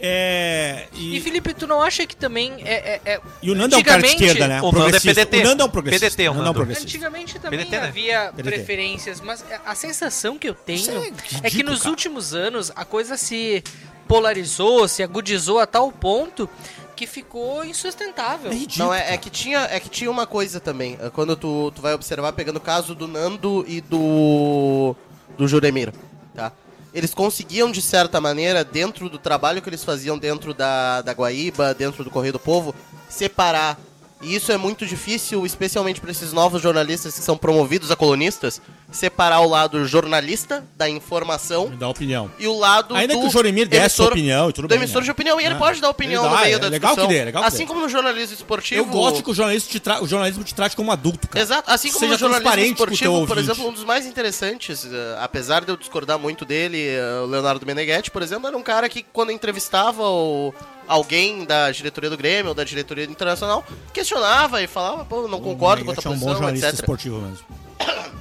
[0.01, 0.87] É.
[0.93, 2.73] E E, Felipe, tu não acha que também é.
[2.95, 4.61] é- é- e o Nando é um cara de antigamente- esquerda, né?
[4.61, 4.99] o Nando é.
[4.99, 5.37] PDT.
[5.39, 6.05] O Nando é um progressista.
[6.09, 6.87] PDT, o Nando é um progressista.
[6.87, 7.87] Antigamente também PDT, né?
[7.87, 8.43] havia PDT.
[8.55, 11.89] preferências, mas a sensação que eu tenho Isso é é, que ridículo, nos cara.
[11.91, 13.63] últimos anos a coisa se
[14.07, 16.49] polarizou, se agudizou a tal ponto
[16.95, 18.51] que ficou insustentável.
[18.51, 18.85] É ridículo.
[18.89, 20.97] Não, é, é que tinha, é que tinha uma coisa também.
[21.01, 24.95] é Quando tu, tu vai observar, pegando o caso do Nando e do.
[25.37, 25.93] do Juremir,
[26.35, 26.51] tá?
[26.93, 31.73] Eles conseguiam, de certa maneira, dentro do trabalho que eles faziam dentro da, da Guaíba,
[31.73, 32.73] dentro do Correio do Povo,
[33.07, 33.77] separar.
[34.21, 38.61] E isso é muito difícil, especialmente para esses novos jornalistas que são promovidos a colunistas,
[38.91, 42.29] separar o lado jornalista da informação dá opinião.
[42.37, 44.69] e o lado Ainda do que o Joremir desse sua emissor- opinião e tudo do
[44.69, 45.05] bem, emissor né?
[45.05, 45.57] de opinião, e ele É.
[45.57, 47.07] pode dar opinião Ele no dá, meio é da legal discussão.
[47.07, 47.65] que dê, é legal que assim dê.
[47.65, 48.81] como no jornalismo esportivo...
[48.81, 51.41] Eu gosto que o jornalista te tra- o jornalismo te trate como adulto, cara.
[51.41, 55.63] Exato, assim como Seja no jornalismo esportivo, por exemplo, um dos mais interessantes, eh, apesar
[55.63, 59.01] de eu discordar muito dele, eh, o Leonardo Meneghetti, por exemplo, era um cara que
[59.13, 60.53] quando entrevistava o-
[60.89, 63.63] alguém da diretoria do Grêmio ou da diretoria do internacional,
[63.93, 66.79] questionava e falava, pô, não concordo com a tua é um bom posição, jornalista etc.
[66.79, 67.45] esportivo mesmo.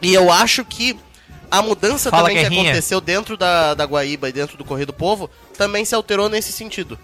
[0.00, 0.96] E eu acho que
[1.50, 2.70] a mudança Fala, também que Guerrinha.
[2.70, 6.52] aconteceu dentro da, da Guaíba e dentro do Correio do Povo também se alterou nesse
[6.52, 6.96] sentido.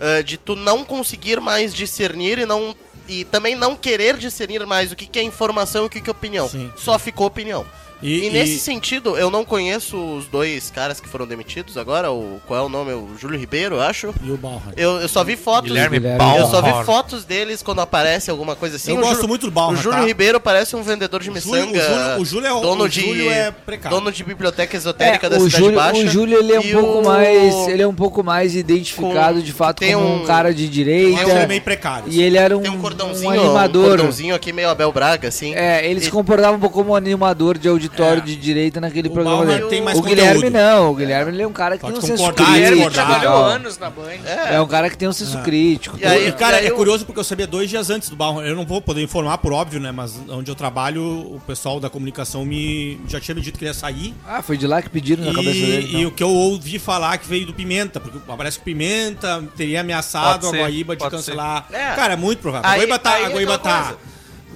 [0.00, 2.74] Ah, de tu não conseguir mais discernir e não.
[3.08, 6.10] E também não querer discernir mais o que, que é informação e o que, que
[6.10, 6.48] é opinião.
[6.48, 7.64] Sim, Só ficou opinião.
[8.02, 12.10] E, E, nesse e- sentido, eu não conheço os dois caras que foram demitidos agora.
[12.12, 12.92] O, qual é o nome?
[12.92, 14.12] O Júlio Ribeiro, eu acho.
[14.22, 14.60] e o Bauer.
[14.76, 15.70] Eu, eu só vi fotos.
[15.70, 16.40] Guilherme Guilherme Bauer.
[16.40, 18.90] Eu só vi fotos deles quando aparece alguma coisa assim.
[18.92, 20.04] Eu O gosto Júlio- muito do Bauer, O Júlio tá?
[20.06, 21.78] Ribeiro parece um vendedor de O Júlio- miçanga.
[21.78, 23.96] o Júlio- o Júlio é o- dono o de, Júlio é precário.
[23.98, 26.02] Dono de biblioteca esotérica da É, o Cidade Júlio, Baixa.
[26.02, 29.44] o Júlio ele é um pouco o- mais ele é um pouco mais identificado Com-
[29.44, 32.04] de fato tem como um, um- cara de direita Mas ele é meio precário.
[32.08, 35.28] e ele era um, Tem um cordãozinho, um animador um cordãozinho aqui meio Abel Braga,
[35.28, 35.54] assim.
[35.54, 38.24] é ele se comportava um pouco como um animador de auditório É.
[38.26, 40.52] de direita naquele O programa dele tem mais o Guilherme conteúdo.
[40.52, 43.06] não o Guilherme ele é um cara que Pode tem um senso concordar, crítico discordar.
[43.20, 44.02] trabalhou anos na Band.
[44.50, 46.70] é um cara que tem um senso crítico E aí- E, cara, e aí é
[46.70, 48.46] eu- curioso porque eu sabia dois dias antes do Bauer.
[48.46, 49.90] Eu não vou poder informar, por óbvio, né?
[49.92, 53.70] Mas onde eu trabalho, o pessoal da comunicação me já tinha me dito que ele
[53.70, 54.14] ia sair.
[54.26, 56.08] ah foi de lá que pediram na cabeça dele E, e então.
[56.08, 59.80] o que eu ouvi falar que veio do Pimenta, porque parece que o Pimenta teria
[59.80, 61.66] ameaçado Pode a Guaíba de pode cancelar.
[61.70, 61.76] ser.
[61.76, 61.94] É.
[61.94, 62.68] Cara, é muito provável.
[62.68, 63.10] Aí- a Guaíba tá.
[63.14, 63.98] aí A é Guaíba aquela tá coisa.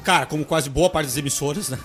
[0.05, 1.79] cara, como quase boa parte das emissoras, né?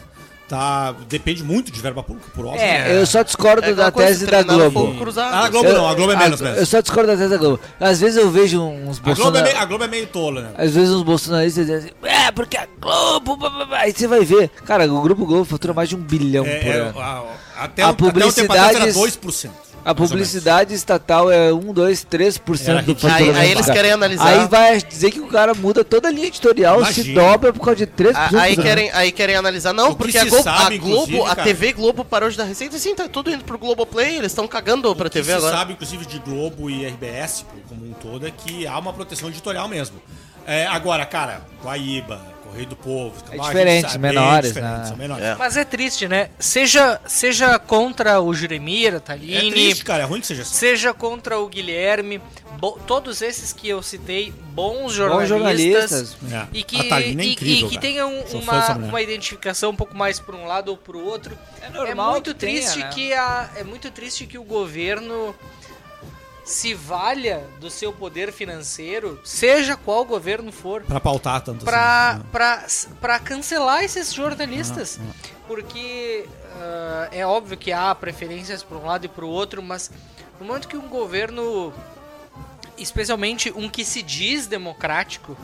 [0.47, 2.61] Tá, depende muito de verba pública, por óbvio.
[2.61, 4.95] é, eu só discordo É da tese se da Globo.
[5.17, 6.59] Ah, a Globo não, a Globo é menos a- mesmo.
[6.59, 7.59] Eu só discordo da tese da Globo.
[7.79, 9.43] Às vezes eu vejo uns A Globo, é bolsonaristas.
[9.53, 10.49] meio, a Globo é meio tola, né?
[10.55, 13.37] Às vezes uns bolsonaristas dizem assim, é, porque a Globo.
[13.37, 14.49] blá, blá, blá." Aí você vai ver.
[14.67, 16.99] Cara, o Grupo Globo fatura mais de um bilhão É, por é, ano.
[16.99, 17.23] a-
[17.57, 19.51] até, A o- até um tempo atrás era publicidade- 2%.
[19.85, 23.37] A publicidade estatal é 1, 2, 3% Era do faturamento.
[23.37, 26.25] Aí- aí eles querem analisar- Aí vai dizer que o cara muda toda a linha
[26.27, 27.21] editorial, se Imagina.
[27.21, 28.35] dobra por causa de 3%.
[28.35, 29.73] A- Aí querem, aí querem analisar.
[29.73, 32.35] Não, O que porque a se Globo, sabe, a, Globo a TV Globo parou de
[32.35, 32.79] dar receita.
[32.79, 34.15] Sim, tá tudo indo pro Globoplay.
[34.17, 35.55] Eles estão cagando pra O que TV se agora.
[35.55, 39.67] sabe, inclusive, de Globo e RBS, como um todo, é que há uma proteção editorial
[39.67, 40.01] mesmo.
[40.47, 42.19] É, agora, cara, Guaíba,
[42.55, 43.13] Correio do Povo...
[43.31, 44.85] É diferente, sabe, menores, diferente, né?
[44.85, 45.25] são menores.
[45.25, 45.35] É.
[45.35, 46.29] Mas é triste, né?
[46.39, 50.53] Seja, seja contra o Juremir, a É triste, cara, é ruim que seja assim.
[50.55, 52.21] seja contra o Guilherme,
[52.59, 55.27] bo- todos esses que eu citei, bons Bons jornalistas.
[55.91, 56.17] jornalistas.
[56.31, 56.47] É.
[56.57, 57.81] E que, é e- incrível, e que cara.
[57.81, 61.37] tenham uma, uma identificação um pouco mais para um lado ou para o outro.
[61.61, 62.89] É É normal muito que tenha, triste né?
[62.93, 65.35] que a é muito triste que o governo
[66.45, 72.23] se valha do seu poder financeiro, seja qual governo for, Pra pautar tanto pra, assim.
[72.31, 72.65] pra,
[73.01, 74.99] pra cancelar esses jornalistas.
[75.47, 76.25] Porque
[76.57, 79.89] ah, é óbvio que há preferências para um lado e para o outro, mas
[80.39, 81.73] no momento que um governo,
[82.77, 85.35] especialmente um que se diz democrático,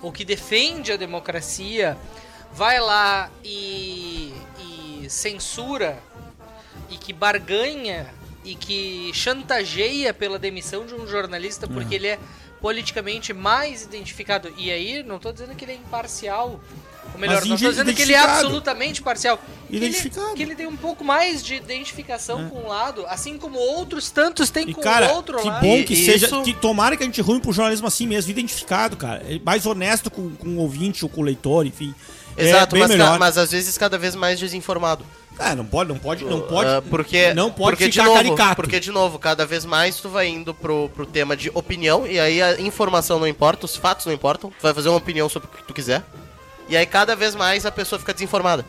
[0.00, 1.96] ou que defende a democracia,
[2.52, 5.98] vai lá e, e censura
[6.90, 8.06] e que barganha
[8.44, 12.18] e que chantageia pela demissão de um jornalista porque ele é
[12.60, 14.52] politicamente mais identificado.
[14.56, 16.60] E aí, não tô dizendo que ele é imparcial.
[17.12, 18.40] Ou melhor, Mas não tô dizendo que ele é identificado.
[18.46, 19.38] absolutamente parcial.
[19.68, 20.34] Que ele- Identificado.
[20.34, 24.48] Que ele, tem um pouco mais de identificação com um lado, assim como outros tantos
[24.50, 25.60] têm E, com cara, o outro que lado.
[25.60, 26.26] bom E- que e seja.
[26.26, 29.22] isso- Que tomara que a gente rume pro jornalismo assim mesmo, identificado, cara.
[29.28, 31.94] É Mais honesto com, com o ouvinte ou com o leitor, enfim.
[32.36, 33.18] Exato, é mas, ca- melhor.
[33.18, 35.04] mas às vezes cada vez mais desinformado.
[35.38, 36.70] Ah, não pode, não pode, não pode.
[36.70, 38.56] Ah, porque, não pode porque ficar de novo, caricato.
[38.56, 42.20] Porque, de novo, cada vez mais tu vai indo pro, pro tema de opinião, e
[42.20, 45.48] aí a informação não importa, os fatos não importam, tu vai fazer uma opinião sobre
[45.48, 46.04] o que tu quiser.
[46.68, 48.64] E aí cada vez mais a pessoa fica desinformada.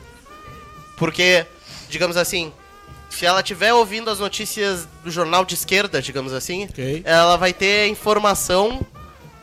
[0.98, 1.46] Porque,
[1.90, 2.52] digamos assim,
[3.10, 7.02] se ela estiver ouvindo as notícias do jornal de esquerda, digamos assim, Ok.
[7.06, 8.86] ela vai ter informação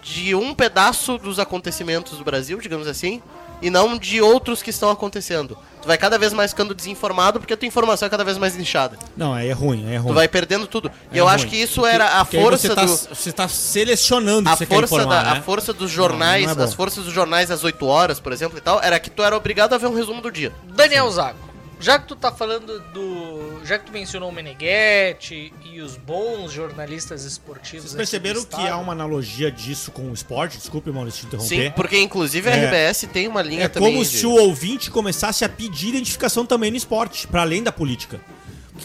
[0.02, 3.22] de um pedaço dos acontecimentos do Brasil, digamos assim,
[3.62, 5.56] e não de outros que estão acontecendo.
[5.80, 8.56] Tu vai cada vez mais ficando desinformado porque a tua informação é cada vez mais
[8.56, 8.96] nichada.
[9.16, 10.08] Não, aí é ruim, aí é ruim.
[10.08, 10.90] Tu vai perdendo tudo.
[11.10, 11.34] E É eu ruim.
[11.34, 14.52] acho que isso era a Porque aí força você tá, do Você tá selecionando a
[14.52, 15.38] que você quer força, informar, da, né?
[15.38, 18.32] a força dos jornais, Não, não é as forças dos jornais às 8 horas, por
[18.32, 20.52] exemplo, e tal, era que tu era obrigado a ver um resumo do dia.
[20.74, 21.38] Daniel Zago,
[21.82, 23.60] já que tu tá falando do.
[23.64, 27.90] Já que tu mencionou o Meneghetti e os bons jornalistas esportivos.
[27.90, 30.56] Vocês aqui perceberam do que há uma analogia disso com o esporte?
[30.58, 31.64] Desculpe, Maurício, te interromper.
[31.66, 32.64] Sim, porque inclusive a É.
[32.66, 33.92] RBS tem uma linha É também.
[33.92, 37.72] como de- se o ouvinte começasse a pedir identificação também no esporte, pra além da
[37.72, 38.20] política.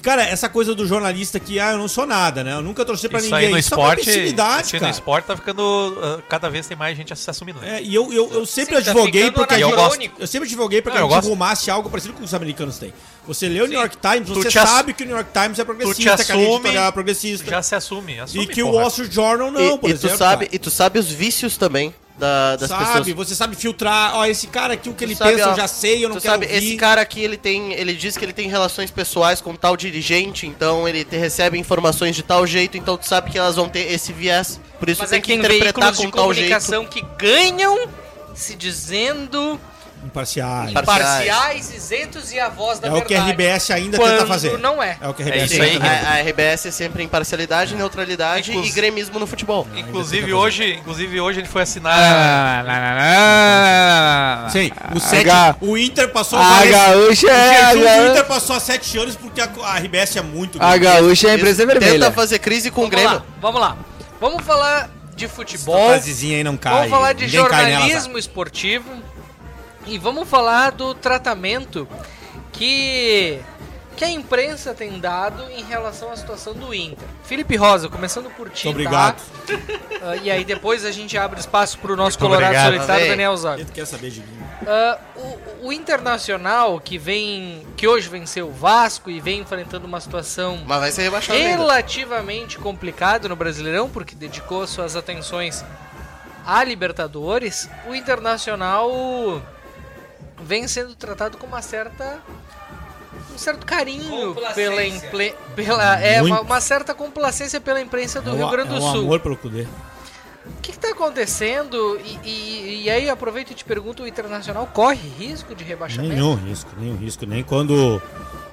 [0.01, 2.53] Cara, essa coisa do jornalista que, ah, eu não sou nada, né?
[2.53, 3.47] Eu nunca torci pra Isso ninguém.
[3.47, 4.89] aí no Isso é uma esporte, isso aí no cara.
[4.91, 5.97] esporte tá ficando.
[6.01, 7.59] ah, cada vez tem mais gente se assumindo.
[7.59, 7.77] né?
[7.77, 10.15] É, e eu, eu, eu sempre Sim, tá advoguei ficando porque a gente, anacrônico.
[10.21, 12.77] eu sempre advoguei para que Não, a eu gente rumasse algo parecido com os americanos
[12.77, 12.93] têm.
[13.25, 15.63] Você lê o New York Times, Tu você sabe que o New York Times é
[15.65, 17.49] progressista, te que a gente assume- é progressista.
[17.51, 18.79] Já se assume, assume e que o porra.
[18.79, 20.15] Wall Street Journal não, e, por e exemplo.
[20.15, 20.55] tu sabe, cara.
[20.55, 23.27] e tu sabe os vícios também da- das sabe, pessoas.
[23.29, 25.55] você sabe filtrar, ó, esse cara aqui, o que Tu ele sabe, pensa, ó, eu
[25.55, 26.57] já sei, eu não quero sabe, ouvir.
[26.57, 30.47] esse cara aqui, ele tem, ele diz que ele tem relações pessoais com tal dirigente,
[30.47, 33.91] então ele te recebe informações de tal jeito, então tu sabe que elas vão ter
[33.91, 34.59] esse viés.
[34.79, 36.47] Por isso Mas tem é que interpretar de com tal jeito.
[36.47, 37.87] comunicação que ganham
[38.35, 39.59] se dizendo
[40.05, 40.71] Imparciais.
[40.71, 43.29] Impar- parciais, isentos e a voz da É o que verdade.
[43.29, 44.57] a RBS ainda Quando tenta fazer.
[44.57, 44.97] não é.
[45.01, 45.69] É o que a É RBS isso aí.
[45.71, 46.05] tenta fazer.
[46.05, 49.67] A, a RBS é sempre imparcialidade, neutralidade Inclus- e gremismo no futebol.
[49.75, 52.65] Inclusive hoje, inclusive hoje ele foi Ah, assinar.
[54.51, 57.75] Sim, o, sete, H- o Inter passou A várias- gaúcha o é.
[57.75, 61.31] ga- Inter passou há sete anos porque a, a RBS é muito A gaúcha é
[61.31, 61.91] a empresa vermelha.
[61.93, 63.17] Tenta fazer crise com o Vamos Grêmio.
[63.17, 63.77] lá, vamos lá.
[64.19, 65.89] Vamos falar de Essa futebol.
[65.89, 66.73] frasezinha aí não cai.
[66.73, 68.85] Vamos falar de ninguém jornalismo esportivo.
[69.87, 71.87] E vamos falar do tratamento
[72.51, 73.39] que,
[73.95, 77.07] que a imprensa tem dado em relação à situação do Inter.
[77.23, 79.21] Felipe Rosa, começando por ti, Muito obrigado.
[79.45, 79.53] tá?
[80.01, 82.73] Ah, e aí depois a gente abre espaço pro nosso Muito Colorado obrigado.
[82.73, 83.07] Solitário.
[83.07, 83.65] Daniel Zago.
[83.65, 84.37] Quer saber de mim?
[84.67, 87.65] Ah, o, o Internacional, que vem.
[87.77, 91.49] que hoje venceu o Vasco e vem enfrentando uma situação Mas vai ser rebaixado ainda.
[91.57, 95.63] relativamente complicado no Brasileirão, porque dedicou suas atenções
[96.45, 99.41] à Libertadores, o Internacional
[100.41, 102.19] vem sendo tratado com uma certa
[103.33, 108.37] um certo carinho pela, imple- pela é uma, uma certa complacência pela imprensa do é
[108.37, 109.01] Rio Grande do é o Sul.
[109.01, 109.67] amor pelo Cudê.
[110.45, 111.99] O que está acontecendo?
[112.03, 116.13] E, e- e aí aproveito e te pergunto, o Internacional corre risco de rebaixamento?
[116.13, 117.25] Nenhum risco, nenhum risco.
[117.25, 118.01] Nem quando,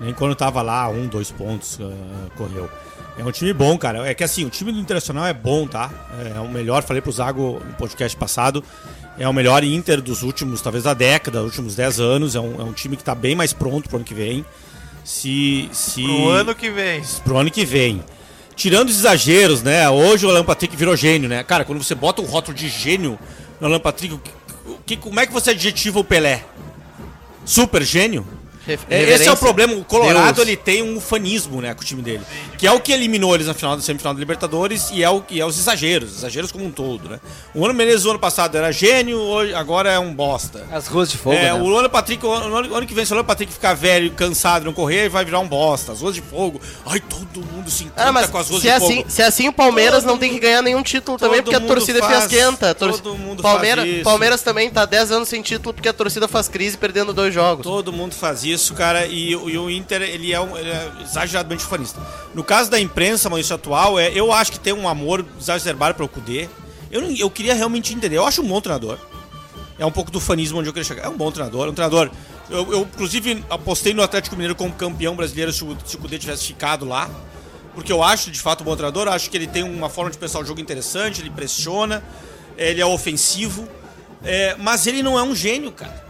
[0.00, 2.68] nem quando tava lá, um, dois pontos, ah, correu.
[3.16, 4.06] É um time bom, cara.
[4.08, 5.88] É que assim, o time do Internacional é bom, tá?
[6.36, 8.62] É o melhor, falei pro Zago no podcast passado.
[9.18, 12.34] É o melhor Inter dos últimos, talvez da década, dos últimos 10 anos.
[12.34, 14.44] É um, é um time que tá bem mais pronto pro ano que vem.
[15.04, 15.68] Se.
[15.72, 17.02] se Pro ano que vem.
[17.24, 18.02] pro ano que vem.
[18.56, 19.88] Tirando os exageros, né?
[19.90, 21.42] Hoje o Alan Patrick virou gênio, né?
[21.44, 23.18] Cara, quando você bota um rótulo de gênio
[23.60, 24.30] no Alan Patrick, o que,
[24.66, 26.44] o que- como é que você adjetiva o Pelé?
[27.44, 28.26] Super gênio?
[28.66, 29.74] É, Esse é o problema.
[29.74, 30.48] O Colorado Deus.
[30.48, 32.22] ele tem um ufanismo, né, com o time dele,
[32.56, 35.20] que é o que eliminou eles na final da semifinal da Libertadores e é o
[35.20, 37.20] que é os exageros, exageros como um todo, né?
[37.54, 40.64] O ano Menezes o ano passado era gênio, hoje, agora é um bosta.
[40.72, 41.54] As ruas de fogo, É, né?
[41.54, 44.64] o ano Patrick, o ano, ano que vem, se o ano Patrick ficar velho, cansado,
[44.64, 45.92] não correr, vai virar um bosta.
[45.92, 46.60] As ruas de fogo.
[46.86, 48.92] Ai, todo mundo se encanta Ah, mas com as ruas de é, fogo.
[48.92, 51.42] assim, se é assim, o Palmeiras Todo não tem que mundo- ganhar nenhum título também,
[51.42, 52.74] porque a mundo torcida é faz- fiasquenta.
[52.74, 54.04] Tor- todo mundo Palmeiras, faz isso.
[54.04, 57.62] Palmeiras também tá 10 anos sem título porque a torcida faz crise perdendo dois jogos.
[57.64, 60.90] Todo mundo faz isso, cara, e, o- e o Inter, ele é, um, ele é
[61.02, 62.00] exageradamente fanista.
[62.34, 66.08] No caso da imprensa, Maurício, atual, é, eu acho que tem um amor exacerbado pelo
[66.08, 66.48] Cudê.
[66.90, 68.16] Eu, não- eu queria realmente entender.
[68.16, 68.98] Eu acho um bom treinador.
[69.78, 71.04] É um pouco do fanismo onde eu queria chegar.
[71.04, 72.10] É um bom treinador, um treinador...
[72.50, 76.46] Eu, eu, inclusive, apostei no Atlético Mineiro como campeão brasileiro se o, se o tivesse
[76.46, 77.08] ficado lá.
[77.74, 79.08] Porque eu acho, de fato, um bom treinador.
[79.08, 82.04] Acho que ele tem uma forma de pensar o jogo interessante, ele pressiona,
[82.56, 83.66] ele é ofensivo.
[84.22, 86.04] é, mas ele não é um gênio, cara.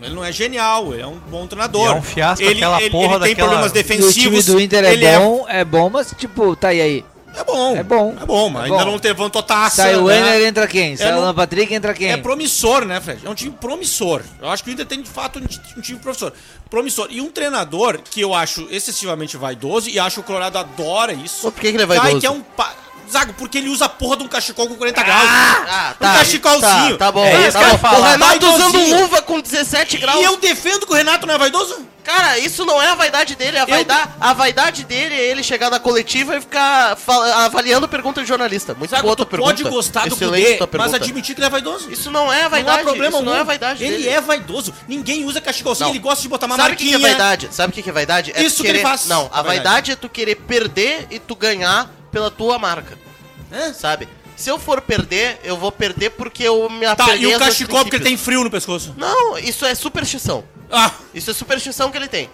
[0.00, 1.86] Ele não é genial, ele é um bom treinador.
[1.86, 3.96] E é um fiasco ele, aquela ele, porra ele tem daquela- problemas E o time
[3.98, 4.44] defensivos.
[4.46, 7.04] do Inter ele é bom, é bom, mas tipo, tá e aí?
[7.34, 7.76] É, é bom.
[7.76, 8.16] É bom.
[8.20, 8.92] É bom, mas É ainda bom.
[8.92, 9.82] não levantou taça.
[9.82, 10.18] Sai o né?
[10.18, 10.96] Enner, entra quem?
[10.96, 12.10] Sai o não- Alan Patrick, entra quem?
[12.10, 13.24] É promissor, né, Fred?
[13.24, 14.22] É um time promissor.
[14.40, 16.32] Eu acho que o Inter tem, de fato, um ti- time promissor.
[16.70, 17.06] Promissor.
[17.10, 21.42] E um treinador que eu acho excessivamente vaidoso, e acho que o Colorado adora isso.
[21.50, 22.20] Por que que ele é Cai vaidoso?
[22.20, 22.40] que é um...
[22.40, 22.72] Pa...
[23.12, 25.28] Zago, porque ele usa a porra de um cachecol com 40 graus.
[25.30, 26.98] Ah, um cachecolzinho.
[26.98, 27.24] Tá, tá bom.
[27.24, 27.98] É isso tá que eu bom.
[27.98, 30.20] O Renato usando luva com 17 graus.
[30.20, 31.86] E eu defendo que o Renato não é vaidoso?
[32.04, 33.58] Cara, isso não é a vaidade dele.
[33.58, 36.96] A, vaidade, a vaidade dele é ele chegar na coletiva e ficar
[37.44, 38.72] avaliando pergunta de jornalista.
[38.74, 39.50] Muito Zago, boa tu tua pergunta.
[39.54, 40.96] pode gostar do Excelente Kudê, tua mas pergunta.
[41.04, 41.90] admitir que ele é vaidoso.
[41.90, 42.76] Isso não é a vaidade.
[42.76, 44.08] não há problema isso não é a vaidade Ele dele.
[44.08, 44.72] é vaidoso.
[44.86, 46.98] Ninguém usa cachecolzinho, ele gosta de botar uma Sabe o que, marquinha.
[46.98, 47.48] que é vaidade?
[47.52, 48.32] Sabe o que, é vaidade?
[48.34, 48.88] É Isso que ele querer...
[48.88, 49.06] faz.
[49.06, 49.44] Não, a É vaidade.
[49.44, 52.98] vaidade é tu querer perder e tu ganhar pela tua marca.
[53.52, 53.72] Hã?
[53.72, 54.08] Sabe?
[54.36, 57.96] Se eu for perder, eu vou perder porque eu me Tá, e o cachecol porque
[57.96, 58.94] ele tem frio no pescoço.
[58.96, 60.44] Não, isso é superstição.
[60.70, 62.28] Ah, Isso é superstição que ele tem.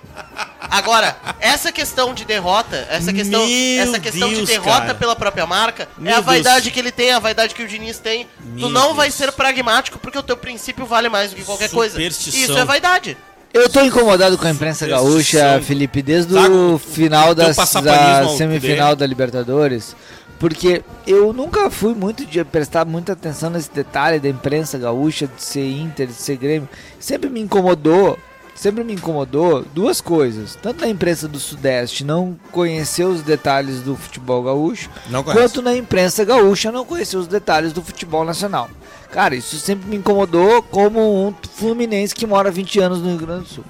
[0.61, 4.95] Agora, essa questão de derrota, essa questão, Meu essa questão de Deus, derrota cara.
[4.97, 6.75] pela própria marca, Meu é a vaidade Deus.
[6.75, 8.27] que ele tem, a vaidade que o Diniz tem.
[8.41, 9.15] Meu tu não vai Deus.
[9.17, 11.95] ser pragmático porque o teu princípio vale mais do que qualquer coisa.
[11.95, 12.41] Superstição.
[12.41, 13.17] Isso é vaidade.
[13.55, 19.07] Eu tô incomodado com a imprensa gaúcha, Felipe, desde o final das, da semifinal da
[19.07, 19.95] Libertadores,
[20.41, 25.41] porque eu nunca fui muito de prestar muita atenção nesse detalhe da imprensa gaúcha, de
[25.41, 26.69] ser Inter, de ser Grêmio.
[26.99, 28.19] Sempre me incomodou,
[28.55, 30.57] sempre me incomodou duas coisas.
[30.61, 34.89] Tanto na imprensa do Sudeste não conhecer os detalhes do futebol gaúcho,
[35.35, 38.71] quanto na imprensa gaúcha não conhecer os detalhes do futebol nacional.
[39.11, 43.19] Cara, isso sempre me incomodou como um fluminense que mora há 20 anos no Rio
[43.27, 43.65] Grande do Sul.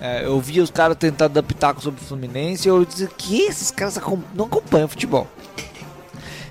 [0.00, 3.42] É, eu via os caras tentando dar pitaco sobre o Fluminense e eu dizia que
[3.42, 3.96] esses caras
[4.34, 5.28] não acompanham futebol.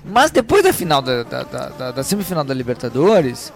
[0.04, 3.52] Mas depois da final da, da- da- da semifinal da Libertadores,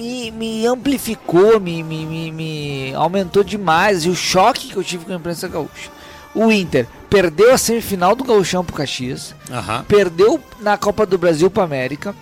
[0.00, 5.12] me, me amplificou, me, me, me, me aumentou demais o choque que eu tive com
[5.12, 5.90] a imprensa gaúcha.
[6.34, 9.84] O Inter perdeu a semifinal do Gauchão pro Caxias, Aham.
[9.86, 12.14] perdeu na Copa do Brasil para América,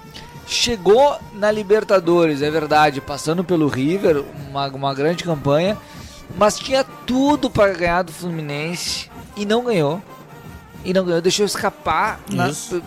[0.47, 5.77] chegou na Libertadores, é verdade, passando pelo River, uma, uma grande campanha,
[6.37, 10.03] mas tinha tudo para ganhar do Fluminense e não ganhou.
[10.85, 12.21] E não ganhou, deixou escapar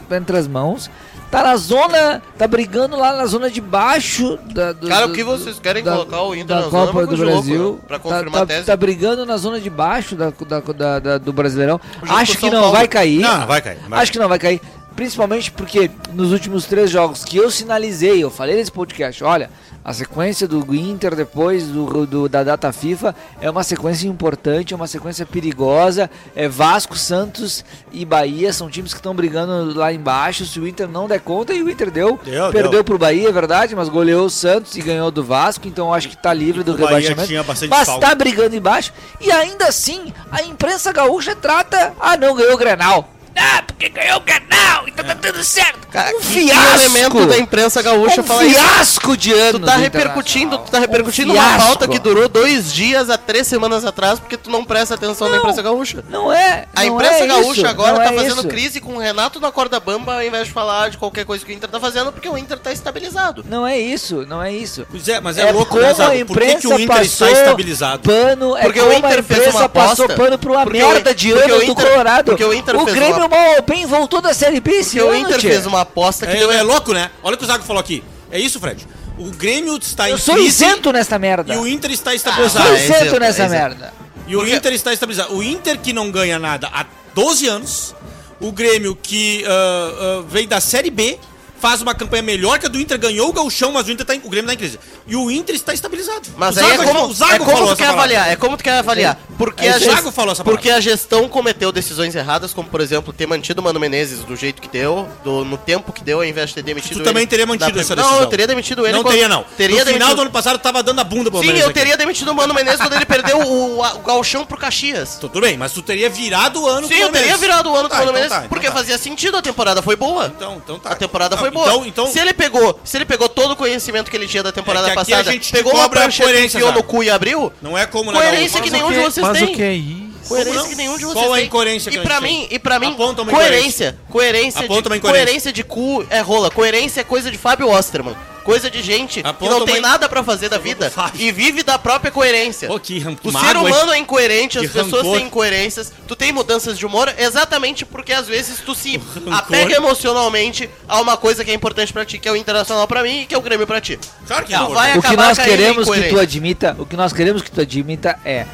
[0.10, 0.90] entre as mãos.
[1.32, 5.16] Tá na zona, tá brigando lá na zona de baixo da, do, Cara, do- o
[5.16, 7.18] que vocês querem da- colocar o Inter da na zona, Copa mas do com o
[7.18, 7.74] jogo, Brasil.
[7.74, 7.80] né?
[7.88, 8.66] Pra Tá- confirmar tá, a tese.
[8.66, 11.80] tá brigando na zona de baixo da, da, da- da- do Brasileirão.
[12.10, 12.76] Acho que não Paulo.
[12.76, 13.20] vai cair.
[13.22, 13.78] Não, vai cair.
[13.88, 14.62] vai Acho que não vai cair.
[14.94, 19.50] Principalmente porque nos últimos três jogos que eu sinalizei, eu falei nesse podcast, olha,
[19.84, 24.76] a sequência do Inter depois do, do- da data FIFA é uma sequência importante, é
[24.76, 26.10] uma sequência perigosa.
[26.36, 30.46] É Vasco, Santos e Bahia são times que estão brigando lá embaixo.
[30.46, 32.84] Se o Inter não der conta, e o Inter deu, Deu, perdeu deu.
[32.84, 36.18] pro Bahia, é verdade, mas goleou o Santos e ganhou do Vasco, então acho que
[36.18, 37.28] tá livre do o Bahia rebaixamento.
[37.70, 38.08] Mas falta.
[38.08, 43.10] tá brigando embaixo e ainda assim a imprensa gaúcha trata, ah, não ganhou o Grenal.
[43.36, 45.88] Ah, porque ganhou o Grenal, então tá tudo certo.
[45.92, 46.82] Cara, um fiasco.
[46.82, 49.60] elemento da imprensa gaúcha um falar fiasco de ano.
[49.60, 53.18] Tu tá do repercutindo, tu tá repercutindo Um uma pauta que durou dois dias há
[53.18, 55.40] três semanas atrás porque tu não presta atenção na Não.
[55.40, 56.04] imprensa gaúcha.
[56.10, 56.66] Não é.
[56.76, 58.48] A imprensa é gaúcha isso, agora tá é fazendo isso.
[58.48, 61.52] crise com o Renato na corda bamba ao invés de falar de qualquer coisa que
[61.52, 63.44] o Inter tá fazendo, porque o Inter tá estabilizado.
[63.50, 64.86] Não é isso, não é isso.
[64.90, 66.26] Pois é, mas é, louco, como né, a Zago?
[66.26, 68.02] Por que, que o Inter está estabilizado?
[68.04, 70.64] pano, Porque é o como Inter a fez imprensa uma aposta- passou pano pra uma
[70.64, 72.26] porque o- merda de porque ano o do Colorado.
[72.26, 75.10] porque o Inter fez Grêmio uma- mal bem voltou da Série B esse Porque o
[75.10, 77.10] ano, Inter fez uma aposta que É, deu é louco, né?
[77.24, 78.04] Olha o que o Zago falou aqui.
[78.32, 78.88] É isso, Fred.
[79.18, 81.54] O Grêmio está Eu em sou crise isento nessa merda.
[81.54, 82.66] e o Inter está Eu estabilizado.
[82.66, 83.62] sou Ah, é isento isento, nessa é isento.
[83.62, 83.94] merda.
[84.28, 85.36] E o Porque- Inter está estabilizado.
[85.36, 87.94] O Inter que não ganha nada há 12 anos.
[88.40, 91.20] O Grêmio que ah, ah, vem da Série B.
[91.62, 94.16] Faz uma campanha melhor que a do Inter, ganhou o Gauchão, mas o, Inter tá
[94.16, 94.80] em- o Grêmio está em crise.
[95.08, 96.28] E o Inter está estabilizado.
[96.36, 98.02] Mas o aí é como, o Zago é como falou tu quer palavra.
[98.02, 99.18] avaliar, é como tu quer avaliar.
[99.38, 100.44] Porque, É, a o ges- Zago falou essa palavra.
[100.60, 104.36] porque a gestão cometeu decisões erradas, como por exemplo, ter mantido o Mano Menezes do
[104.36, 107.22] jeito que deu, do- no tempo que deu, ao invés de ter demitido Tu também
[107.22, 108.22] ele teria mantido da- essa Não, decisão.
[108.24, 108.94] eu teria demitido ele.
[108.96, 109.44] Não quando- teria, não.
[109.56, 110.16] Teria no final demitido...
[110.16, 111.80] do ano passado, tava dando a bunda pro Sim, Palmeiras eu aqui.
[111.80, 115.18] teria demitido o Mano Menezes quando ele perdeu o, a- o galchão pro Caxias.
[115.22, 117.96] Tudo bem, mas tu teria virado o ano Sim, eu teria virado o ano Tá,
[117.96, 118.74] o Mano então Menezes, tá, então porque tá.
[118.74, 120.34] fazia sentido, a temporada foi boa.
[120.36, 120.90] Então, então tá.
[120.92, 121.68] A temporada Não, foi boa.
[121.68, 124.52] Então, então se ele pegou, se ele pegou todo o conhecimento que ele tinha da
[124.52, 127.04] temporada É aqui a passada, gente pegou uma cobra a prancheta, coerência, enfiou no cu
[127.04, 129.48] e abriu, não é como na coerência que nenhum de vocês Mas têm.
[129.48, 130.12] o que é isso?
[130.28, 130.70] Coerência não?
[130.70, 131.46] que nenhum de vocês Qual a tem.
[131.46, 132.56] incoerência que e pra mim, tem?
[132.56, 132.96] e pra mim,
[133.30, 138.16] coerência, coerência, de, coerência de cu é rola, coerência é coisa de Fábio Osterman.
[138.44, 141.78] Coisa de gente que não tem uma- nada pra fazer da vida e vive da
[141.78, 142.68] própria coerência.
[142.68, 145.18] Pô, que ran- que O ser mágoa, humano é incoerente, as Que pessoas rancor.
[145.18, 145.92] têm incoerências.
[146.08, 149.00] Tu tem mudanças de humor exatamente porque às vezes tu se
[149.32, 153.04] apega emocionalmente a uma coisa que é importante pra ti, que é o internacional pra
[153.04, 154.00] mim e que é o Grêmio pra ti.
[154.28, 154.72] Claro que Não, não.
[154.76, 157.52] vai O que acabar nós caindo queremos que tu admita, o que nós queremos que
[157.52, 158.46] tu admita é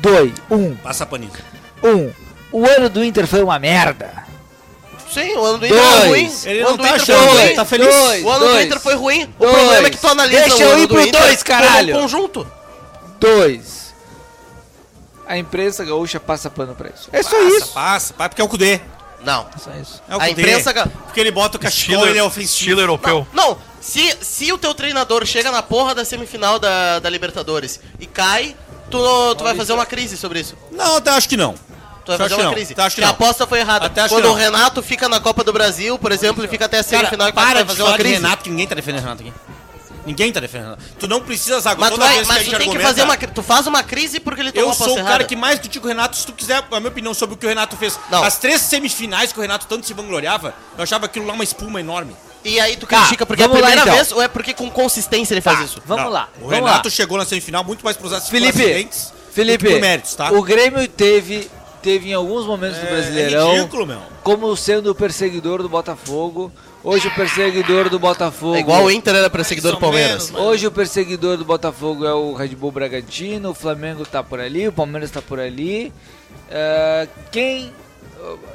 [0.00, 1.32] dois, um, Passa paninho.
[1.82, 2.10] um.
[2.50, 4.26] O ano do Inter foi uma merda.
[5.12, 5.94] Sim, o ano do Inter Dois.
[5.98, 6.32] foi ruim.
[6.44, 7.42] Ele o não ano do tá Inter achando, foi ruim.
[7.44, 7.94] ele tá feliz.
[7.94, 9.22] Dois, O ano do dois, Inter foi ruim.
[9.38, 9.56] O dois.
[9.56, 11.86] problema é que tu analisa Deixa o eu ano ir do pro Inter dois, caralho.
[11.94, 12.46] como um conjunto.
[13.18, 13.94] Dois.
[15.26, 17.08] A imprensa gaúcha passa pano pra isso.
[17.12, 17.68] É só Passa, isso.
[17.72, 18.80] passa, passa, porque é o Cudê.
[19.22, 19.46] Não.
[19.62, 20.02] Só isso.
[20.08, 20.40] É o A Cudê.
[20.42, 22.46] imprensa ga- Porque ele bota o cachecol, Estilo, ele é ofensivo.
[22.54, 23.26] estilo europeu.
[23.32, 23.58] Não, não.
[23.80, 28.56] Se, se o teu treinador chega na porra da semifinal da, da Libertadores e cai,
[28.90, 30.56] tu, tu vai fazer uma crise sobre isso.
[30.72, 31.54] Não, até acho que não.
[32.16, 32.74] Tu vai Acho fazer que uma não, crise.
[32.78, 33.12] acho que a não.
[33.12, 33.86] aposta foi errada.
[33.86, 34.38] Até acho Quando que o não.
[34.38, 37.32] Renato fica na Copa do Brasil, por exemplo, ele fica até a Cara, semifinal e
[37.32, 38.14] para vai de fazer falar uma de crise.
[38.14, 39.32] Renato, que ninguém tá defendendo Renato aqui.
[40.06, 40.82] Ninguém tá defendendo Renato.
[40.98, 41.80] Tu não precisa zagueiro.
[41.80, 43.16] Mas, tu, Toda vai, vez mas que a tu gente tem que argumenta- fazer uma
[43.18, 45.24] cri- Tu faz uma crise porque ele tomou Eu uma sou o cara errada.
[45.24, 46.16] que mais critica o Renato.
[46.16, 48.22] Se tu quiser a minha opinião sobre o que o Renato fez, Não.
[48.22, 51.78] as três semifinais que o Renato tanto se vangloriava, eu achava aquilo lá uma espuma
[51.78, 52.16] enorme.
[52.42, 53.94] E aí tu Tá, critica porque é a vamos lá, primeira então.
[54.02, 55.82] vez ou é porque com consistência ele faz isso?
[55.84, 56.28] Vamos Não, lá.
[56.36, 56.94] O vamos Renato lá.
[56.94, 60.32] chegou na semifinal muito mais pros acidentes Felipe, do que Felipe, por méritos, tá?
[60.32, 61.50] o Grêmio teve,
[61.82, 64.00] teve em alguns momentos do É, Brasileirão é ridículo, meu.
[64.22, 66.52] como sendo o perseguidor do Botafogo.
[66.84, 68.54] Hoje o perseguidor do Botafogo.
[68.54, 70.30] É igual o Inter era perseguidor do Palmeiras.
[70.30, 74.38] menos, Hoje o perseguidor do Botafogo é o Red Bull Bragantino, o Flamengo tá por
[74.40, 75.92] ali, o Palmeiras tá por ali.
[76.50, 77.72] É, quem.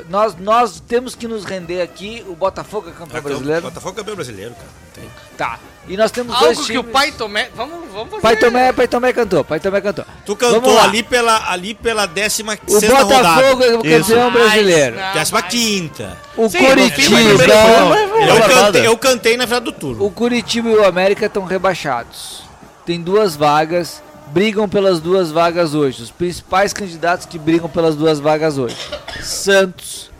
[0.09, 3.61] Nós, nós temos que nos render aqui, o Botafogo é campeão brasileiro.
[3.61, 4.67] Botafogo é campeão brasileiro, cara.
[4.93, 5.09] Tem.
[5.37, 5.59] Tá.
[5.87, 6.89] E nós temos dois Algo que times.
[6.89, 7.49] o Pai Tomé...
[7.55, 8.21] Vamos, vamos fazer...
[8.21, 10.05] Pai Tomé, Pai Tomé cantou, Pai Tomé cantou.
[10.25, 13.41] Tu cantou ali pela, ali pela décima O sexta rodada.
[13.41, 14.09] Botafogo é o Isso.
[14.09, 14.95] campeão brasileiro.
[14.95, 16.17] Não, Décima quinta.
[16.37, 17.21] O Sim, Curitiba.
[17.21, 18.53] Eu, barbada.
[18.53, 20.05] cantei, eu cantei na final do turno.
[20.05, 22.43] O Curitiba e o América estão rebaixados.
[22.85, 24.01] Tem duas vagas,
[24.33, 26.01] brigam pelas duas vagas hoje.
[26.01, 28.75] Os principais candidatos que brigam pelas duas vagas hoje:
[29.21, 30.11] Santos,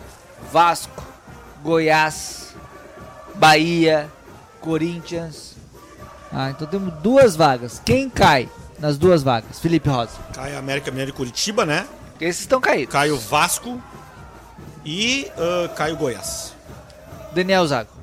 [0.52, 1.03] Vasco,
[1.64, 2.53] Goiás,
[3.35, 4.10] Bahia,
[4.61, 5.56] Corinthians.
[6.31, 7.81] Ah, então temos duas vagas.
[7.84, 8.49] Quem cai
[8.80, 9.60] nas duas vagas?
[9.60, 10.11] Felipe Rosa.
[10.34, 11.88] Cai América Mineiro e Curitiba, né?
[12.22, 12.94] Esses estão caídos.
[12.94, 13.81] Cai o Vasco
[14.85, 16.53] e ah, cai o Goiás.
[17.34, 18.03] Daniel Zago.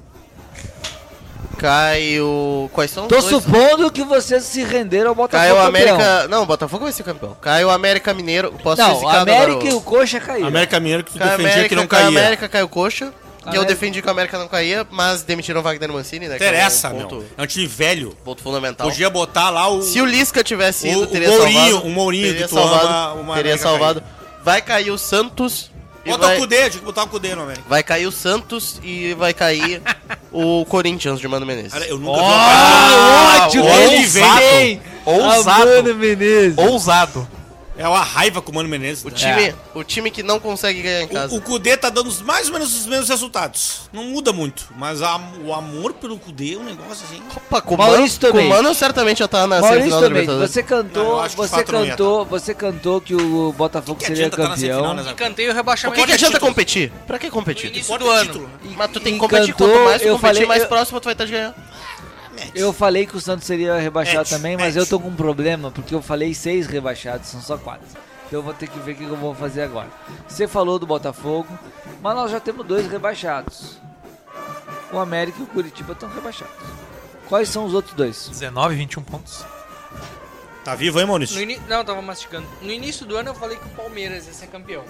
[1.61, 2.70] Cai o.
[2.73, 3.27] Quais são os Tô dois?
[3.28, 5.43] supondo que vocês se renderam ao Botafogo.
[5.43, 5.95] Cai o campeão.
[5.95, 6.28] América.
[6.28, 7.37] Não, o Botafogo vai ser campeão.
[7.41, 8.51] Cai o América Mineiro.
[8.62, 10.49] Posso ser Não, o zicado América agora, e o Coxa caíram.
[10.49, 12.07] América Mineiro que tu o defendia América, que não o caía.
[12.09, 13.12] América, cai o Coxa.
[13.51, 16.37] Que eu defendi que o América não caía, mas demitiram o Wagner Mancini, né?
[16.39, 17.27] que é um Interessa, ponto, meu.
[17.39, 18.15] É um time velho.
[18.23, 18.87] ponto fundamental.
[18.87, 19.81] Podia botar lá o...
[19.82, 21.87] Se o Lisca tivesse O- ido, o teria Mourinho- salvado.
[21.87, 24.03] o Mourinho teria que tu salvado, ama, uma teria América salvado.
[24.45, 25.70] Vai cair o Santos.
[26.05, 27.65] E Bota vai, o Cudê, tinha que botar o Cudê no América.
[27.69, 29.81] vai cair o Santos e vai cair
[30.32, 31.73] o Corinthians de Mano Menezes.
[31.73, 34.81] Cara, eu nunca vi Ah, ódio que ele ele vem.
[35.05, 35.65] Ousado.
[36.57, 37.28] Ousado.
[37.81, 39.02] É uma raiva com o Mano Menezes.
[39.05, 39.15] O né?
[39.16, 41.35] time, o time que não consegue ganhar em casa.
[41.35, 43.89] O, o Cudê tá dando os- mais ou menos os mesmos resultados.
[43.93, 44.69] Não muda muito.
[44.77, 47.23] Mas a- o amor pelo Cudê é um negócio assim.
[47.35, 48.48] Opa, com o Maurício Mano, com o também.
[48.48, 50.52] Mano certamente já tá na Maurício semifinal da também, Libertadores.
[50.52, 54.36] você cantou, que você não ia cantou, você cantou que o Botafogo Que seria adianta
[54.43, 55.02] tá campeão.
[55.02, 55.15] Zé?
[55.15, 56.01] cantei o Por rebaixamento.
[56.01, 56.51] que, que adianta título.
[56.51, 56.93] competir?
[57.07, 57.70] Pra que No competir?
[57.70, 58.27] início Importa do o ano.
[58.27, 58.74] título, né?
[58.77, 59.55] Mas tu tem que competir.
[59.55, 61.55] cantou, Quanto mais tu eu competir, falei- mais eu- próximo tu vai estar de ganhar.
[62.55, 65.95] Eu falei que o Santos seria rebaixado também, mas eu tô com um problema, porque
[65.95, 67.87] eu falei seis rebaixados, são só quatro.
[68.27, 69.89] Então eu vou ter que ver o que eu vou fazer agora.
[70.29, 71.49] Você falou do Botafogo,
[72.01, 73.79] mas nós já temos dois rebaixados.
[74.93, 76.55] O América e o Curitiba estão rebaixados.
[77.29, 78.29] Quais são os outros dois?
[78.29, 79.45] 19, 21 pontos.
[80.65, 81.41] Tá vivo aí, No Maurício?
[81.41, 81.61] ini...
[81.69, 82.47] Não, tava mastigando.
[82.61, 84.85] No início do ano eu falei que o Palmeiras ia ser campeão.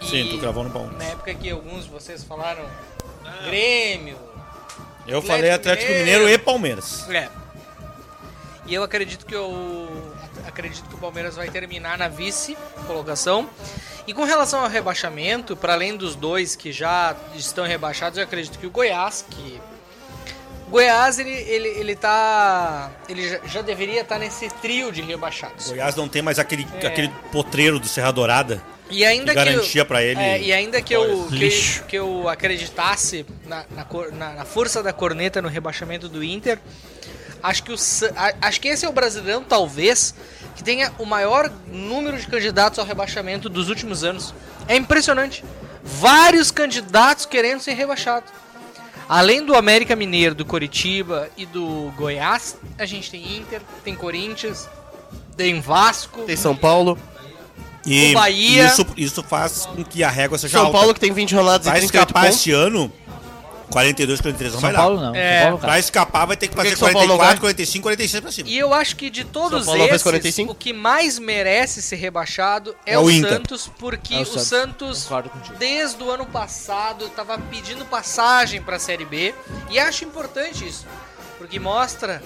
[0.00, 0.86] Sim, tu gravou no pau.
[0.98, 2.64] Na época que alguns de vocês falaram
[3.44, 4.16] Grêmio.
[5.12, 7.08] Eu falei Atlético Mineiro e Palmeiras.
[7.10, 7.28] É.
[8.66, 10.14] E eu acredito que eu
[10.46, 12.56] acredito que o Palmeiras vai terminar na vice
[12.86, 13.48] colocação.
[14.06, 18.58] E com relação ao rebaixamento, para além dos dois que já estão rebaixados, eu acredito
[18.58, 19.60] que o Goiás, que
[20.66, 25.68] o Goiás ele ele ele tá ele já, já deveria estar nesse trio de rebaixados.
[25.68, 26.86] Goiás não tem mais aquele, É.
[26.86, 28.62] aquele potreiro do Serra Dourada.
[28.92, 31.96] E ainda Que que, garantia eu, pra ele é, e ainda que eu, que, que
[31.98, 36.58] eu acreditasse na, na, na- na força da corneta no rebaixamento do Inter,
[37.42, 37.76] acho que, o,
[38.40, 40.14] acho que esse é o brasileirão, talvez,
[40.54, 44.34] que tenha o maior número de candidatos ao rebaixamento dos últimos anos.
[44.68, 45.42] É impressionante.
[45.82, 48.30] Vários candidatos querendo ser rebaixados.
[49.08, 54.68] Além do América Mineiro, do Coritiba e do Goiás, a gente tem Inter, tem Corinthians,
[55.36, 56.22] tem Vasco.
[56.22, 56.96] Tem São Paulo.
[57.86, 60.78] E O Bahia- Isso, isso faz com que a régua seja São alta.
[60.78, 62.36] Paulo que tem 20 rodadas e Vai 38 escapar pontos.
[62.38, 62.92] este ano
[63.70, 65.02] 42, 43 não São vai Paulo dar.
[65.06, 65.14] não.
[65.16, 65.38] É.
[65.38, 65.80] São Paulo Pra cai.
[65.80, 67.54] escapar vai ter que Por que fazer que São Paulo não 44, vai?
[67.54, 68.48] 45, 46 pra cima.
[68.50, 70.52] E eu acho que de todos São Paulo fez esses, 45?
[70.52, 73.30] o que mais merece ser rebaixado é, É o, o Inter.
[73.32, 74.46] Santos, porque É o o Santos.
[74.46, 75.56] Santos, Concordo contigo.
[75.58, 79.34] desde o ano passado, estava pedindo passagem para a Série B.
[79.70, 80.86] E acho importante isso,
[81.38, 82.22] porque mostra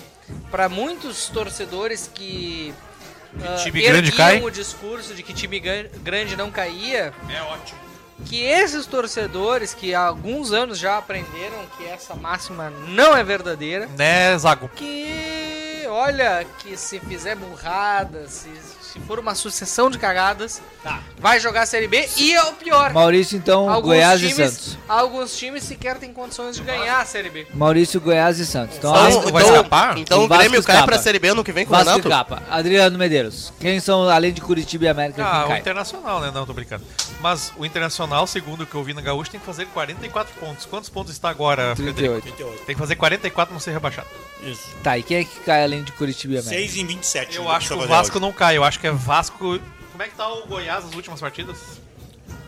[0.51, 2.75] para muitos torcedores que
[3.45, 4.41] ah, time grande cai.
[4.43, 7.79] o discurso de que time grande não caía, É ótimo.
[8.25, 13.87] que esses torcedores que há alguns anos já aprenderam que essa máxima não é verdadeira,
[13.97, 14.69] Né, Zago?
[14.75, 18.49] que olha que se fizer burrada, se,
[18.93, 20.61] se for uma sucessão de cagadas,
[21.19, 22.93] vai jogar a Série B e é o pior.
[22.93, 24.79] Maurício, então, Alguns Goiás times, e Santos.
[24.89, 27.47] alguns times sequer têm condições de ganhar a Série B.
[27.55, 28.77] Maurício, Goiás e Santos.
[28.77, 29.99] Então, Então, Vasco vai então, escapar?
[29.99, 30.87] então O o Grêmio cai escapa.
[30.93, 32.09] pra Série B ano que vem com o Vasco e Renato?
[32.31, 32.43] Capa.
[32.51, 33.53] Adriano Medeiros.
[33.61, 35.59] Quem são, além de Curitiba e América, Ah, quem o cai?
[35.61, 36.31] Internacional, né?
[36.33, 36.85] Não, tô brincando.
[37.21, 40.67] Mas o Internacional, segundo o que eu vi na Gaúcha, tem que fazer 44 pontos.
[40.67, 42.21] Quantos pontos está agora, Frederico?
[42.23, 42.65] 38.
[42.65, 44.07] Tem que fazer 44 pra não ser rebaixado.
[44.43, 44.61] Isso.
[44.83, 46.61] Tá, e quem é que cai além de Curitiba e América?
[46.61, 47.37] 6 em 27.
[47.37, 48.57] Eu não acho que o Vasco não cai.
[48.57, 49.59] Eu acho que é Vasco.
[49.93, 51.81] Como é que tá o Goiás nas últimas partidas?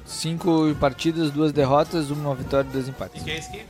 [0.05, 3.23] Cinco partidas, duas derrotas, uma vitória e dois E empates.
[3.23, 3.67] quem é esse aqui?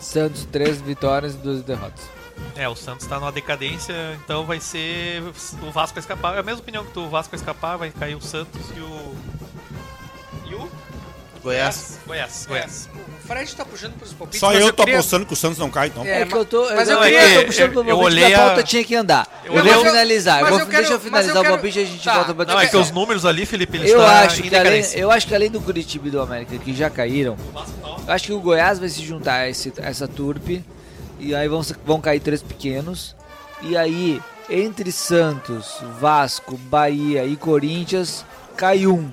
[0.00, 2.04] Santos, três vitórias e duas derrotas.
[2.54, 3.94] É, o Santos tá numa decadência,
[4.24, 5.22] então vai ser
[5.62, 6.34] o Vasco vai escapar.
[6.36, 8.80] É a mesma opinião que tu, o Vasco vai escapar, vai cair o Santos e
[8.80, 9.16] o.
[11.46, 11.50] O.
[11.50, 11.98] Goiás.
[12.06, 12.46] Goiás.
[12.48, 12.88] Goiás.
[13.24, 14.38] O Fred tá puxando pros palpites.
[14.40, 16.04] Só mas eu tô queria- apostando que o Santos não cai, então.
[16.04, 16.62] É, É, que eu tô.
[16.74, 18.84] mas eu não, queria- eu tô puxando pro eu- eu palpite, olhei a pauta tinha
[18.84, 19.42] que andar.
[19.44, 20.40] eu Eu, olhei vou finalizar.
[20.40, 22.04] eu vou, eu quero- deixa eu mas eu finalizar quero- o palpite e a gente
[22.04, 22.14] Tá.
[22.14, 24.84] volta pra Não, é que os números ali, Felipe, eles Eu estão acho, que além,
[24.94, 27.36] eu acho que além do Curitiba e do América, que já caíram,
[28.06, 30.64] eu acho que o Goiás vai se juntar a esse- essa turpe.
[31.18, 33.16] E aí vão, vão cair três pequenos.
[33.62, 38.24] E aí, entre Santos, Vasco, Bahia e Corinthians,
[38.56, 39.10] cai um.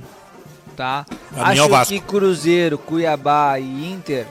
[0.75, 1.05] Tá?
[1.31, 4.25] Mim é o acho que Cruzeiro, Cuiabá e Inter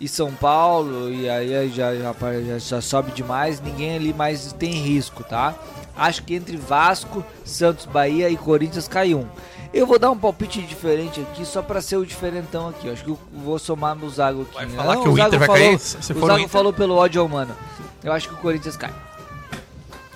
[0.00, 2.14] e São Paulo, e aí já, já,
[2.58, 5.54] já, sobe demais, ninguém ali mais tem risco, tá?
[5.96, 9.26] Acho que entre Vasco, Santos, Bahia e Corinthians cai um.
[9.72, 12.88] Eu vou dar um palpite diferente aqui, só pra ser o diferentão aqui.
[12.88, 14.54] Acho que eu vou somar no Zago aqui.
[14.54, 14.76] Vai né?
[14.76, 15.78] falar Não, que o Zago Inter vai falou, cair?
[15.78, 17.56] Se o o Zago falou pelo ódio humano.
[18.02, 18.92] Eu acho que o Corinthians cai.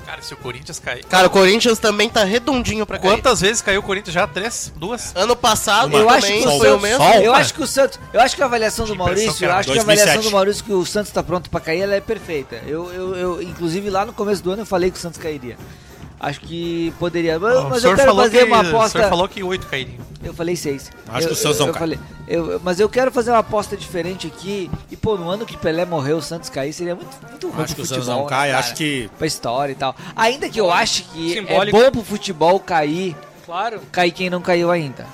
[0.09, 1.05] Cara, se o Corinthians cair.
[1.05, 3.11] Cara, o Corinthians também tá redondinho pra cair.
[3.11, 4.27] Quantas vezes caiu o Corinthians já?
[4.27, 4.73] Três?
[4.75, 5.13] Duas?
[5.15, 7.05] Ano passado Eu acho também que o foi o mesmo.
[7.05, 7.39] Eu Uma.
[7.39, 9.79] acho que o Santos, eu acho que a avaliação do Maurício, que eu acho que
[9.79, 10.31] a avaliação 2007.
[10.31, 12.57] do Maurício que o Santos tá pronto pra cair, ela é perfeita.
[12.67, 15.59] Eu, eu, eu inclusive lá no começo do ano eu falei que o Santos cairia.
[16.20, 19.09] Acho que poderia, mas, mas senhor eu quero fazer que, uma O senhor aposta.
[19.09, 19.99] falou que oito cairiam.
[20.24, 20.90] Eu falei seis.
[21.09, 21.81] Acho eu, que o Santos eu, não eu cai.
[21.81, 24.69] falei, eu- mas eu quero fazer uma aposta diferente aqui.
[24.90, 27.69] E pô, no ano que Pelé morreu, o Santos cair seria muito, muito ruim Acho
[27.69, 28.77] que pro o Santos futebol, não cai, né, acho cara?
[28.78, 29.11] que.
[29.16, 29.95] Pra história e tal.
[30.16, 31.77] Ainda que eu ache que Simbólico.
[31.77, 33.16] é bom pro futebol cair,
[33.47, 35.07] Claro, cair quem não caiu ainda.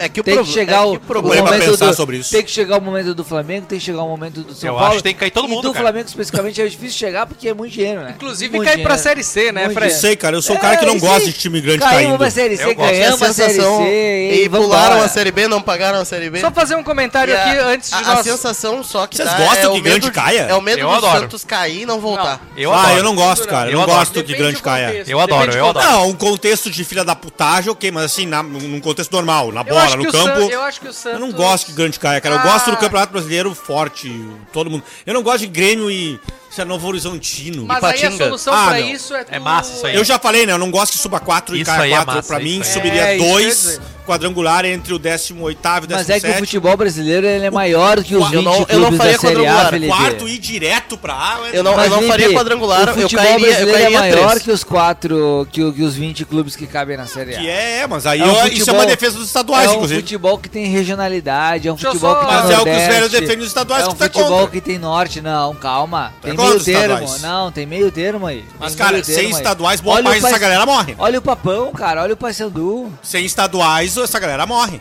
[0.00, 0.04] É.
[0.06, 1.94] É que o Tem que chegar é o, que o problema é momento pensar do,
[1.96, 2.30] sobre isso.
[2.30, 4.74] Tem que chegar o momento do Flamengo, tem que chegar o momento do São Eu
[4.74, 4.88] Paulo.
[4.88, 5.84] acho que tem que cair todo e mundo, do cara.
[5.86, 8.14] Flamengo especificamente é difícil chegar porque é muito dinheiro, né?
[8.16, 9.02] Inclusive Muito cai pra dinheiro.
[9.02, 9.92] Série C, né, Fred?
[9.92, 10.36] Não sei, cara.
[10.36, 12.14] Eu sou o cara que É, não e gosta de time grande Caímos caindo.
[12.22, 15.60] uma Série C, Eu ganhamos a Série sensação- C e pularam a Série B, não
[15.62, 16.40] pagaram a Série B.
[16.40, 18.18] Só fazer um comentário E a- aqui antes de a, nós...
[18.20, 20.40] a sensação só que Vocês gostam é que o grande caia?
[20.42, 21.08] É o medo Eu do.
[21.08, 22.40] Santos cair e não voltar.
[22.56, 23.68] Eu ah, eu não gosto, cara.
[23.68, 25.04] Eu, Eu não gosto que grande caia.
[25.06, 25.86] Eu adoro, eu do adoro.
[25.86, 29.64] Não, um contexto de filha da putagem, ok, mas assim, num contexto normal, na Eu
[29.64, 30.40] bola, no o campo.
[30.40, 31.20] San- eu acho que o Santos...
[31.20, 32.34] Eu não gosto que grande caia, cara.
[32.36, 32.42] Eu Ah.
[32.44, 34.10] gosto do Campeonato Brasileiro forte,
[34.52, 34.82] todo mundo.
[35.06, 36.18] Eu não gosto de Grêmio e
[36.50, 37.64] sei lá, Novo Horizontino.
[37.66, 38.24] Mas aí a Ipatinga.
[38.24, 38.88] solução Ah, pra não.
[38.88, 39.34] isso é tu...
[39.34, 39.94] É massa isso aí.
[39.94, 40.52] Eu já falei, né?
[40.54, 42.14] Eu não gosto que suba 4 e Isso caia aí é 4.
[42.16, 43.80] massa, pra mim, isso subiria É, isso que eu ia 2 dizer.
[44.06, 45.90] quadrangular entre o 18 e o 17.
[45.90, 48.58] Mas é que o futebol brasileiro ele é maior que os eu 20 não- eu
[48.58, 51.38] não clubes faria da Série A, quarto e direto pra A.
[51.52, 53.80] Eu não, Mas, eu não Felipe, faria quadrangular, o eu futebol cairia, eu brasileiro é
[53.82, 54.42] cairia maior três.
[54.42, 57.38] que os quatro, que, o- que os 20 clubes que cabem na Série A.
[57.38, 59.70] Que é, mas aí É um eu- isso é futebol- uma defesa dos estaduais, é
[59.70, 60.00] um inclusive.
[60.02, 62.54] futebol que tem regionalidade, é um Deixa futebol só- que tem Mas é o que
[62.54, 64.50] os Nordeste, velhos defendem os estaduais é um que é futebol contra.
[64.50, 66.12] que tem norte, não, calma.
[66.20, 67.22] Tu é Tem meio termo, estaduais.
[67.22, 68.44] não, tem meio termo aí.
[68.58, 69.30] Mas, tem cara, sem aí.
[69.30, 70.94] estaduais, boa Olha o parte dessa galera morre.
[70.98, 72.92] Olha o Papão, cara, olha o Paysandu.
[73.02, 74.80] Sem estaduais, essa galera morre.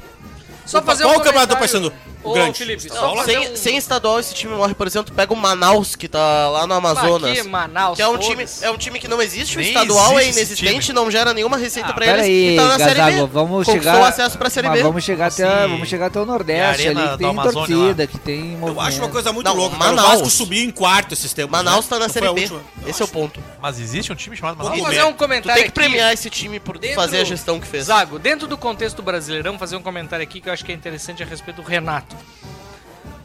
[0.65, 1.93] Só fazer Qual um o campeonato do Paysandu?
[2.29, 2.57] Ô, grande.
[2.57, 3.55] Felipe, Não, fazer Sem, um...
[3.55, 7.31] sem estadual, esse time morre, por exemplo, pega o Manaus, que tá lá no Amazonas.
[7.37, 10.17] Aqui, Manaus, que é um, time, é um time que não existe, o Nem estadual
[10.19, 12.77] é existe esse inexistente, não gera nenhuma receita Ah, pra eles aí, e tá na
[12.79, 13.33] Série Gazago, B.
[13.33, 14.83] vamos Conquistou chegar, o acesso pra Série B.
[14.83, 18.07] vamos chegar até, vamos chegar até o é Nordeste ali, que tem Amazônia torcida, lá.
[18.07, 18.81] que tem Eu movimento.
[18.87, 19.77] acho uma coisa muito Não, louca.
[19.77, 19.91] cara.
[19.91, 20.09] O Manaus.
[20.11, 21.51] Vasco subiu em quarto esses tempos.
[21.51, 21.89] Manaus né?
[21.89, 22.41] tá na Série B.
[22.41, 22.61] última.
[22.85, 23.39] Esse é o ponto.
[23.61, 24.77] Mas existe um time chamado Manaus?
[24.77, 27.85] Vamos fazer um comentário tem que premiar esse time por fazer a gestão que fez.
[27.85, 31.23] Zago, dentro do contexto Brasileirão, fazer um comentário aqui que eu acho que é interessante
[31.23, 32.15] a respeito do Renato.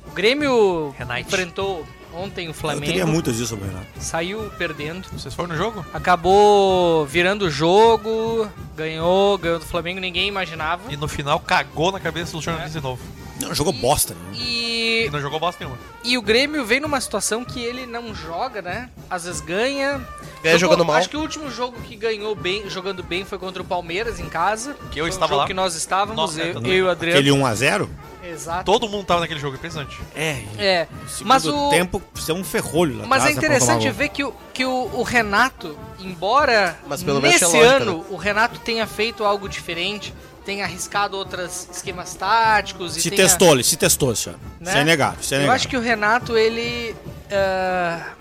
[0.07, 1.23] O Grêmio Renate.
[1.23, 3.87] enfrentou Ontem o Eu teria Flamengo muitas disso sobre o Renato.
[3.99, 5.09] saiu perdendo.
[5.13, 5.83] Vocês foram no jogo?
[5.95, 8.47] Acabou virando o jogo,
[8.77, 10.93] ganhou, ganhou do Flamengo, ninguém imaginava.
[10.93, 13.01] E no final cagou na cabeça do Luciano Diniz de novo.
[13.41, 14.21] Não, jogou bosta, né?
[14.35, 15.81] E, E não jogou bosta nenhuma.
[16.05, 18.91] e o Grêmio vem numa situação que ele não joga, né?
[19.09, 20.07] Às vezes ganha.
[20.43, 20.97] Ganha jogando mal.
[20.97, 24.29] Acho que o último jogo que ganhou bem, jogando bem, foi contra o Palmeiras em
[24.29, 24.75] casa.
[24.91, 25.47] Que eu Foi um estava jogo lá.
[25.47, 27.19] que nós estávamos, Nossa, eu, eu eu e o Adriano.
[27.19, 27.89] Aquele 1x0?
[28.23, 28.65] Exato.
[28.65, 29.99] Todo mundo tava naquele jogo, impressionante.
[30.15, 30.43] É.
[30.57, 34.23] É, Segundo mas o tempo, precisa um ferrolho lá Mas é né, interessante ver que,
[34.23, 38.61] o, que o, o Renato, embora Mas pelo menos nesse tinha lógica, ano o Renato
[38.61, 43.77] tenha feito algo diferente, tenha arriscado outros esquemas táticos e Se tenha, testou, ele se
[43.77, 44.39] testou, senhor.
[44.61, 44.81] né?
[44.81, 46.95] É negável, isso é Eu acho que o Renato, ele.
[47.31, 48.13] ah,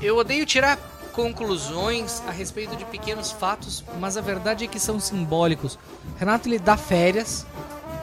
[0.00, 0.78] eu odeio tirar
[1.12, 5.78] conclusões a respeito de pequenos fatos, mas a verdade é que são simbólicos.
[6.14, 7.46] O Renato ele dá férias,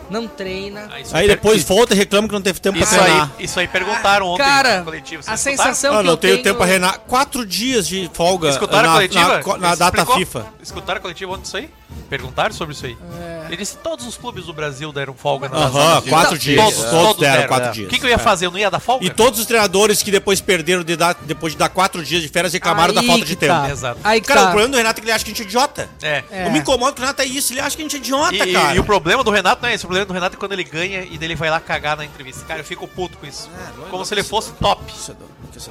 [0.09, 0.89] não treina.
[1.01, 3.31] isso Aí per- depois volta e reclama que não teve tempo Isso pra treinar.
[3.38, 5.17] aí, isso aí perguntaram ontem Cara, no coletivo.
[5.25, 5.38] a escutaram?
[5.38, 6.43] sensação Ah, que não eu tenho tenho...
[6.43, 6.99] tempo pra reinar.
[7.07, 9.41] Quatro dias de folga Escutaram na, a coletiva?
[9.45, 10.15] na, na data explicou?
[10.17, 10.45] FIFA.
[10.61, 11.69] Escutaram a coletiva ontem isso aí?
[12.09, 12.97] Perguntaram sobre isso aí.
[13.19, 13.45] É.
[13.47, 16.59] Ele disse que todos os clubes do Brasil deram folga na Aham, quatro dias.
[16.63, 17.47] Todos, Todos, todos deram deram.
[17.47, 17.89] quatro O dias.
[17.89, 18.17] que, que eu ia É.
[18.17, 18.45] fazer?
[18.47, 19.05] Eu não ia dar folga?
[19.05, 22.30] E todos os treinadores que depois perderam de dar, depois de dar quatro dias de
[22.30, 23.53] férias reclamaram da Aí falta que de tempo.
[23.53, 23.69] tá.
[23.69, 23.99] Exato.
[24.03, 24.45] Aí Cara, tá.
[24.47, 25.89] o problema do Renato é que ele acha que a gente é idiota.
[26.01, 26.23] É.
[26.31, 26.47] É.
[26.47, 28.38] Eu me incomodo que o Renato é isso, ele acha que a gente é idiota,
[28.51, 28.75] cara.
[28.75, 29.85] e o problema do Renato não é esse.
[29.94, 32.44] O problema do Renato é quando ele ganha e dele vai lá cagar na entrevista.
[32.45, 33.48] Cara, eu fico puto com isso.
[33.86, 34.82] É, Como se ele fosse top.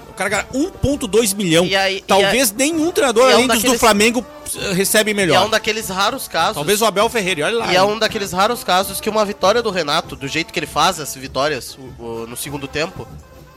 [0.08, 1.64] O cara ganha 1.2 milhão.
[1.66, 4.24] E aí- e Talvez nenhum treinador, é um além dos do daqueles- Flamengo,
[4.56, 5.44] eh, recebe E é melhor.
[5.46, 6.54] um daqueles raros casos.
[6.54, 7.72] Talvez o Abel Ferreira, olha lá.
[7.72, 10.66] E é um daqueles raros casos que uma vitória do Renato, do jeito que ele
[10.68, 13.08] faz as vitórias o- o- no segundo tempo,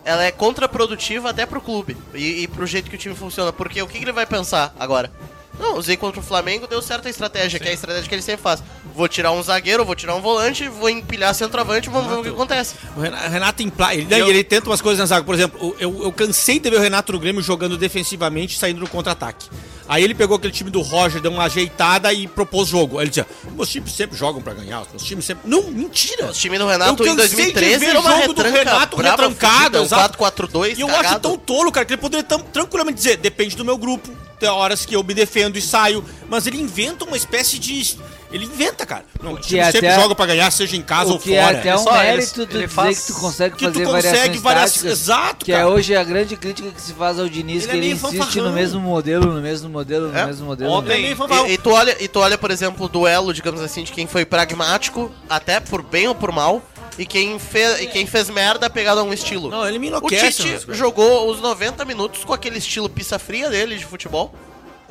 [0.03, 3.53] ela é contraprodutiva até pro clube e, e pro jeito que o time funciona.
[3.53, 5.11] Porque o que, que ele vai pensar agora?
[5.59, 8.41] Não, usei contra o Flamengo, deu certa estratégia, que é a estratégia que ele sempre
[8.41, 8.61] faz.
[8.93, 12.29] Vou tirar um zagueiro, vou tirar um volante, vou empilhar centroavante, vamos ver o que
[12.29, 12.75] acontece.
[12.95, 13.61] O Renato, Renato
[13.93, 15.25] ele, Eu- ele tenta umas coisas na zaga.
[15.25, 18.79] Por exemplo, eu, eu cansei de ver o Renato no Grêmio jogando defensivamente e saindo
[18.79, 19.47] no contra-ataque.
[19.87, 22.97] Aí ele pegou aquele time do Roger, deu uma ajeitada e propôs jogo.
[22.97, 25.47] Aí ele dizia: meus times sempre jogam pra ganhar, os meus times sempre.
[25.47, 26.27] Não, mentira!
[26.27, 28.97] O time do Renato Eu em cansei de 2013 ver era uma jogo do Renato
[28.97, 30.17] brava, um exato.
[30.17, 33.63] 4-4-2, E eu acho tão tolo, cara, que ele poderia tão, tranquilamente dizer, depende do
[33.63, 34.09] meu grupo,
[34.39, 37.97] tem horas que eu me defendo e saio, mas ele inventa uma espécie de...
[38.31, 39.05] Ele inventa, cara.
[39.23, 41.19] Não, o que time é sempre até- joga pra ganhar, seja em casa ou O
[41.19, 41.57] que é fora.
[41.59, 43.71] até É um só ele- mérito tu ele dizer faz- que tu consegue que tu
[43.73, 45.69] fazer consegue variações exato, que é cara.
[45.69, 48.17] hoje a grande crítica que se faz ao Diniz, Ele é que ele meio insiste
[48.17, 48.49] fanfarrão.
[48.49, 50.25] no mesmo modelo, no mesmo modelo, no É?
[50.25, 50.69] mesmo modelo.
[50.73, 50.97] Ontem- né?
[50.97, 51.07] Ele
[51.45, 51.49] é.
[51.49, 54.05] E, e tu olha, e tu olha, por exemplo, o duelo, digamos assim, de quem
[54.05, 56.61] foi pragmático, até por bem ou por mal,
[56.97, 59.49] e quem, fe, e quem fez merda pegado a um estilo.
[59.49, 60.43] Não, ele me o enlouquece.
[60.43, 64.33] Tite mas- jogou os 90 minutos com aquele estilo pizza fria dele de futebol,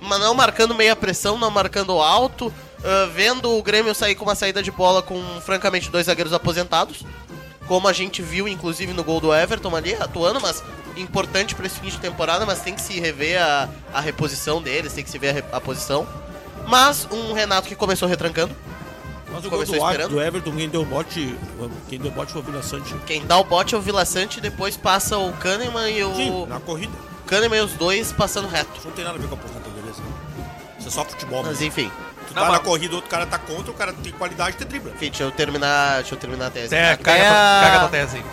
[0.00, 2.52] mas não marcando meia pressão, não marcando alto,
[2.84, 7.02] ah, vendo o Grêmio sair com uma saída de bola com, francamente, dois zagueiros aposentados.
[7.66, 10.62] Como a gente viu, inclusive, no gol do Everton ali, atuando, mas
[10.98, 14.92] importante para esse fim de temporada, mas tem que se rever a, a reposição deles,
[14.92, 16.06] tem que se ver a, a posição.
[16.66, 18.54] Mas um Renato que começou retrancando.
[19.32, 20.10] Mas o gol do, esperando.
[20.10, 21.34] do Everton, quem deu bote,
[21.88, 22.94] quem deu bote foi o Vila Sante.
[23.06, 26.46] Quem dá o bote é o Vila Sante, depois passa o Kahneman e Sim, o.
[26.46, 26.92] na corrida.
[27.26, 28.70] Kahneman e os dois passando reto.
[28.76, 29.90] Isso não tem nada a ver com a aposentadoria.
[29.90, 30.02] assim.
[30.78, 31.42] Isso é só futebol.
[31.42, 31.66] Mas mesmo.
[31.66, 31.90] enfim.
[32.28, 34.64] Tu Não, tá na mas- corrida, outro cara tá contra, o cara tem qualidade, te
[34.64, 34.92] dribla.
[34.92, 36.74] Enfim, deixa eu terminar, deixa eu terminar a tese.
[36.74, 38.24] É, Até caga, a- caga tese aí.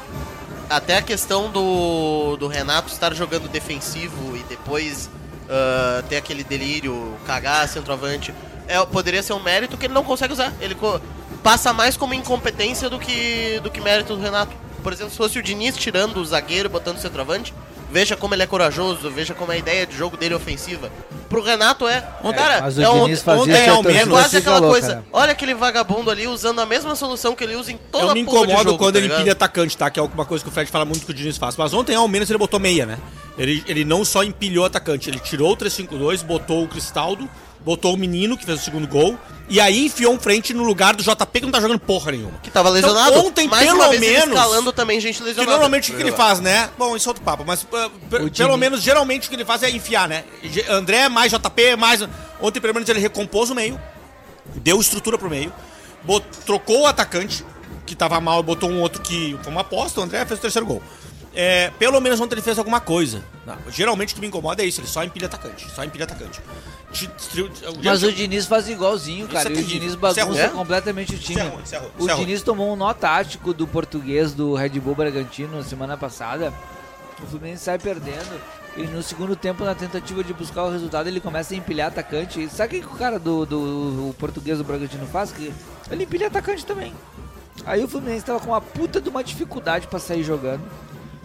[0.70, 5.10] até a questão do, do Renato estar jogando defensivo e depois
[5.50, 8.34] ah, ter aquele delírio, cagar centroavante,
[8.72, 10.54] é, poderia ser um mérito que ele não consegue usar.
[10.62, 11.00] Ele co-
[11.44, 14.52] passa mais como incompetência do que, do que mérito do Renato.
[14.84, 17.54] Por exemplo, se fosse o Diniz tirando o zagueiro e botando o centroavante,
[17.92, 20.90] veja como ele é corajoso, veja como é a ideia de jogo dele é ofensiva.
[21.30, 22.02] Pro Renato é.
[22.36, 24.14] cara, Mas o é um- Diniz fazia ontem é ao torcida menos.
[24.14, 24.88] Quase se aquela falou, coisa.
[24.88, 25.04] cara.
[25.14, 28.14] Olha aquele vagabundo ali usando a mesma solução que ele usa em toda Eu a
[28.14, 29.90] me incomodo jogo, quando tá ele empilha atacante, tá?
[29.90, 31.56] Que é uma coisa que o Fred fala muito que o Diniz faz.
[31.56, 32.98] Mas ontem, ao menos, ele botou meia, né?
[33.38, 37.30] Ele, ele não só empilhou atacante, ele tirou o 3-5-2, botou o Cristaldo,
[37.64, 39.18] botou o menino, que fez o segundo gol,
[39.50, 42.40] e aí enfiou um frente no lugar do JP, que não tá jogando porra nenhuma.
[42.42, 43.12] Que tava lesionado.
[43.12, 45.52] Então, ontem, Mais pelo uma vez, ele menos, escalando também gente Que lesionada.
[45.52, 46.70] normalmente o que ele faz, né?
[46.78, 47.68] Bom, isso é outro papo, mas uh,
[48.10, 50.24] pelo Diniz- menos, geralmente o que ele faz é enfiar, né?
[50.70, 52.02] André mais JP, mais.
[52.42, 53.80] Ontem, pelo menos, ele recompôs o meio,
[54.56, 55.52] deu estrutura pro meio,
[56.04, 57.46] bot- trocou o atacante,
[57.86, 60.66] que tava mal, botou um outro que foi uma aposta, o André fez o terceiro
[60.66, 60.82] gol.
[61.34, 63.24] É, pelo menos ontem ele fez alguma coisa.
[63.46, 66.40] Não, geralmente o que me incomoda é isso, ele só empilha atacante, só empilha atacante.
[67.84, 69.50] Mas o Diniz faz igualzinho, cara.
[69.50, 69.64] é e o.
[69.64, 70.50] Diniz é bagunça ruim.
[70.58, 71.40] completamente o time.
[71.40, 72.26] É ruim, isso é ruim, o isso é ruim.
[72.26, 76.54] Diniz tomou um nó tático do português do Red Bull Bragantino na semana passada.
[77.22, 78.42] O Fluminense sai perdendo.
[78.78, 82.48] E no segundo tempo, na tentativa de buscar o resultado, ele começa a empilhar atacante.
[82.50, 85.32] Sabe o que o cara do, do o português do Bragantino faz?
[85.32, 85.54] Que
[85.92, 86.94] ele empilha atacante também.
[87.66, 90.62] Aí o Fluminense tava com uma puta de uma dificuldade pra sair jogando.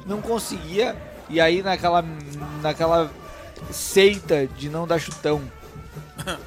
[0.05, 0.97] não conseguia.
[1.29, 2.05] E aí naquela,
[2.63, 3.11] naquela
[3.71, 5.43] seita de não dar chutão.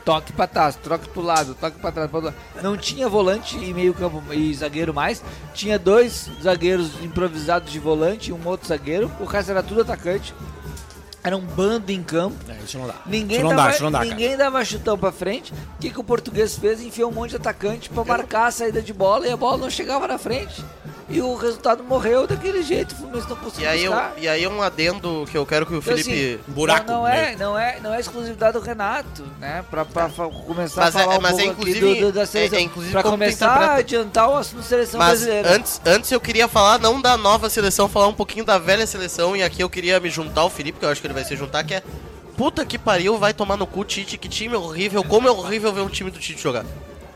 [0.03, 2.10] Toque pra trás, troque pro lado, toque pra trás.
[2.10, 2.36] Pra lado.
[2.61, 5.23] Não tinha volante e meio campo e zagueiro mais.
[5.53, 9.11] Tinha dois zagueiros improvisados de volante e um outro zagueiro.
[9.19, 10.34] O resto era tudo atacante.
[11.23, 12.38] Era um bando em campo.
[12.48, 12.95] É, isso não dá.
[13.06, 14.10] Ninguém, isso não dava, dá, isso não dá, cara.
[14.10, 15.53] ninguém dava chutão pra frente.
[15.53, 16.81] O que, que o português fez?
[16.81, 19.69] Enfiou um monte de atacante pra marcar a saída de bola e a bola não
[19.69, 20.64] chegava na frente.
[21.11, 22.91] E o resultado morreu daquele jeito.
[22.91, 25.73] O Fluminense não conseguiu E aí, eu, e aí um adendo que eu quero que
[25.73, 26.11] o Então, Felipe...
[26.44, 27.40] assim, buraco Não, não é, meio.
[27.40, 29.65] não, é, não é exclusividade do Renato, né?
[29.72, 32.06] Pra, pra fa- começar Mas a é- falar um mas é pouco aqui inclusive- do,
[32.07, 32.57] do- da é- seleção.
[32.60, 35.52] é inclusive pra começar a adiantar o assunto seleção Mas brasileira.
[35.56, 39.36] antes, antes eu queria falar não da nova seleção, falar um pouquinho da velha seleção.
[39.36, 41.36] E aqui eu queria me juntar ao Felipe, que eu acho que ele vai se
[41.36, 41.84] juntar, que é...
[42.38, 44.18] Puta que pariu, vai tomar no cu, Tite.
[44.18, 45.03] Que time horrível.
[45.03, 46.64] Como é horrível ver um time do Tite jogar.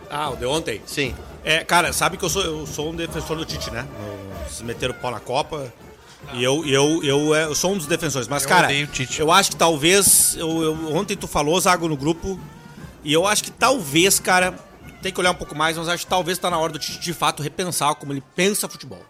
[0.09, 0.81] Ah, o de ontem?
[0.85, 1.15] Sim.
[1.43, 3.85] É, cara, sabe que eu sou, eu sou um defensor do Tite, né?
[4.47, 5.73] Vocês meteram o pau na Copa.
[6.33, 8.27] E eu, eu, eu, é, eu sou um dos defensores.
[8.29, 9.19] Mas, Eu cara, odeio o Tite.
[9.19, 10.35] eu acho que talvez.
[10.37, 12.39] Eu, eu- ontem tu falou, Zago, no grupo.
[13.03, 14.53] E eu acho que talvez, cara.
[15.01, 16.97] Tem que olhar um pouco mais, mas acho que talvez tá na hora do Tite
[16.97, 19.03] de fato repensar como ele pensa futebol.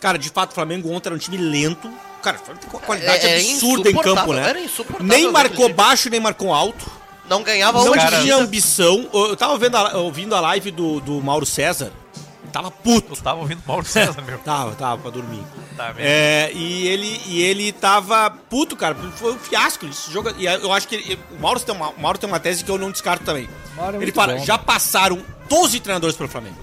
[0.00, 1.90] Cara, de fato, o Flamengo ontem era um time lento.
[2.22, 4.48] Cara, o Flamengo tem uma qualidade É- é absurda em campo, né?
[4.50, 6.88] era insuportável Nem marcou baixo, nem marcou alto.
[7.28, 9.08] Não ganhava Não cara- tinha ambição.
[9.12, 11.92] Eu tava vendo a- ouvindo a live do, do Mauro César.
[12.52, 13.12] Tava puto.
[13.12, 14.38] Eu tava ouvindo Mauro César, meu.
[14.40, 15.42] Tava, tava pra dormir.
[15.76, 16.06] Tá vendo?
[16.06, 18.94] É, e ele, e ele tava puto, cara.
[19.16, 19.84] Foi um fiasco.
[19.86, 22.40] Esse jogo, e eu acho que ele- o, Mauro tem uma, o Mauro tem uma
[22.40, 23.46] tese que eu não descarto também.
[23.76, 24.44] É ele fala: bom.
[24.44, 25.20] já passaram
[25.50, 26.56] 12 treinadores pelo Flamengo.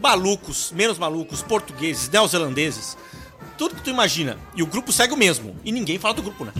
[0.00, 2.96] Malucos, menos malucos, portugueses, neozelandeses.
[3.58, 4.38] Tudo que tu imagina.
[4.54, 5.56] E o grupo segue o mesmo.
[5.64, 6.52] E ninguém fala do grupo, né?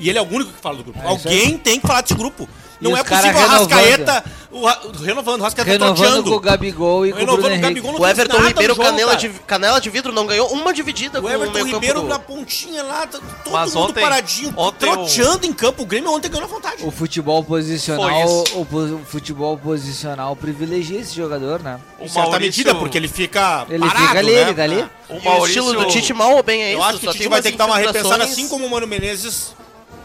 [0.00, 0.98] E ele é o único que fala do grupo.
[0.98, 2.48] É, isso Alguém tem que falar desse grupo.
[2.90, 3.72] Não é possível o renovando.
[3.72, 4.24] Arrascaeta.
[4.52, 6.30] O, Ra- o renovando, o Arrascaeta Renovando troteando.
[6.30, 7.68] com o Gabigol e com o Renovando Bruno o Henrique.
[7.68, 9.20] Gabigol não O fez Everton Ribeiro, jogo, canela, cara.
[9.20, 12.18] de, canela de vidro, não ganhou uma dividida O com o Everton Ribeiro do- na
[12.18, 15.82] pontinha lá, tá todo Mas mundo ontem- paradinho, ontem troteando em campo.
[15.84, 16.84] O Grêmio ontem ganhou na vontade.
[16.84, 21.80] O futebol posicional, o, o futebol posicional privilegia esse jogador, né?
[21.98, 24.40] O Em certa Maurício- medida, porque ele fica Ele parado, fica ali, né?
[24.42, 24.84] ele tá ali.
[25.08, 25.60] O E o Maurício...
[25.62, 26.88] estilo do Tite mal ou bem é Eu isso.
[26.88, 29.54] acho que o Tite vai ter que dar uma repensada, assim como o Mano Menezes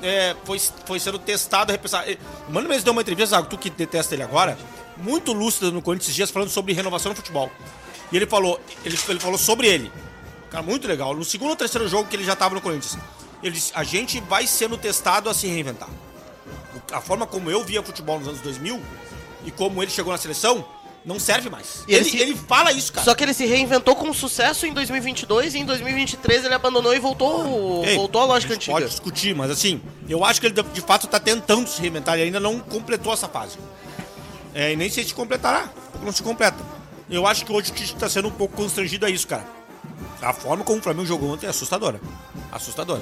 [0.01, 2.05] é, foi, foi sendo testado, repensado.
[2.49, 4.57] Mano Menezes deu uma entrevista, Zago, tu que detesta ele agora,
[4.97, 7.51] muito lúcida no Corinthians esses dias, falando sobre renovação no futebol.
[8.11, 9.91] E ele falou, ele, ele falou sobre ele.
[10.49, 11.13] Cara, muito legal.
[11.15, 12.97] No segundo ou terceiro jogo que ele já tava no Corinthians,
[13.43, 15.89] ele disse, a gente vai sendo testado a se reinventar.
[16.91, 18.81] A forma como eu via futebol nos anos 2000
[19.45, 20.65] e como ele chegou na seleção,
[21.07, 21.83] não serve mais.
[21.87, 23.05] Ele, ele se- ele fala isso, cara.
[23.05, 26.99] Só que ele se reinventou com sucesso em 2022 e em 2023 ele abandonou e
[26.99, 28.73] voltou, Ei, voltou à lógica antiga.
[28.73, 32.23] Pode discutir, mas assim, eu acho que ele de fato tá tentando se reinventar e
[32.23, 33.57] ainda não completou essa fase.
[34.53, 36.57] É, e nem sei se completará, porque não se completa.
[37.09, 39.45] Eu acho que hoje o Tite tá sendo um pouco constrangido a isso, cara.
[40.21, 42.01] A forma como o Flamengo jogou ontem é assustadora.
[42.51, 43.01] Assustadora.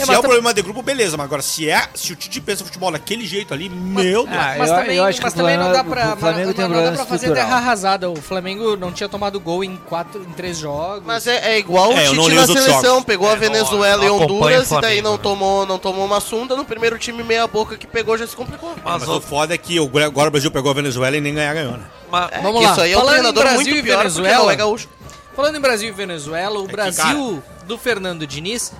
[0.00, 2.12] É, se mas é o tam- problema de grupo, beleza, mas agora se é, se
[2.12, 4.28] o Tite pensa futebol daquele jeito ali, meu Deus.
[4.30, 6.46] Ah, Mas eu- também, eu acho que mas o também não dá pra, o Flamengo
[6.48, 8.10] mas- tem um mas não dá pra fazer terra arrasada.
[8.10, 11.02] O Flamengo não tinha tomado gol em, quatro, em três jogos.
[11.06, 13.04] Mas é, é igual É, o Tite na seleção, jogos.
[13.04, 15.20] pegou É, a Venezuela não e Honduras e daí não né?
[15.22, 18.74] tomou, não tomou uma sunda, no primeiro time meia boca que pegou já se complicou.
[18.84, 21.54] Mas, Mas o foda é que agora o Brasil pegou a Venezuela e nem ganhar
[21.54, 21.84] ganhou, né?
[22.10, 22.72] Mas- É, Vamos que lá.
[22.72, 24.88] Isso aí é um treinador Brasil muito e pior Venezuela, não é gaúcho.
[25.36, 28.72] Falando em Brasil e Venezuela, o que, Brasil do Fernando Diniz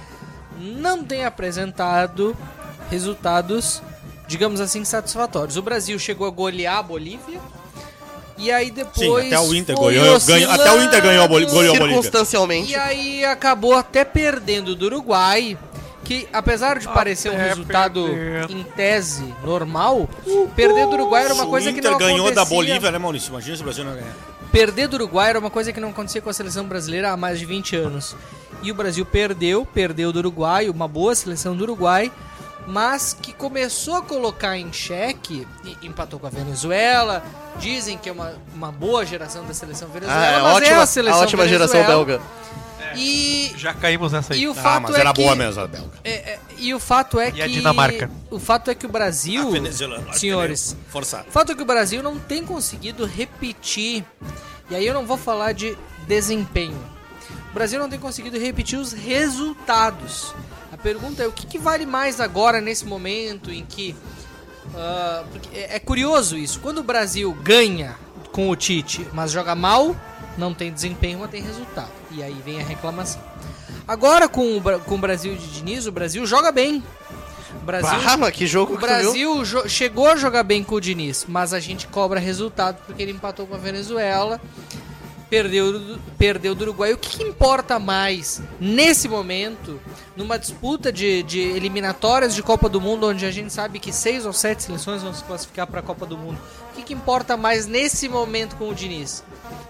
[0.61, 2.37] não tem apresentado
[2.91, 3.83] resultados,
[4.27, 5.57] digamos assim, satisfatórios.
[5.57, 7.41] O Brasil chegou a golear a Bolívia.
[8.37, 9.27] E aí Sim, depois.
[9.27, 11.53] até o Inter ganhou, ganhou- até o Inter ganhou a oscilando.
[11.53, 12.03] goleou a Bolívia.
[12.03, 12.73] Circunstancialmente.
[12.73, 15.59] E aí acabou até perdendo do Uruguai,
[16.05, 18.51] que apesar de parecer um resultado perder.
[18.51, 20.09] em tese normal,
[20.57, 22.35] perder do Uruguai era uma coisa o que Inter não ganhou acontecia.
[22.37, 23.29] da Bolívia, né, Maurício?
[23.29, 24.17] Imagina se o Brasil não ganhar.
[24.51, 27.39] Perder do Uruguai era uma coisa que não acontecia com a seleção brasileira há mais
[27.39, 28.17] de 20 anos.
[28.63, 32.13] E o Brasil perdeu, perdeu do Uruguai, uma boa seleção do Uruguai,
[32.67, 37.25] mas que começou a colocar em xeque, e empatou com a Venezuela.
[37.59, 40.83] Dizem que é uma, uma boa geração da seleção Ah, venezuela, é mas ótima, é
[40.83, 42.05] a seleção a ótima geração Venezuela.
[42.07, 42.23] belga.
[42.97, 44.41] E, Já caímos nessa aí.
[44.41, 45.93] e o Ah, fato mas é era que boa mesmo a belga.
[46.03, 48.11] é, é, e o fato é E que a Dinamarca?
[48.31, 51.29] o fato é que o Brasil, venezuelana, senhores, Forçado.
[51.29, 54.05] o fato é que o Brasil não tem conseguido repetir,
[54.69, 55.79] e aí eu não vou falar de
[56.09, 56.77] desempenho.
[57.51, 60.35] O Brasil não tem conseguido repetir os resultados.
[60.73, 63.95] A pergunta é o que, que vale mais agora nesse momento em que
[65.33, 66.61] porque é, é curioso isso.
[66.61, 67.97] Quando o Brasil ganha
[68.33, 69.97] com o Tite, mas joga mal,
[70.39, 71.91] não tem desempenho, mas tem resultado.
[72.13, 73.21] E aí vem a reclamação.
[73.87, 76.83] Agora com o, com o Brasil de Diniz, o Brasil joga bem.
[77.61, 78.83] O Brasil, Ah, mas que jogo o que?
[78.87, 83.03] Brasil jo- chegou a jogar bem com o Diniz, mas a gente cobra resultado porque
[83.03, 84.41] ele empatou com a Venezuela.
[85.31, 86.93] Perdeu, perdeu do Uruguai.
[86.93, 89.81] O que, que importa mais nesse momento,
[90.17, 94.27] numa disputa de, de eliminatórias de Copa do Mundo, onde a gente sabe que seis
[94.27, 96.39] ou sete seleções vão se classificar para a Copa do Mundo?
[96.73, 99.23] O que, que importa mais nesse momento com o Diniz?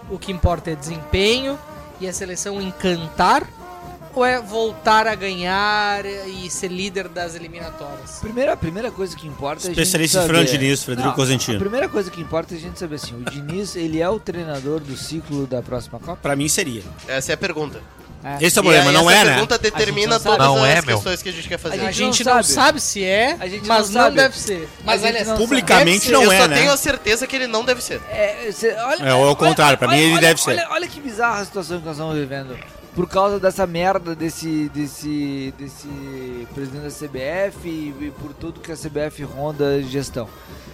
[0.09, 1.57] O que importa é desempenho
[1.99, 3.47] e a seleção encantar?
[4.13, 8.19] Ou é voltar a ganhar e ser líder das eliminatórias?
[8.19, 10.33] Primeira, a primeira coisa que importa é a gente Especialista em saber...
[10.33, 11.57] Fernando Diniz, Frederico Não, Cosentino.
[11.57, 14.19] A primeira coisa que importa é a gente saber assim, o Diniz, ele é o
[14.19, 16.17] treinador do ciclo da próxima Copa?
[16.21, 16.83] Pra mim seria.
[17.07, 17.79] Essa é a pergunta.
[18.39, 19.31] Esse é o problema, não essa é, né?
[19.31, 20.59] pergunta determina A gente não todas sabe.
[20.59, 20.95] Não as é, meu.
[20.97, 21.79] questões que a gente quer fazer.
[21.79, 22.53] A A gente gente não não sabe.
[22.53, 24.15] sabe se é, A gente mas não não, sabe.
[24.15, 24.69] deve ser.
[24.85, 25.37] Mas gente não sabe.
[25.39, 26.11] Publicamente deve ser.
[26.11, 26.55] não eu é, só né?
[26.57, 27.99] tenho a certeza que ele não deve ser.
[28.11, 30.51] É, cê- olha, É, ao contrário, pra mim ele olha- deve ser.
[30.51, 32.55] Olha, olha que bizarra a situação que nós estamos vivendo.
[32.95, 35.87] Por causa dessa merda desse, desse, desse
[36.53, 40.27] presidente da CBF e, e por tudo que a CBF ronda gestão.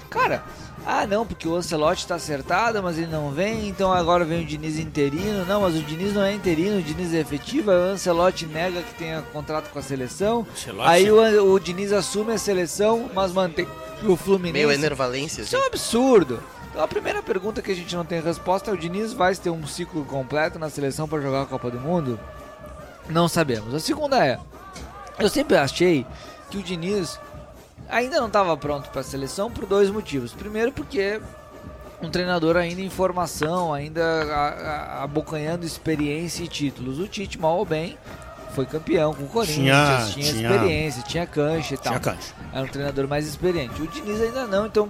[0.10, 0.44] Cara,
[0.85, 4.45] ah não, porque o Ancelotti tá acertado, mas ele não vem, então agora vem o
[4.45, 5.45] Diniz interino.
[5.45, 8.95] Não, mas o Diniz não é interino, o Diniz é efetivo, o Ancelotti nega que
[8.95, 10.48] tenha contrato com a seleção.
[10.52, 13.68] Ancelotti- Aí o, o Diniz assume a seleção, mas mantém
[14.03, 14.65] o Fluminense.
[14.65, 15.41] Meio enervalência.
[15.44, 16.41] Isso é um absurdo.
[16.78, 19.66] A primeira pergunta que a gente não tem resposta é o Diniz vai ter um
[19.66, 22.20] ciclo completo na seleção para jogar a Copa do Mundo?
[23.10, 23.74] Não sabemos.
[23.74, 24.40] A segunda é,
[25.18, 26.06] eu sempre achei
[26.52, 27.20] que o Diniz
[27.90, 30.34] ainda não estava pronto para a seleção por dois motivos.
[30.34, 31.20] Primeiro porque
[32.02, 34.04] um treinador ainda em formação, ainda
[35.02, 36.99] abocanhando experiência e títulos.
[36.99, 37.98] O Tite, mal ou bem,
[38.53, 41.94] foi campeão com o Corinthians, Tinha- tinha, tinha- experiência, tinha cancha e tal.
[41.99, 42.34] Tinha cancha.
[42.53, 43.82] Era um treinador mais experiente.
[43.82, 44.90] O Diniz ainda não, então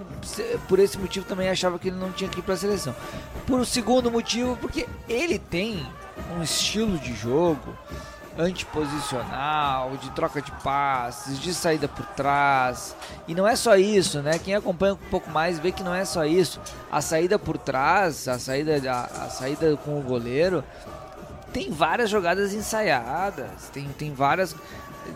[0.68, 2.94] por esse motivo também achava que ele não tinha que ir para a seleção.
[3.46, 5.86] Por o segundo motivo, porque ele tem
[6.36, 7.76] um estilo de jogo
[8.68, 12.94] antiposicional, de troca de passes, de saída por trás.
[13.26, 14.38] E não é só isso, né?
[14.38, 16.60] Quem acompanha um pouco mais vê que não é só isso.
[16.90, 20.62] A saída por trás, a saída, a, a saída com o goleiro,
[21.52, 24.54] tem várias jogadas ensaiadas, tem, tem várias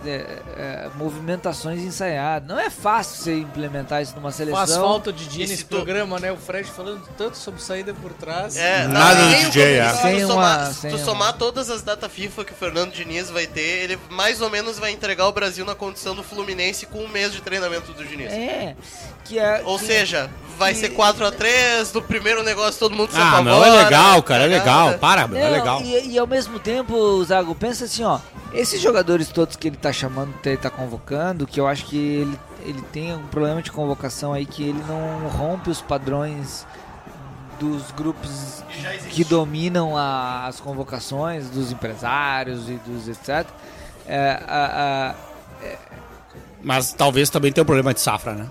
[0.07, 2.49] é, é, movimentações ensaiadas.
[2.49, 4.59] Não é fácil você implementar isso numa seleção.
[4.59, 6.33] Faz falta de dia se nesse programa, né?
[6.33, 8.57] O Fred falando tanto sobre saída por trás.
[8.57, 9.89] É, Nada do DJ, é.
[9.95, 13.29] Se Sem tu uma- somar, se uma- todas as datas FIFA que o Fernando Diniz
[13.31, 16.99] vai ter, ele mais ou menos vai entregar o Brasil na condição do Fluminense com
[17.05, 18.33] um mês de treinamento do Diniz.
[18.33, 18.75] É,
[19.25, 19.63] que é.
[19.65, 23.45] Ou que- seja, vai que- ser 4x3, do primeiro negócio todo mundo se Ah, apavora.
[23.57, 24.99] não, é legal, cara, é legal.
[24.99, 25.83] Para, meu, é Não, legal.
[25.83, 28.19] E, e ao mesmo tempo, Zago, pensa assim, ó.
[28.53, 31.97] Esses jogadores todos que ele tá chamando, que ele tá convocando, que eu acho que
[31.97, 36.67] ele, ele tem um problema de convocação aí, que ele não rompe os padrões
[37.59, 38.63] dos grupos
[39.11, 43.47] que dominam a- as convocações, dos empresários e dos etc.
[44.07, 45.15] É, a- a-
[46.63, 48.47] Mas talvez também tenha um problema de safra, né?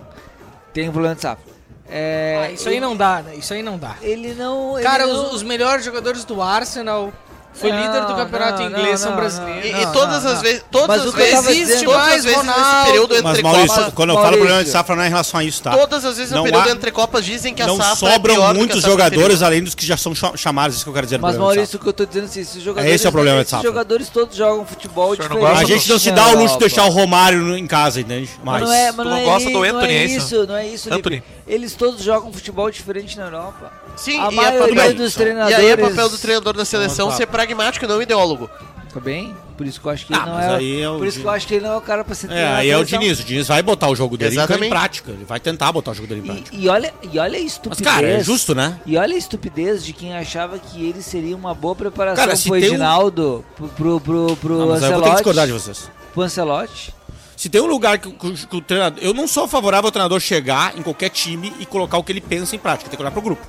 [0.73, 1.51] Tem um de safra.
[1.89, 3.35] É, Ah, isso aí não dá, né?
[3.35, 3.95] Isso aí não dá.
[4.01, 4.77] Ele não.
[4.77, 7.11] ele Cara, não- os, os melhores jogadores do Arsenal
[7.53, 9.65] foi Não, líder do campeonato não, inglês, não, são não, brbrasileiros.
[9.65, 12.43] E, e todas não, as vezes, todas Mas as vezes, Existe todas mais as vezes
[12.43, 14.71] nesse período Mas entre Maurício, Copas, quando eu falo problema de Maurício.
[14.71, 15.71] safra não é em relação a isso, tá?
[15.77, 18.13] todas as vezes Não no período há- entre Copas dizem que a Não safra é
[18.13, 19.45] sobram pior que a muitos jogadores anterior.
[19.45, 21.17] além dos que já são cha- chamados, isso que eu quero dizer.
[21.17, 22.95] no Mas Maurício, o que eu tô dizendo é assim, esses jogadores.
[22.95, 23.67] Esse é o problema de esses safra.
[23.69, 25.45] jogadores todos jogam futebol diferente.
[25.45, 28.29] A gente não se dá o luxo de deixar o Romário em casa, entende?
[28.43, 28.69] Mas Mas.
[28.69, 30.47] não é, mas Tu não é gosta do não Anthony, é é isso?
[30.47, 30.93] não é isso.
[30.93, 31.23] Anthony.
[31.47, 33.71] Eles todos jogam futebol diferente na Europa.
[33.95, 35.57] Sim, a e é maioria papel, dos e treinadores.
[35.59, 38.49] aí é papel do treinador da seleção ser pragmático e não ideólogo.
[38.93, 39.33] Tá bem?
[39.55, 40.55] Por isso que eu acho que Ah, ele não mas é.
[40.55, 42.13] aí é o por isso que eu acho que ele não é o cara pra
[42.13, 42.83] ser É, treinador aí da é o.
[42.83, 43.19] Diniz.
[43.19, 45.11] O Diniz vai botar o jogo dele em prática.
[45.11, 46.49] Ele vai tentar botar o jogo dele em prática.
[46.53, 47.87] E, e olha, e olha a Mas, estupidez.
[47.89, 48.81] cara, é justo, né?
[48.85, 52.49] E olha a estupidez de quem achava que ele seria uma boa preparação Cara, se
[52.49, 55.11] pro tem um- Edinaldo, pro, pro, pro, pro Não, mas aí eu vou ter que
[55.11, 55.15] Ancelotti.
[55.15, 55.89] discordar de vocês.
[56.13, 56.93] pro Ancelotti.
[57.37, 59.01] Se tem um lugar que, que- que o treinador.
[59.01, 62.19] Eu não sou favorável ao treinador chegar em qualquer time e colocar o que ele
[62.21, 62.89] pensa em prática.
[62.89, 63.47] Tem que olhar pro grupo.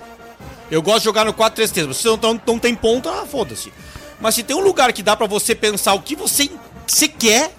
[0.73, 1.87] Eu gosto de jogar no 4-3-3.
[1.89, 3.71] Você não, não, não tem ponta, ah, foda-se.
[4.19, 6.51] Mas se tem um lugar que dá pra você pensar o que você,
[6.87, 7.55] você quer,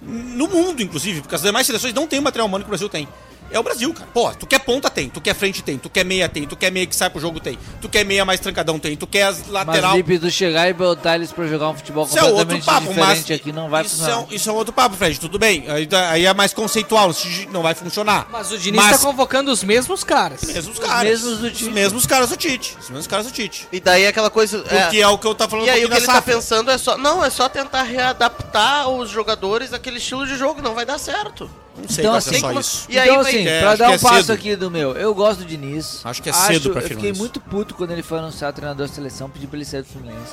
[0.00, 2.88] no mundo, inclusive, porque as demais seleções não têm o material humano que o Brasil
[2.88, 3.06] tem.
[3.52, 4.08] É o Brasil, cara.
[4.12, 5.08] Pô, tu quer ponta, tem.
[5.08, 5.78] Tu quer frente, tem.
[5.78, 6.46] Tu quer meia, tem.
[6.46, 7.58] Tu quer meia que sai pro jogo, tem.
[7.80, 8.96] Tu quer meia mais trancadão, tem.
[8.96, 9.96] Tu quer as Mas lateral...
[9.96, 12.88] Lipe, tu chegar e botar eles pra jogar um futebol Isso é outro completamente papo,
[12.88, 14.20] diferente mas aqui não vai isso, é, funcionar.
[14.20, 15.20] um- isso é um outro papo, Fred.
[15.20, 15.64] Tudo bem.
[15.68, 17.10] Aí, tá- aí é mais conceitual,
[17.50, 18.26] não vai funcionar.
[18.30, 20.42] Mas o Diniz Mas- tá convocando os mesmos caras.
[20.42, 21.02] mesmos Os caras.
[21.04, 21.64] mesmos do Tite.
[21.64, 22.76] Os mesmos caras do Tite.
[22.80, 23.68] Os mesmos caras do Tite.
[23.70, 24.64] E daí aquela coisa.
[24.68, 26.34] é, Porque é, o que eu tava falando E aí o que ele tá safra.
[26.34, 26.96] pensando é só.
[26.96, 31.50] Não, é só tentar readaptar os jogadores àquele estilo de jogo, não vai dar certo.
[31.76, 32.86] Não sei, Então, assim, como- isso.
[32.90, 34.32] E aí então, assim, É, pra acho dar um é passo cedo.
[34.32, 36.00] aqui do meu, eu gosto do Diniz.
[36.04, 37.18] Acho que é cedo pra Eu fiquei isso.
[37.20, 40.32] muito puto quando ele foi anunciado treinador da seleção, pedi pra ele sair do Fluminense.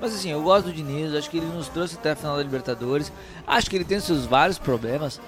[0.00, 2.42] Mas assim, eu gosto do Diniz, acho que ele nos trouxe até a final da
[2.42, 3.12] Libertadores.
[3.46, 5.20] Acho que ele tem seus vários problemas.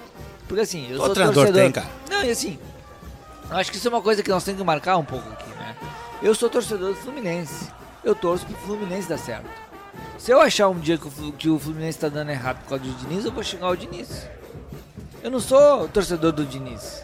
[0.47, 1.61] Porque assim, eu Todo sou treinador torcedor.
[1.63, 1.87] tem, cara.
[2.09, 2.59] Não, e assim,
[3.51, 5.75] acho que isso é uma coisa que nós temos que marcar um pouco aqui, né?
[6.21, 7.67] Eu sou torcedor do Fluminense.
[8.03, 9.45] eu torço pro Fluminense dar certo.
[10.17, 12.93] Se eu achar um dia o, que o Fluminense tá dando errado por causa do
[12.99, 14.27] Diniz, eu vou xingar o Diniz.
[15.25, 17.03] Eu não sou torcedor do Diniz.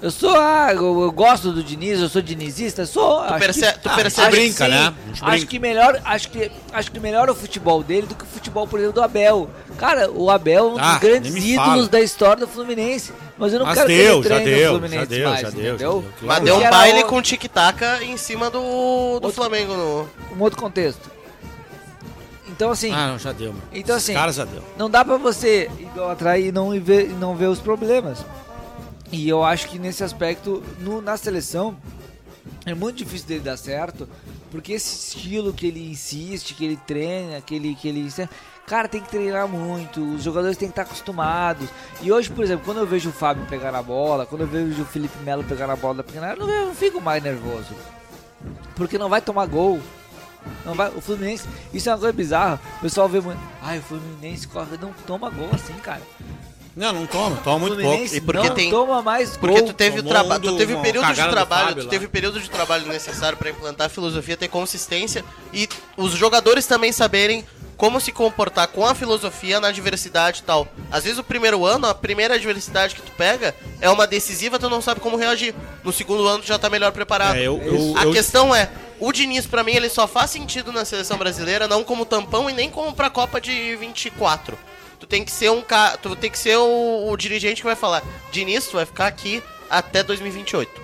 [0.00, 3.18] Eu sou, ah, eu, eu gosto do Diniz, eu sou dinizista, sou.
[3.20, 4.70] acho perce- tu ah, percebe- brinca, sim.
[4.70, 4.94] né?
[5.12, 5.46] Acho brinca.
[5.46, 8.78] que melhor, acho que acho que melhora o futebol dele do que o futebol, por
[8.78, 9.50] exemplo, do Abel.
[9.78, 11.88] Cara, o Abel é um Ah, dos grandes nem me ídolos fala.
[11.88, 14.70] da história do Fluminense, mas eu não Mas quero deu, que já ele treine deu,
[14.70, 15.78] o já Fluminense deu, mais, já deu, já entendeu?
[16.02, 16.04] deu.
[16.22, 20.08] Mas deu um baile o- com tic-tac em cima do, do Outro- Flamengo no.
[20.36, 21.11] um outro contexto.
[22.62, 23.64] Então assim, Ah, não, já deu, mano.
[23.72, 24.62] Então, assim, caras já deu.
[24.78, 28.24] não dá pra você idolatrar e não ver, não ver os problemas.
[29.10, 31.76] E eu acho que nesse aspecto, no- na seleção,
[32.64, 34.08] é muito difícil dele dar certo,
[34.48, 38.08] porque esse estilo que ele insiste, que ele treina, que ele, que ele.
[38.64, 41.68] Cara, tem que treinar muito, os jogadores têm que estar acostumados.
[42.00, 44.82] E hoje, por exemplo, quando eu vejo o Fábio pegar na bola, quando eu vejo
[44.82, 47.74] o Felipe Melo pegar na bola da pequena área, eu não fico mais nervoso.
[48.76, 49.80] Porque não vai tomar gol.
[50.64, 52.60] Não vai, o Fluminense, isso é uma coisa bizarra.
[52.78, 53.40] O pessoal vê muito.
[53.60, 56.02] Ai, o Fluminense corre, não toma gol assim, cara.
[56.74, 58.14] Não, não toma, toma muito pouco.
[58.14, 59.66] E porque não tem- toma mais Porque gol.
[59.68, 62.48] tu teve o tomou um tu teve período de trabalho, tu teve o período de
[62.48, 67.44] trabalho necessário pra implantar a filosofia, ter consistência e os jogadores também saberem
[67.82, 70.68] como se comportar com a filosofia na adversidade e tal.
[70.88, 74.70] Às vezes o primeiro ano, a primeira adversidade que tu pega é uma decisiva, tu
[74.70, 75.52] não sabe como reagir.
[75.82, 77.34] No segundo ano tu já tá melhor preparado.
[77.34, 80.70] É, eu, eu, A eu- questão é, o Diniz pra mim ele só faz sentido
[80.72, 84.56] na seleção brasileira, não como tampão e nem como pra Copa de 24.
[85.00, 87.74] Tu tem que ser um cara, tu tem que ser o, o dirigente que vai
[87.74, 90.70] falar, Diniz, tu vai ficar aqui até 2028.
[90.72, 90.82] Tu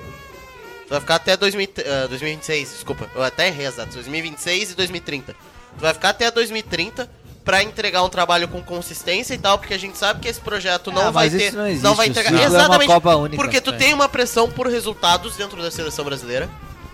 [0.90, 3.08] vai ficar até 2000, eh, 2026, desculpa.
[3.14, 5.36] Eu até errei datas, 2026 e 2030.
[5.78, 7.08] Tu vai ficar até 2030
[7.44, 10.92] pra entregar um trabalho com consistência e tal, porque a gente sabe que esse projeto
[10.92, 13.14] não Ah, vai mas ter, isso não existe, não vai entregar é uma exatamente Copa
[13.16, 13.36] única.
[13.42, 13.76] porque tu É.
[13.76, 16.48] tem uma pressão por resultados dentro da seleção brasileira.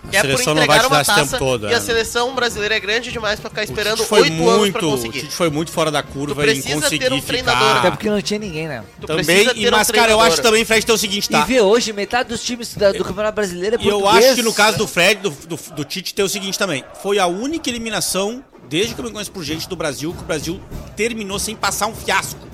[0.09, 1.67] Que A é por seleção não entregar vai te uma dar esse tempo taça todo,
[1.67, 1.75] e é.
[1.75, 4.15] a seleção brasileira é grande demais pra ficar esperando oito
[4.47, 5.21] anos muito, pra o conseguir.
[5.21, 7.67] Tite foi muito fora da curva em precisa conseguir ter um treinador.
[7.69, 7.91] Até ficar...
[7.91, 8.83] porque não tinha ninguém, né?
[9.01, 11.39] Tu Também, e, ter um mas cara, eu acho também, Fred, tem o seguinte, tá?
[11.41, 14.25] E vê hoje, metade dos times da- do Campeonato Brasileiro é E eu português.
[14.27, 16.85] acho que no caso do Fred, do, do, do Tite, tem o seguinte também.
[17.01, 20.25] Foi a única eliminação, desde que eu me conheço por gente do Brasil, que o
[20.25, 20.59] Brasil
[20.95, 22.45] terminou sem passar um fiasco.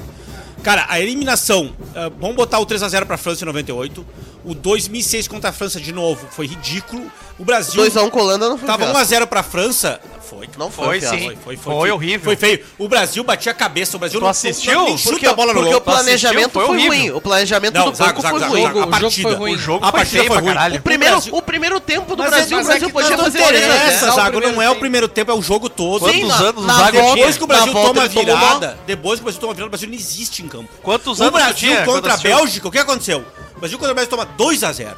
[0.63, 4.05] Cara, a eliminação, ah, vamos botar o 3x0 pra França em 98.
[4.43, 7.11] O 2006 contra a França de novo foi ridículo.
[7.39, 9.13] O Brasil 2x1 com a Holanda não foi tava fiasco.
[9.15, 9.99] 1x0 pra França.
[10.31, 11.07] Foi, Não foi, Foi, sim.
[11.25, 12.21] Foi, foi, Foi foi, horrível.
[12.23, 12.63] Foi feio.
[12.77, 13.97] O Brasil batia a cabeça.
[13.97, 14.73] O Brasil Tu não, assistiu?
[14.73, 15.79] não, nem chuta Porque, a bola no porque gol.
[15.79, 16.97] o planejamento Foi foi, horrível.
[16.97, 17.11] ruim.
[17.11, 18.63] O planejamento Não, do Zago, banco Zago, foi Zago, ruim.
[18.63, 19.35] Zago, a O jogo foi partida.
[19.35, 19.53] ruim.
[19.53, 20.53] O jogo A foi partida foi pra ruim.
[20.53, 20.79] caralho.
[20.79, 23.23] O primeiro, o primeiro tempo do Mas Brasil, é- o é Brasil que podia não
[23.25, 25.99] fazer três a Zago, não é o primeiro tempo, é o jogo todo.
[25.99, 26.91] Quantos Sim, anos o na Zago?
[27.15, 29.71] Depois que o Brasil toma a virada, depois que o Brasil toma a virada, o
[29.71, 30.69] Brasil não existe em campo.
[30.81, 32.17] Quantos O anos tu Brasil contra a?
[32.17, 33.25] Bélgica, o que aconteceu?
[33.57, 34.95] O Brasil contra a Bélgica toma 2x0.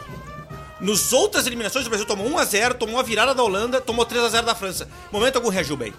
[0.83, 4.53] Nos outras eliminações, o Brasil tomou 1x0, tomou a virada da Holanda, tomou 3x0 da
[4.53, 4.87] França.
[5.11, 5.93] Momento algum reagiu bem.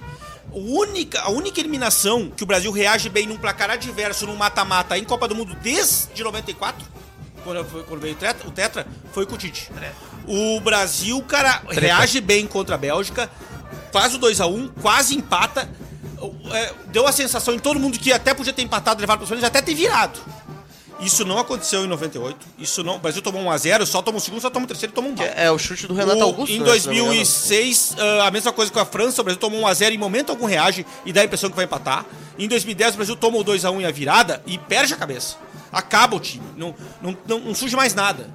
[0.52, 5.02] Única, a única eliminação que o Brasil reage bem num placar adverso, num mata-mata em
[5.02, 6.86] Copa do Mundo desde 94,
[7.43, 9.70] quando, foi- quando veio o tetra, o tetra, foi com o Tite.
[10.28, 13.31] O Brasil, cara, reage bem contra a Bélgica,
[13.90, 15.69] faz o 2x1, quase empata.
[16.52, 19.44] É, deu a sensação em todo mundo que até podia ter empatado, levado para os
[19.44, 20.20] até ter virado.
[21.01, 22.37] Isso não aconteceu em 98.
[22.59, 22.97] Isso não.
[22.97, 25.15] O Brasil tomou 1x0, só tomou o segundo, só tomou o terceiro e tomou um
[25.15, 25.27] gol.
[25.27, 26.53] É o chute do Renato O- Augusto.
[26.55, 27.07] Em né, se não me engano.
[27.15, 30.47] 2006, ah, a mesma coisa com a França, o Brasil tomou 1x0 em momento algum
[30.47, 32.05] reage e dá a impressão que vai empatar.
[32.39, 35.37] Em 2010, o Brasil toma o 2x1 em a virada e perde a cabeça.
[35.73, 36.45] Acaba o time.
[36.57, 38.29] Não, não, não, não surge mais nada.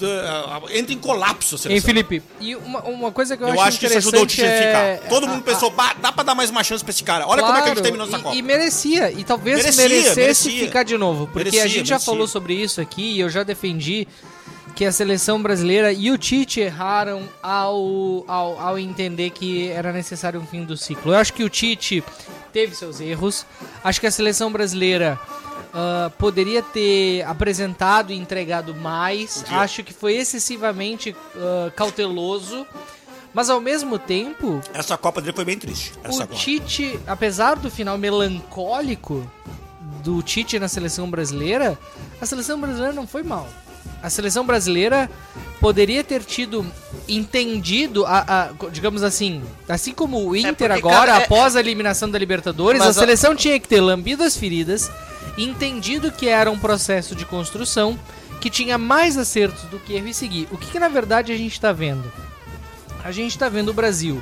[0.00, 1.80] Ah, ah, Entra em colapso a Hein.
[1.80, 2.22] Felipe?
[2.40, 4.46] E uma, uma coisa que eu, Eu, acho acho que isso ajudou o Tite a
[4.46, 7.02] é- Todo a- mundo a- pensou, "Bah, dá pra dar mais uma chance pra esse
[7.04, 7.26] cara.
[7.26, 8.36] Olha como é que a gente Claro, terminou essa e, Copa.
[8.36, 10.16] E merecia, e talvez Merecia, merecesse
[10.48, 10.66] merecia.
[10.66, 11.26] ficar de novo.
[11.26, 14.08] Porque Merecia, a gente já falou sobre isso aqui e eu já defendi
[14.74, 20.40] que a seleção brasileira e o Tite erraram ao, ao, ao entender que era necessário
[20.40, 21.12] um fim do ciclo.
[21.12, 22.02] Eu acho que o Tite
[22.52, 23.44] teve seus erros.
[23.84, 25.20] Acho que a seleção brasileira
[25.74, 29.44] ah, poderia ter apresentado e entregado mais.
[29.48, 32.66] Acho que foi excessivamente ah, cauteloso.
[33.34, 35.92] Mas ao mesmo tempo, Essa Copa dele foi bem triste.
[36.04, 36.34] Essa o Copa.
[36.34, 39.26] Tite, apesar do final melancólico
[40.04, 41.78] do Tite na seleção brasileira,
[42.20, 43.48] a seleção brasileira não foi mal.
[44.02, 45.08] A seleção brasileira
[45.60, 46.66] poderia ter tido
[47.08, 51.60] entendido, a, a- digamos assim, assim como o Inter porque agora, cada- é- após a
[51.60, 54.90] eliminação da Libertadores, a a- seleção tinha que ter lambido as feridas,
[55.38, 57.98] entendido que era um processo de construção,
[58.40, 60.48] que tinha mais acertos do que erro e seguir.
[60.50, 62.10] O que, que na verdade a gente está vendo?
[63.04, 64.20] A gente está vendo o Brasil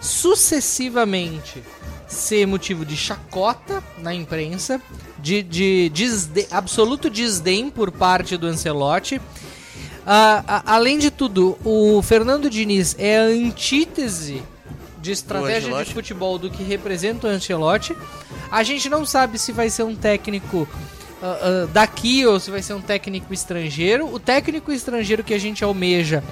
[0.00, 1.62] sucessivamente
[2.06, 4.80] ser motivo de chacota na imprensa,
[5.18, 5.90] de, de
[6.50, 9.20] absoluto desdém por parte do Ancelotti.
[10.06, 14.42] Ah, a- além de tudo, o Fernando Diniz é a antítese
[15.06, 17.96] de estratégia de futebol do que representa o Ancelotti.
[18.50, 20.68] A gente não sabe se vai ser um técnico
[21.22, 24.12] ah, ah, daqui ou se vai ser um técnico estrangeiro.
[24.12, 26.22] O técnico estrangeiro que a gente almeja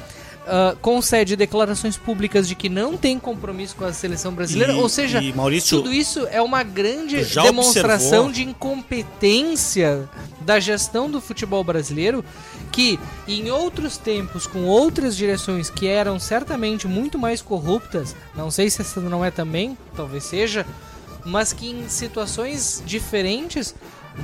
[0.47, 4.73] ah, concede declarações públicas de que não tem compromisso com a seleção brasileira.
[4.73, 8.33] E- ou seja, e, Maurício, tudo isso é uma grande demonstração observou?
[8.33, 10.09] de incompetência
[10.41, 12.25] da gestão do futebol brasileiro
[12.71, 18.69] que em outros tempos com outras direções que eram certamente muito mais corruptas, não sei
[18.69, 20.67] se essa não é também, talvez seja,
[21.25, 23.75] mas que em situações diferentes,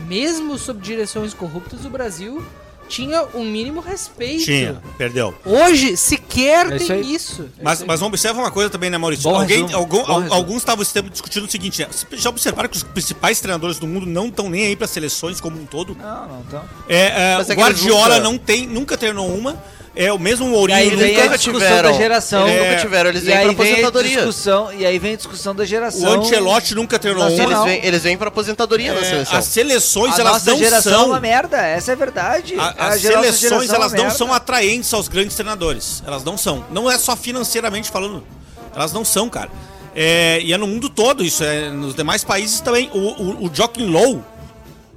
[0.06, 2.44] mesmo sob direções corruptas, o Brasil
[2.90, 4.44] tinha um mínimo respeito.
[4.44, 5.32] tinha, perdeu.
[5.46, 7.48] Hoje sequer É isso tem isso.
[7.62, 9.22] Mas, mas observa uma coisa também, né, Maurício?
[9.22, 11.88] Bom Alguém, resumo, algum- bom al- alguns estavam esse tempo discutindo o seguinte: né?
[11.90, 15.40] Vocês já observaram que os principais treinadores do mundo não estão nem aí para seleções
[15.40, 15.96] como um todo?
[15.96, 16.62] Não, não, então.
[16.88, 19.56] É, é, é Guardiola nunca- não tem, nunca treinou uma.
[19.94, 21.34] É o mesmo E Mourinho vem nunca.
[21.34, 21.90] a discussão tiveram.
[21.90, 22.46] da geração.
[22.48, 22.64] Eles É.
[22.70, 24.16] nunca tiveram, eles E vêm aí pra vem a aposentadoria.
[24.18, 26.08] discussão, e aí vem a discussão da geração.
[26.18, 27.62] O Ancelotti nunca treinou Eles Nacional.
[27.62, 27.68] uma.
[27.70, 29.36] vêm, eles vêm pra aposentadoria na É, seleção.
[29.38, 31.06] as seleções, A elas nossa não geração é são.
[31.08, 32.54] uma merda, essa é a verdade.
[32.56, 34.18] A- A as seleções é elas uma não merda.
[34.18, 36.02] são atraentes aos grandes treinadores.
[36.06, 36.64] Elas não são.
[36.70, 38.24] Não é só financeiramente falando.
[38.74, 39.50] Elas não são, cara.
[39.94, 41.42] É, e é no mundo todo isso.
[41.42, 42.88] É, nos demais países também.
[42.94, 44.24] O, o, o Joaquim Low,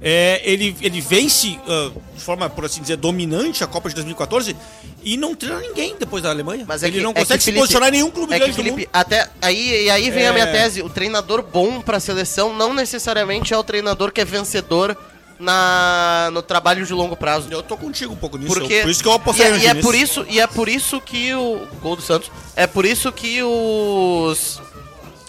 [0.06, 4.54] é, ele, ele vence ah, de forma, por assim dizer, dominante a Copa de 2014
[5.02, 6.64] e não treina ninguém depois da Alemanha.
[6.68, 8.52] Mas é ele que- não é consegue se Felipe, posicionar em nenhum clube É grande
[8.52, 8.88] do Felipe, mundo.
[8.92, 10.52] até aí, e aí vem a minha É.
[10.52, 10.82] tese.
[10.82, 14.94] O treinador bom pra seleção não necessariamente é o treinador que é vencedor
[15.40, 17.48] na, no trabalho de longo prazo.
[17.50, 18.54] Eu tô contigo um pouco nisso.
[18.54, 20.40] Porque, eu- por isso que eu e, apostei é- no e é por isso E
[20.40, 21.66] é por isso que o...
[21.82, 22.30] Gol do Santos.
[22.54, 24.60] É por isso que os...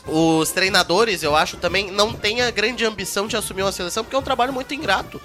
[0.07, 4.15] Os treinadores, eu acho, também não têm a grande ambição de assumir uma seleção, porque
[4.15, 5.19] é um trabalho muito ingrato.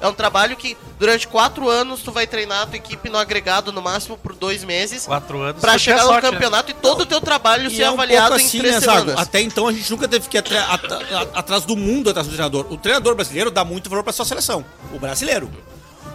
[0.00, 3.70] É um trabalho que durante quatro anos tu vai treinar a tua equipe no agregado
[3.72, 5.60] no máximo por dois meses Quatro anos.
[5.60, 6.30] pra foi chegar ter no sorte, né?
[6.32, 8.74] campeonato e todo o teu trabalho E ser é um avaliado pouco em assim, três
[8.74, 9.16] né, semanas.
[9.16, 12.26] Até então a gente nunca teve que ir atra- at- at- atrás do mundo, atrás
[12.26, 12.66] do treinador.
[12.68, 14.64] O treinador brasileiro dá muito valor pra sua seleção.
[14.92, 15.48] O brasileiro.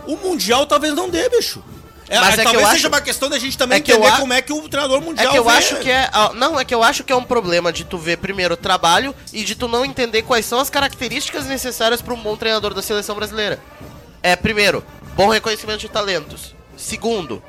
[0.06, 1.64] O Mundial talvez não dê, bicho.
[2.10, 3.80] É, Mas é, é que talvez eu seja acho- uma questão da gente também é
[3.80, 5.50] entender a- como é que o treinador mundial É que eu vê.
[5.52, 6.10] acho que é.
[6.14, 8.58] ah, Não, é que eu acho que é um problema de tu ver primeiro o
[8.58, 12.74] trabalho e de tu não entender quais são as características necessárias para um bom treinador
[12.74, 13.60] da seleção brasileira.
[14.24, 14.84] É, primeiro,
[15.16, 16.56] bom reconhecimento de talentos.
[16.78, 17.44] Segundo,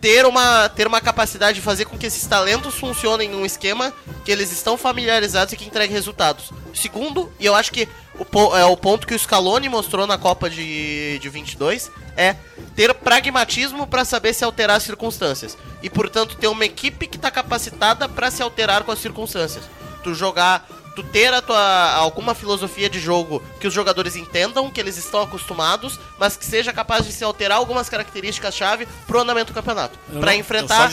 [0.00, 3.92] ter uma, ter uma capacidade de fazer com que esses talentos funcionem num esquema
[4.24, 6.50] que eles estão familiarizados e que entregue resultados.
[6.74, 7.88] Segundo, e eu acho que
[8.20, 12.36] o, é o ponto que o Scaloni mostrou na Copa de, de 22 é
[12.76, 15.56] ter pragmatismo para saber se alterar as circunstâncias.
[15.82, 19.64] E, portanto, ter uma equipe que está capacitada para se alterar com as circunstâncias.
[20.02, 24.80] Tu jogar, tu ter a tua, alguma filosofia de jogo que os jogadores entendam, que
[24.80, 29.54] eles estão acostumados, mas que seja capaz de se alterar algumas características-chave pro andamento do
[29.54, 29.98] campeonato.
[30.18, 30.90] Para enfrentar,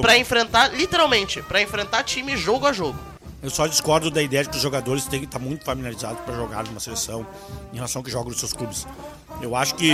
[0.00, 2.98] para enfrentar, literalmente, para enfrentar time jogo a jogo.
[3.42, 6.34] Eu só discordo da ideia de que os jogadores têm que estar muito familiarizados para
[6.34, 7.26] jogar numa seleção
[7.72, 8.86] em relação ao que jogam nos seus clubes.
[9.40, 9.92] Eu acho que.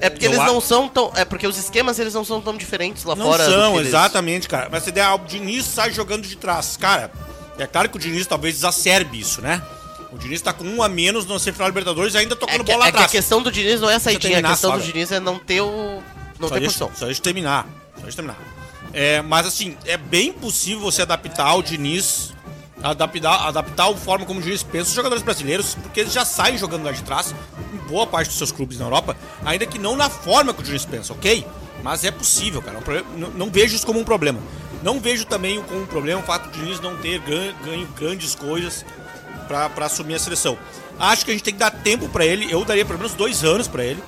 [0.00, 1.12] É porque eles não são tão.
[1.14, 3.44] É porque os esquemas eles não são tão diferentes lá Não fora.
[3.44, 4.68] são, eles- exatamente, cara.
[4.70, 6.76] Mas a ideia, ah, o Diniz sai jogando de trás.
[6.76, 7.12] Cara,
[7.58, 9.62] é claro que o Diniz talvez exacerbe isso, né?
[10.10, 12.72] O Diniz tá com um a menos no semifinal Libertadores e ainda É tocando que,
[12.72, 13.12] bola é que a atrás.
[13.12, 14.82] questão do Diniz não é a saidinha, a questão só, do.
[14.82, 16.02] Diniz é não ter o.
[16.40, 17.64] Não só ter deixa, só deixa eu terminar.
[17.94, 18.38] Só deixa eu terminar.
[18.92, 22.33] É, mas assim, é bem possível você adaptar o Diniz,
[22.82, 26.58] adaptar, adaptar a forma como o Diniz pensa os jogadores brasileiros, porque eles já saem
[26.58, 27.34] jogando lá de trás,
[27.72, 30.64] em boa parte dos seus clubes na Europa, ainda que não na forma que o
[30.64, 31.46] Diniz pensa, ok?
[31.82, 32.78] Mas é possível, cara.
[32.78, 34.40] é não, não vejo isso como um problema.
[34.82, 38.34] Não vejo também como um problema o fato de o Diniz não ter ganho, grandes
[38.34, 38.84] coisas
[39.46, 40.56] pra assumir a seleção.
[40.98, 42.50] Acho que a gente tem que dar tempo pra ele.
[42.50, 44.02] Eu daria pelo menos dois anos pra ele.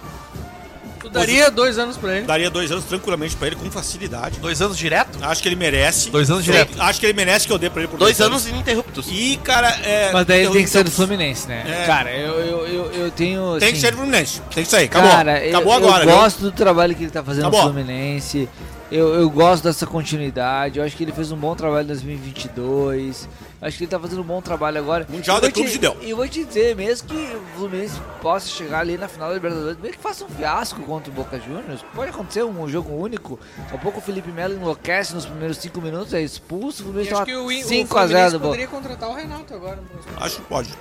[1.07, 2.27] Tu daria dois anos pra ele.
[2.27, 4.41] Daria dois anos tranquilamente pra ele, com facilidade.
[4.41, 5.17] Dois anos direto?
[5.23, 6.11] Acho que ele merece.
[6.11, 6.83] Dois anos Eu direto.
[6.83, 9.07] Acho que ele merece que eu dê pra ele por Dois anos ininterruptos.
[9.09, 10.11] E, cara, é.
[10.13, 11.63] Mas daí ele tem que ser do Fluminense, né?
[11.65, 11.87] É.
[11.87, 13.53] Cara, eu, eu, eu, eu tenho.
[13.61, 14.43] Tem que assim, ser do Fluminense.
[14.53, 14.87] Tem que sair.
[14.87, 15.11] Acabou.
[15.11, 16.17] Cara, eu- Acabou eu, agora, viu?
[16.17, 17.67] gosto do trabalho que ele tá fazendo Acabou.
[17.67, 18.49] no Fluminense.
[18.91, 20.79] Eu, eu gosto dessa continuidade.
[20.79, 23.29] Eu acho que ele fez um bom trabalho em 2022.
[23.61, 25.05] Eu Acho que ele tá fazendo um bom trabalho agora.
[25.09, 25.97] Mundial Eu vou de Clubes te- de deu.
[26.03, 29.35] E eu vou te dizer, mesmo que o Fluminense possa chegar ali na final da
[29.35, 33.41] Libertadores, mesmo que faça um fiasco contra o Boca Juniors, pode acontecer um jogo único.
[33.59, 37.13] Daqui a pouco o Felipe Melo enlouquece nos primeiros 5 minutos, é expulso, o Fluminense
[37.13, 38.49] acho toma que o, o 5 a 0 Fluminense do Boca.
[38.51, 39.79] poderia contratar o Renato agora.
[39.91, 40.15] próximo.
[40.21, 40.75] Acho que pode.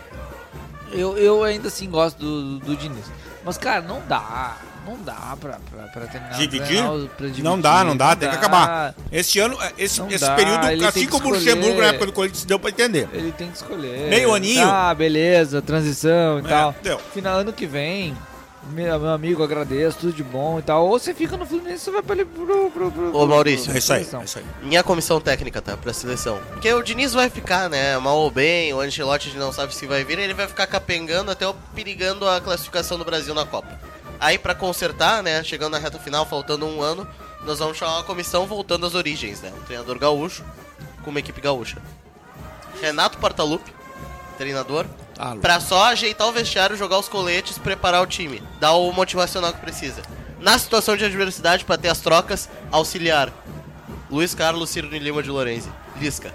[0.92, 3.06] Eu, eu ainda assim gosto do, do, do Diniz.
[3.44, 4.58] Mas, cara, não dá.
[4.86, 6.38] Não dá pra, pra, pra terminar.
[6.38, 6.84] Dividir?
[7.18, 8.94] pra dividir, Não dá, não dá, tem que acabar.
[9.12, 11.32] Esse ano, esse, Não esse dá, período, ele assim que como o.
[11.34, 13.10] Luxemburgo na época do Corinthians, deu pra entender.
[13.14, 14.10] Ele tem que escolher.
[14.10, 14.68] Meio aninho.
[14.68, 16.76] Ah, beleza, transição e É, tal.
[16.84, 17.00] deu.
[17.14, 18.16] Final ano que vem.
[18.72, 20.86] meu, meu amigo, agradeço, tudo de bom e tal.
[20.88, 22.70] Ou você fica no Fluminense, você vai pra ali pro.
[22.72, 23.72] pro, pro Ô, Maurício.
[23.74, 24.46] É isso aí, é isso aí.
[24.64, 25.78] Minha comissão técnica, tá?
[25.78, 26.40] Pra seleção.
[26.54, 27.98] Porque o Diniz vai ficar, né?
[28.00, 31.48] Mal ou bem, o Ancelotti não sabe se vai vir, ele vai ficar capengando até
[31.48, 33.80] o- perigando a classificação do Brasil na Copa.
[34.20, 35.44] Aí pra consertar, né?
[35.44, 37.08] Chegando na reta final, faltando um ano,
[37.46, 39.52] nós vamos chamar uma comissão voltando às origens, né?
[39.56, 40.44] Um treinador gaúcho
[41.04, 41.78] com uma equipe gaúcha.
[42.82, 43.74] Renato Portaluppi,
[44.38, 44.86] treinador.
[45.18, 45.36] Ah.
[45.40, 48.44] Pra só ajeitar o vestiário, jogar os coletes, preparar o time.
[48.60, 50.02] Dar o motivacional que precisa.
[50.40, 53.32] Na situação de adversidade, pra ter as trocas, auxiliar.
[54.12, 55.72] Luiz Carlos Cirno Lima de Lorenzi.
[56.00, 56.34] Lisca.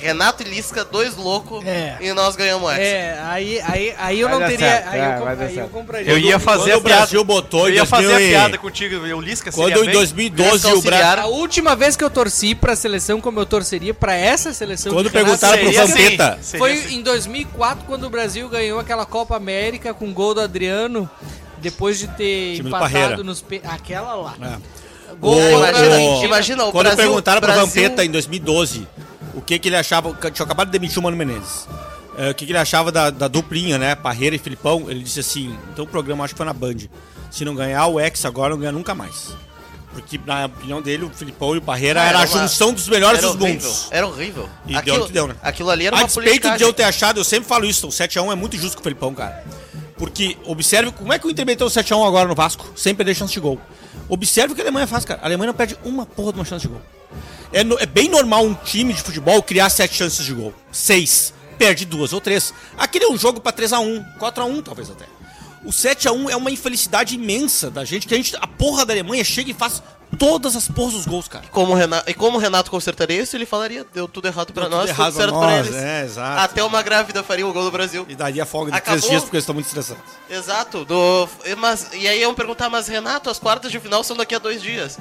[0.00, 1.96] Renato e Lisca, dois loucos, É.
[2.00, 2.80] e nós ganhamos essa.
[2.80, 4.66] É, aí, aí, aí eu Vai não teria.
[4.66, 5.70] certo, aí, eu, aí certo.
[5.70, 6.12] compraria.
[6.12, 7.42] Eu ia fazer Quando a o Brasil piada.
[7.42, 9.92] botou Eu ia fazer a 2000 piada contigo, o Lisca Quando em bem.
[9.92, 11.22] 2012 Lisca o Brasil.
[11.22, 15.10] A última vez que eu torci pra seleção como eu torceria pra essa seleção Quando
[15.10, 16.32] perguntaram pro Vampeta.
[16.34, 16.94] assim, seria Foi assim.
[16.96, 21.10] em 2004 quando o Brasil ganhou aquela Copa América com gol do Adriano,
[21.58, 23.22] depois de ter Time do empatado Parreira.
[23.24, 23.60] nos pe...
[23.64, 24.34] aquela lá.
[24.40, 24.78] É.
[25.18, 26.24] Gol O- imagina, Argentina.
[26.26, 28.86] imagina o Quando Brasil, perguntaram pro Brasil- Vampeta em 2012
[29.38, 30.12] o que, que ele achava.
[30.32, 31.66] Tinha acabado de demitir o Mano Menezes.
[32.16, 33.94] É, o que, que ele achava da, da duplinha, né?
[33.94, 34.86] Parreira e Filipão.
[34.88, 36.76] Ele disse assim: então o programa acho que foi na Band.
[37.30, 39.28] Se não ganhar o X agora, não ganha nunca mais.
[39.92, 42.86] Porque, na opinião dele, o Filipão e o Parreira era, era a uma- junção dos
[42.88, 43.68] melhores Era dos horrível.
[43.68, 43.88] mundos.
[43.90, 44.48] Era horrível.
[44.66, 45.34] E deu aquilo, no que deu, né?
[45.42, 47.90] aquilo ali era A uma despeito de eu ter achado, eu sempre falo isso, o
[47.90, 49.42] 7x1 é muito justo com o Felipão, cara.
[49.96, 53.14] Porque observe como é que o Inter meteu o 7x1 agora no Vasco, sem perder
[53.14, 53.58] chance de gol.
[54.08, 55.20] Observe o que a Alemanha faz, cara.
[55.22, 56.80] A Alemanha não perde uma porra de uma chance de gol.
[57.52, 60.52] É, no- é bem normal um time de futebol criar sete chances de gol.
[60.72, 61.32] Seis.
[61.58, 62.54] Perde duas ou três.
[62.76, 65.06] Aquele é um jogo pra 3x1, 4x1 talvez até.
[65.64, 69.24] O 7x1 é uma infelicidade imensa da gente, que a gente, a porra da Alemanha
[69.24, 69.82] chega e faz
[70.16, 71.44] todas as porras dos gols, cara.
[71.50, 74.68] Como o Renato, e como o Renato consertaria isso, ele falaria, deu tudo errado pra
[74.68, 75.74] Deu nós, tudo tudo certo nós, pra eles.
[75.74, 76.40] é, exato.
[76.40, 78.06] Até uma grávida faria o gol do Brasil.
[78.08, 78.98] E daria folga de Acabou.
[79.00, 80.02] três dias porque eles estão muito estressados.
[80.30, 80.84] Exato.
[80.84, 84.34] Do, e- mas, e aí iam perguntar, mas Renato, as quartas de final são daqui
[84.36, 84.96] a dois dias.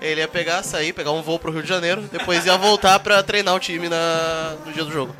[0.00, 3.22] Ele ia pegar, sair, pegar um voo pro Rio de Janeiro, depois ia voltar pra
[3.22, 5.14] treinar o time na, no dia do jogo.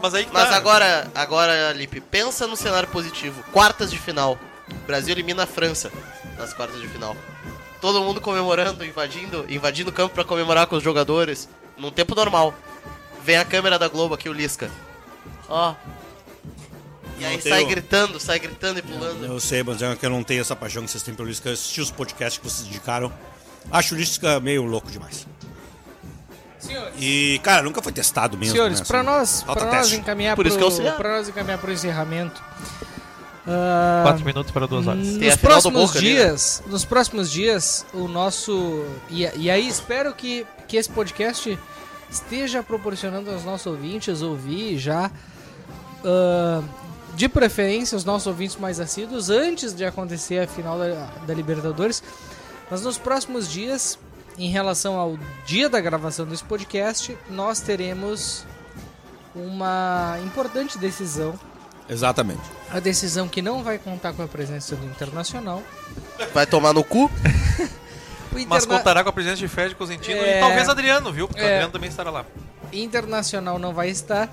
[0.00, 0.56] Mas aí Mas tá.
[0.56, 3.42] agora, agora, Lipe, pensa no cenário positivo.
[3.52, 4.38] Quartas de final.
[4.70, 5.90] O Brasil elimina a França
[6.38, 7.16] nas quartas de final.
[7.80, 11.48] Todo mundo comemorando, invadindo, invadindo o campo pra comemorar com os jogadores.
[11.76, 12.54] Num tempo normal.
[13.22, 14.70] Vem a câmera da Globo aqui, o Lisca.
[15.48, 15.74] Ó.
[17.18, 19.24] E aí sai gritando, sai gritando e pulando.
[19.24, 21.48] Eu sei, mas é que eu não tenho essa paixão que vocês têm pelo Lisca.
[21.48, 23.12] Eu assisti os podcasts que vocês dedicaram.
[23.70, 25.26] Acho o Lisca meio louco demais.
[26.58, 28.54] Senhores, E, cara, nunca foi testado mesmo.
[28.54, 29.06] senhores né, pra assim.
[29.08, 32.42] nós, pra nós encaminhar Por pro, isso que eu pra nós encaminhar pro encerramento.
[33.46, 35.06] ah, Quatro minutos para duas horas.
[35.06, 36.24] Nos próximos Boca ali, né?
[36.24, 41.56] dias, nos próximos dias, o nosso e, e aí espero que, que esse podcast
[42.10, 45.10] esteja proporcionando aos nossos ouvintes ouvir já
[46.04, 46.62] ah,
[47.14, 52.02] de preferência os nossos ouvintes mais assíduos antes de acontecer a final da, da Libertadores.
[52.70, 53.98] Mas nos próximos dias,
[54.38, 55.16] em relação ao
[55.46, 58.44] dia da gravação desse podcast, nós teremos
[59.34, 61.38] uma importante decisão.
[61.88, 62.40] Exatamente.
[62.70, 65.62] A decisão que não vai contar com a presença do Internacional.
[66.34, 67.10] Vai tomar no cu?
[68.32, 70.36] O Mas Interna- contará com a presença de Fred Cosentino É.
[70.36, 71.26] e talvez Adriano, viu?
[71.26, 71.52] Porque o É.
[71.54, 72.26] Adriano também estará lá.
[72.70, 74.28] Internacional não vai estar.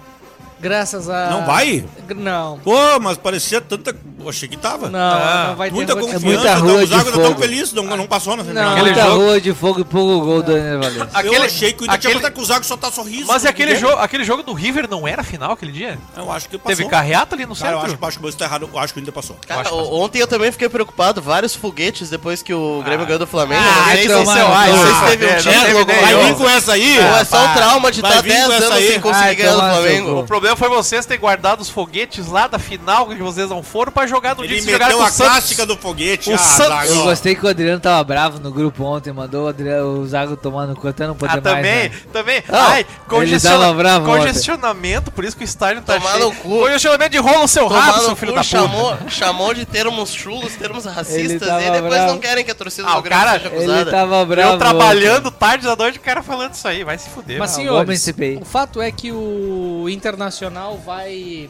[0.63, 1.27] Graças a.
[1.29, 1.83] Não vai?
[2.15, 2.57] Não.
[2.59, 3.93] Pô, mas parecia tanta.
[4.23, 4.89] Eu achei que tava.
[4.89, 6.25] Não, Ah, não vai ter Muita rua de- confiança.
[6.37, 7.41] muita tá- rua o de Zago tá tão fogo.
[7.41, 8.45] feliz, não, não passou na Não.
[8.45, 8.71] semifinal.
[8.71, 11.01] Aquele Muita jogo- rua de fogo e pouco gol do Ener Valencia.
[11.01, 13.27] Eu Aquele- achei que o Inter tinha aquele- que o Zago só tá sorriso.
[13.27, 15.99] Mas e aquele, jogo, aquele jogo do River não era final aquele dia?
[16.15, 16.73] Eu acho que passou.
[16.77, 17.97] Teve carreata ali no Cara, eu centro?
[17.97, 18.69] acho, acho que o tá errado.
[18.71, 19.35] Eu acho que o Inter passou.
[19.45, 21.21] Cara, que o- ontem eu também fiquei preocupado.
[21.21, 23.61] Vários foguetes depois que o Grêmio ganhou do Flamengo.
[23.61, 25.85] Ah, não sei se, não Ah, teve um é, não título.
[26.01, 26.97] Vai vir com essa aí?
[26.97, 29.35] Ou é só o trauma de Vai estar vir 10 com essa anos sem conseguir
[29.35, 30.19] ganhar do Flamengo.
[30.19, 33.91] O problema foi vocês terem guardado os foguetes lá da final que vocês não foram
[33.91, 36.29] pra jogar no Ele dia meteu a clássica do foguete.
[36.29, 36.89] O ah, Santos-.
[36.89, 40.35] Eu gostei que o Adriano tava bravo no grupo ontem, mandou o, Adriano, o Zago
[40.37, 41.91] tomar no cu até não poder Ah, também, mais.
[41.91, 41.99] né?
[42.11, 42.43] também.
[42.49, 46.25] Ah, Ai, congestiona- tava bravo congestionamento, por isso que o estádio tá Tomar cheio.
[46.25, 46.49] no cu.
[46.59, 48.57] Congestionamento de rolo no seu Tomar rabo, seu filho cu, da puta.
[48.57, 52.11] chamou, chamou de termos chulos, termos Ele racistas, e depois bravo.
[52.13, 53.91] não querem que a torcida Ah, do o Grêmio cara- seja Ele acusada.
[53.91, 54.53] tava bravo.
[54.53, 57.39] Eu trabalhando tarde da noite, o cara falando isso aí, vai se fuder.
[57.39, 58.07] Mas, senhores,
[58.41, 60.42] o fato é que o Internacional
[60.85, 61.49] vai.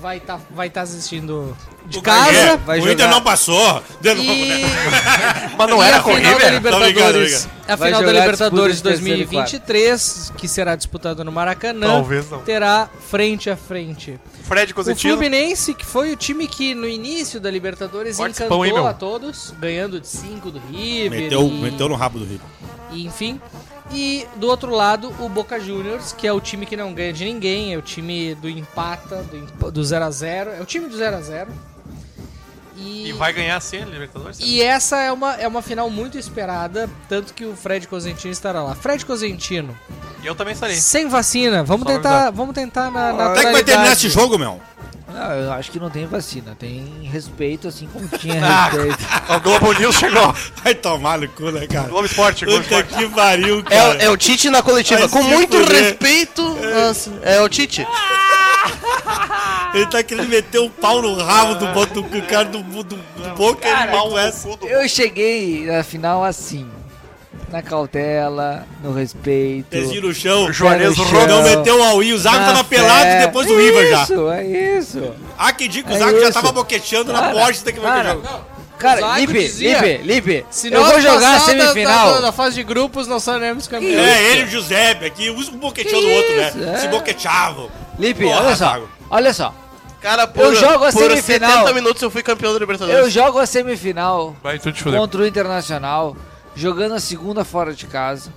[0.00, 1.56] Vai estar vai tá assistindo
[1.86, 2.56] de É, casa.
[2.58, 3.10] vai o Inter jogar.
[3.10, 3.82] não passou.
[4.00, 4.60] De novo, E, né?
[5.58, 6.52] Mas não e era a o final da River?
[6.54, 12.30] Libertadores, a final da Libertadores de terceiro e 2023, que será disputada no Maracanã, Talvez
[12.30, 12.40] não.
[12.42, 14.20] terá frente a frente.
[14.44, 14.94] Fred O.
[14.96, 18.86] Fluminense, que foi o time que no início da Libertadores Forte encantou pão, hein, meu?
[18.86, 21.22] a todos, ganhando de 5 do River.
[21.22, 22.46] Meteu, e- meteu no rabo do River.
[22.92, 23.40] e enfim.
[23.90, 27.24] E do outro lado, o Boca Juniors, que é o time que não ganha de
[27.24, 31.46] ninguém, é o time do empata, do, emp- do 0x0, é o time do 0x0.
[32.76, 34.38] E, E vai ganhar sim a Libertadores?
[34.40, 38.62] e essa é uma, é uma final muito esperada, tanto que o Fred Cosentino estará
[38.62, 38.74] lá.
[38.74, 39.76] Fred Cosentino,
[40.22, 40.76] E eu também estarei.
[40.76, 42.32] sem vacina, vamos Só tentar, avisar.
[42.32, 44.60] vamos tentar na, Até que vai terminar esse jogo, meu.
[45.18, 46.54] Não, eu acho que não tem vacina.
[46.58, 48.68] Tem respeito, assim como tinha Ah.
[48.68, 48.98] respeito.
[49.36, 50.34] O Globo News chegou.
[50.62, 51.88] Vai tomar no cu, né, cara?
[51.88, 53.04] Globo Esporte, Globo Puta Esporte.
[53.08, 54.02] que pariu, cara.
[54.02, 55.06] É, é o Tite na coletiva.
[55.06, 56.42] Vai Com muito respeito.
[56.42, 57.86] Nossa, é o Tite.
[59.74, 62.98] Ele tá querendo meter o pau no rabo do, do, do cara do, do, do
[63.36, 64.48] Boca e mal essa.
[64.62, 66.66] Eu cheguei na final assim.
[67.50, 69.68] Na cautela, no respeito.
[69.70, 70.52] Pezinho no chão.
[70.52, 72.12] Juarez Não meteu o Aui.
[72.12, 73.26] O Zago na tava pelado fé.
[73.26, 74.02] depois do Iva já.
[74.02, 74.44] Isso, é
[74.78, 75.14] isso.
[75.38, 78.10] Ah, que que o É Zago já tava boqueteando na Cara, porta daqui vai cara,
[78.12, 78.28] jogo.
[78.78, 82.12] Cara, Lipe, Lipe, Lipe, Se eu vou jogar a da- semifinal.
[82.14, 83.96] Da, da fase de grupos, não seremos campeões.
[83.98, 86.52] É, ele e o Giuseppe aqui, um boqueteando o outro, né?
[86.74, 86.78] é.
[86.78, 87.68] Se boqueteavam.
[87.98, 88.88] Lipe, Porra, olha só, Zago.
[89.10, 89.54] olha só.
[90.00, 91.50] Cara, por, Eu jogo a por semifinal.
[91.64, 93.00] 70 minutos eu fui campeão da Libertadores.
[93.00, 95.00] Eu jogo a semifinal Vai fuder.
[95.00, 96.16] contra o Internacional,
[96.58, 98.32] jogando a segunda fora de casa.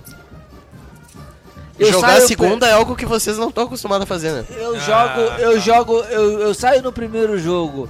[1.78, 4.46] Eu Jogar saio a segunda é algo que vocês não estão acostumados a fazer, né?
[4.50, 7.88] Eu jogo, eu jogo, eu, eu saio no primeiro jogo.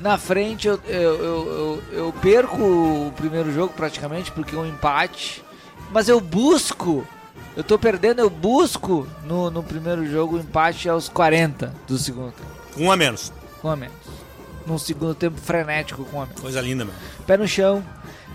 [0.00, 4.66] Na frente eu, eu, eu, eu, eu perco o primeiro jogo praticamente, porque é um
[4.66, 5.44] empate.
[5.90, 7.06] Mas eu busco,
[7.54, 12.32] eu tô perdendo, eu busco no, no primeiro jogo o empate aos 40 do segundo
[12.32, 12.50] tempo.
[12.78, 13.30] Um a menos.
[13.60, 13.94] Com a menos.
[14.66, 16.40] Num segundo tempo frenético com a menos.
[16.40, 16.94] Coisa linda, meu.
[17.26, 17.84] Pé no chão.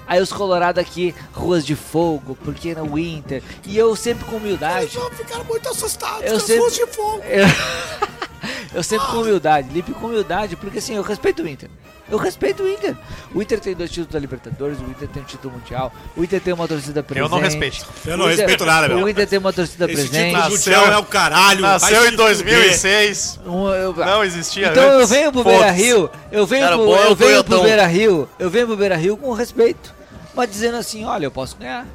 [0.08, 3.42] Aí os colorados aqui, ruas de fogo, porque no Winter.
[3.66, 4.92] E eu sempre com humildade.
[4.92, 7.22] Só ficaram muito assustados Eu com as sempre- ruas de fogo.
[8.74, 11.70] Eu, eu sempre com humildade, Lipe com humildade, porque assim, eu respeito o Inter.
[12.12, 12.94] Eu respeito o Inter.
[13.34, 16.40] O Inter tem dois títulos da Libertadores, o Inter tem um título mundial, o Inter
[16.42, 17.24] tem uma torcida presente.
[17.24, 17.86] Eu não respeito.
[18.06, 18.98] Eu não O Inter- respeito nada, meu.
[19.04, 20.36] O Inter tem uma torcida Esse presente.
[20.36, 21.62] título mundial é o caralho.
[21.62, 22.18] Nasceu em fuder.
[22.18, 23.40] 2006.
[23.46, 25.10] Um- eu- Não existia então eu antes.
[25.10, 25.44] venho pro.
[25.44, 27.62] Beira Rio, eu venho, Cara, pro, o eu venho pro.
[27.64, 29.95] Beira Rio, eu venho pro Beira Rio com respeito.
[30.36, 31.86] Mas dizendo assim, olha, eu posso ganhar.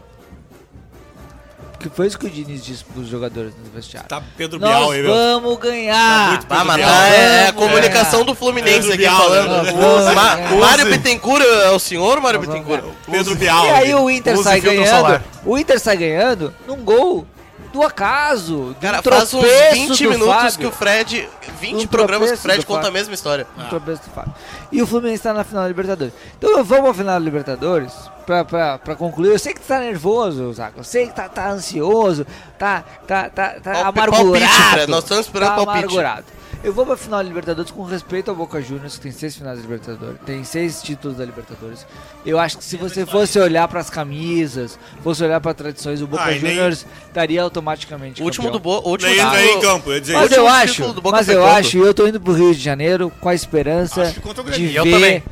[1.72, 4.06] Porque foi isso que o Diniz disse pros jogadores no vestiário.
[4.06, 5.14] Tá Pedro Bial Nós aí, meu.
[5.14, 6.28] vamos ganhar.
[6.32, 6.90] muito Ah, mas Bial.
[6.90, 8.24] tá, é a comunicação é.
[8.24, 9.62] do Fluminense aqui Bial, falando.
[9.62, 9.72] né?
[9.72, 10.54] Vamos, Ma- é.
[10.56, 10.86] Mário.
[10.90, 12.84] Bittencourt é o senhor Mário Bittencourt?
[13.10, 13.64] Pedro Bial.
[13.64, 15.22] E aí o Inter Use sai ganhando.
[15.46, 17.26] O Inter sai ganhando num gol
[17.72, 18.74] do acaso.
[18.80, 20.58] Cara, um faz uns tropeço 20 do minutos Fábio.
[20.58, 21.28] que o Fred.
[21.60, 22.92] 20 Um programas que o Fred conta a Fábio.
[22.94, 23.46] mesma história.
[23.58, 24.34] Um tropeço do Fábio.
[24.72, 26.14] E o Fluminense tá na final da Libertadores.
[26.38, 27.92] Então vamos à final da Libertadores
[28.26, 29.30] pra, pra, pra concluir.
[29.32, 30.80] Eu sei que tu tá nervoso, Zaco.
[30.80, 32.26] Eu sei que tá, tá ansioso,
[32.58, 34.30] tá, tá, tá, tá Palpi- amargurado.
[34.32, 34.90] palpite, Fred.
[34.90, 35.78] Nós estamos esperando tá palpite.
[35.78, 36.24] amargurado.
[36.62, 39.56] Eu vou pra final da Libertadores com respeito ao Boca Juniors, que tem seis finais
[39.56, 41.86] da Libertadores, tem seis títulos da Libertadores.
[42.24, 46.22] Eu acho que se você fosse olhar pras camisas, fosse olhar pra tradições, o Boca
[46.24, 48.80] Ah, e nem- Juniors estaria automaticamente O último do campeão.
[48.82, 48.88] Bo...
[48.88, 51.56] o último Nem do- em campo, eu dizer Mas eu acho, Boca mas eu quando?
[51.56, 54.14] acho, e eu tô indo pro Rio de Janeiro com a esperança
[54.54, 55.22] de Eu ver também.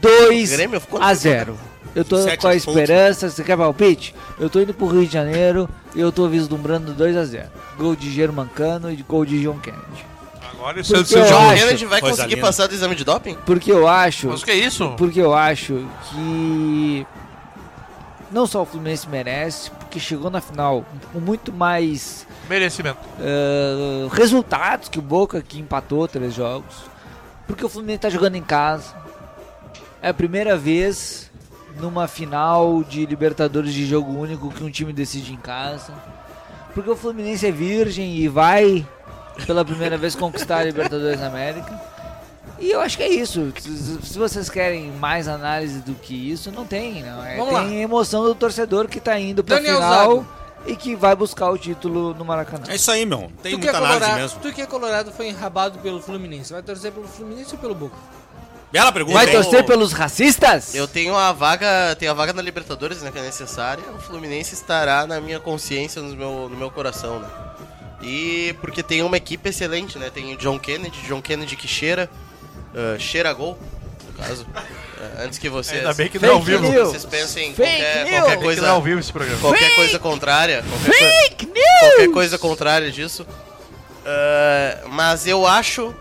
[0.00, 1.54] 2 Grêmio ficou a 0.
[1.94, 4.14] Eu tô com a esperança, você quer palpite?
[4.40, 7.48] Eu tô indo pro Rio de Janeiro e eu tô vislumbrando 2 a 0.
[7.76, 10.11] Gol de Germancano e gol de John Kennedy.
[10.62, 11.24] Agora isso é Porque eu.
[11.24, 12.46] John acho- Kennedy vai Coisa conseguir linda.
[12.46, 13.34] passar do exame de doping?
[13.44, 14.94] Porque eu acho, Mas o que é isso?
[14.96, 17.04] porque eu acho que
[18.30, 22.98] não só o Fluminense merece, porque chegou na final com muito mais Merecimento.
[23.18, 26.76] Uh, resultados que o Boca que empatou três jogos.
[27.46, 28.94] Porque o Fluminense tá jogando em casa.
[30.00, 31.30] É a primeira vez
[31.80, 35.92] numa final de Libertadores de jogo único que um time decide em casa.
[36.72, 38.86] Porque o Fluminense é virgem e vai
[39.46, 41.80] pela primeira vez conquistar a Libertadores da América.
[42.58, 43.52] E eu acho que é isso.
[44.04, 47.02] Se vocês querem mais análise do que isso, não tem.
[47.02, 47.24] Não.
[47.24, 50.28] É, Vamos tem emoção do torcedor que tá indo pra Daniel final Zago.
[50.66, 52.64] e que vai buscar o título no Maracanã.
[52.68, 53.32] É isso aí, meu.
[53.42, 54.40] Tem Tu que, é muita análise colorado, mesmo.
[54.40, 56.52] tu que é colorado foi enrabado pelo Fluminense.
[56.52, 57.96] Vai torcer pelo Fluminense ou pelo Boca?
[58.70, 60.74] Bela pergunta, Vai torcer pelos racistas?
[60.74, 63.82] Eu tenho a vaga, tenho a vaga na Libertadores, né, que é necessária.
[63.94, 67.28] O Fluminense estará na minha consciência, no meu, no meu coração, né?
[68.02, 70.10] E porque tem uma equipe excelente, né?
[70.10, 72.10] Tem o John Kennedy, John Kennedy que cheira,
[72.74, 73.56] ah, cheira gol,
[74.06, 74.46] no caso.
[74.54, 76.66] Ah, antes que vocês, Ainda bem que não é ao vivo.
[76.72, 79.40] vocês pensem qualquer, que não é ao coisa, vivo esse programa.
[79.40, 81.80] qualquer coisa contrária, qualquer, Fake news!
[81.80, 83.26] qualquer coisa contrária disso.
[84.04, 85.94] Ah, mas eu acho,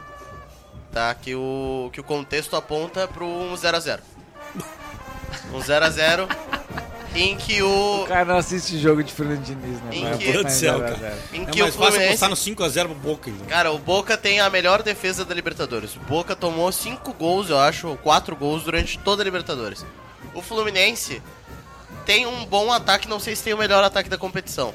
[0.91, 4.02] tá, que o que o contexto aponta para um 0 a 0.
[5.53, 6.28] Um 0 a 0
[7.15, 9.89] em que o O cara não assiste jogo de Fernando Diniz, né?
[9.95, 10.97] Em que- Deus do céu, 0 a cara.
[10.99, 11.15] 0.
[11.33, 13.45] em É que o mais fácil Fluminense apostar no 5x0 pro Boca, então.
[13.47, 15.95] Cara, o Boca tem a melhor defesa da Libertadores.
[15.95, 19.85] O Boca tomou 5 gols, eu acho, ou 4 gols durante toda a Libertadores.
[20.33, 21.21] O Fluminense
[22.05, 24.73] tem um bom ataque, não sei se tem o melhor ataque da competição.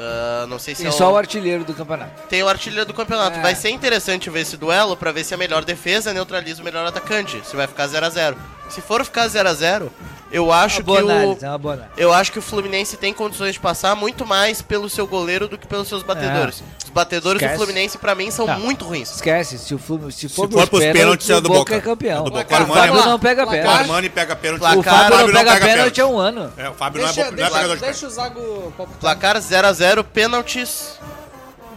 [0.00, 1.14] Ah, não sei se Tem é só o...
[1.14, 2.22] o artilheiro do campeonato.
[2.28, 3.38] Tem o artilheiro do campeonato.
[3.38, 3.42] É.
[3.42, 6.86] Vai ser interessante ver esse duelo pra ver se a melhor defesa neutraliza o melhor
[6.86, 7.40] atacante.
[7.44, 8.36] Se vai ficar 0 a 0
[8.68, 9.92] Se for ficar 0 a 0
[10.30, 11.10] eu acho uma boa que o.
[11.10, 11.94] análise, é uma boa análise.
[11.96, 15.56] Eu acho que o Fluminense tem condições de passar muito mais pelo seu goleiro do
[15.56, 16.62] que pelos seus batedores.
[16.84, 17.58] Os batedores Esquece.
[17.58, 18.58] do Fluminense, pra mim, são Tá.
[18.58, 19.10] muito ruins.
[19.14, 21.74] Esquece, se, o Fluminense, se for, for pros pênaltis, é o do Boca Boca.
[21.76, 22.20] é campeão.
[22.20, 22.46] É do Boca.
[22.52, 23.58] O Armani- Fábio não pega Placar.
[23.58, 23.80] O pênalti.
[23.80, 24.60] Armani pega pênalti.
[24.60, 24.78] Placar.
[24.78, 26.52] O Fábio não pega pega pênalti há um ano.
[26.58, 28.04] É, o Fábio não é, Deixa, não é deixa, deixa pênalti.
[28.04, 29.00] o Zago palpitar.
[29.00, 30.98] Placar 0 a 0 pênaltis.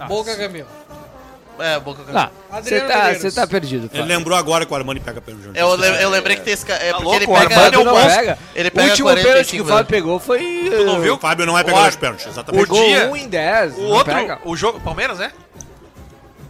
[0.07, 0.67] Boca campeão.
[1.59, 3.21] É, Boca Não, você Adriano tá, Medeiros.
[3.21, 3.83] você tá perdido.
[3.83, 4.05] Ele Fábio.
[4.17, 5.49] lembrou agora que o Armani pega pênalti.
[5.53, 6.83] Eu, lem- eu lembrei que tem esse cara.
[6.83, 7.55] É porque louco, ele o pega.
[7.55, 8.15] Armani é um não monstro.
[8.19, 8.39] pega.
[8.55, 10.71] Ele o pega último pênalti que 45 o Fábio pegou foi.
[10.75, 11.15] Tu não viu?
[11.15, 12.61] O Fábio não é O pegador de pênalti, exatamente.
[12.63, 13.77] Pegou dia- um em 10.
[13.77, 14.39] O não outro, pega.
[14.43, 14.79] o jogo.
[14.79, 15.31] Palmeiras, né?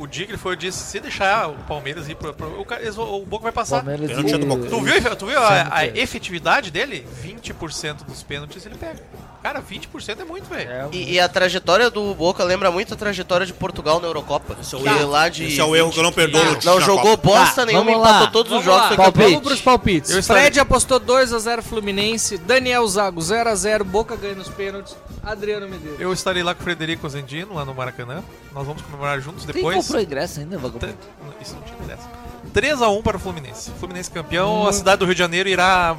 [0.02, 2.34] O dia que ele foi, eu disse: se deixar o Palmeiras ir pro.
[2.34, 3.78] pro o, cara- eles vão- o Boca vai passar.
[3.84, 4.68] Palmeiras é do e- Boca.
[4.68, 6.02] Tu viu, tu viu a, a Sempre.
[6.02, 7.06] efetividade dele?
[7.24, 9.02] 20% dos pênaltis ele pega.
[9.44, 10.70] Cara, 20% é muito, velho.
[10.70, 14.56] É, E, e a trajetória do Boca lembra muito a trajetória de Portugal na Eurocopa.
[14.62, 15.10] Esse é o erro.
[15.10, 16.44] lá de Esse é o erro que eu não perdoo.
[16.44, 17.30] no- Não na jogou Copa.
[17.40, 18.10] bosta Tá, nenhuma, vamos lá.
[18.10, 19.26] empatou todos os jogos, Palpite.
[19.26, 20.12] Vamos pros palpites.
[20.12, 22.38] Eu Fred apostou 2x0 Fluminense.
[22.38, 23.84] Daniel Zago 0x0.
[23.84, 24.96] Boca ganha nos pênaltis.
[25.24, 26.00] Adriano Medeiros.
[26.00, 28.24] Eu estarei lá com o Frederico Zendino, lá no Maracanã.
[28.54, 29.88] Nós vamos comemorar juntos Tem depois.
[29.92, 30.98] Comprou ingresso ainda, vagabundo?
[31.42, 32.10] Isso não te interessa.
[32.54, 33.72] 3x1 para o Fluminense.
[33.80, 35.96] Fluminense campeão, a Muito- cidade do Rio de Janeiro irá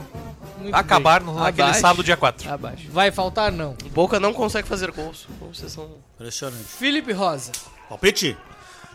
[0.61, 1.81] Muito acabar no, naquele Abaixo.
[1.81, 2.51] sábado, dia 4.
[2.53, 2.85] Abaixo.
[2.91, 3.77] Vai faltar, não.
[3.85, 5.27] O Boca não consegue fazer gols.
[5.53, 6.65] Vocês são- Impressionante.
[6.65, 7.53] Felipe Rosa.
[7.89, 8.37] Palpite?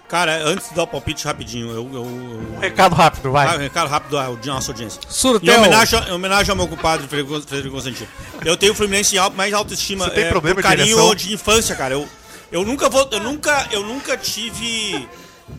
[0.08, 1.90] Cara, antes de dar o palpite rapidinho, eu.
[1.94, 2.06] eu,
[2.54, 2.60] eu...
[2.62, 3.46] Recado rápido, vai.
[3.46, 5.02] Ah, recado rápido à nossa audiência.
[5.06, 5.58] Em Surtel.
[5.60, 8.08] homenagem, em homenagem ao meu compadre Frederico Constantino.
[8.46, 10.06] Eu tenho o Fluminense em mais autoestima.
[10.06, 11.14] Você tem é, problema por de carinho direção?
[11.16, 11.96] de infância, cara.
[11.96, 12.08] Eu,
[12.52, 13.08] eu nunca vou.
[13.12, 15.08] Eu nunca, eu nunca tive.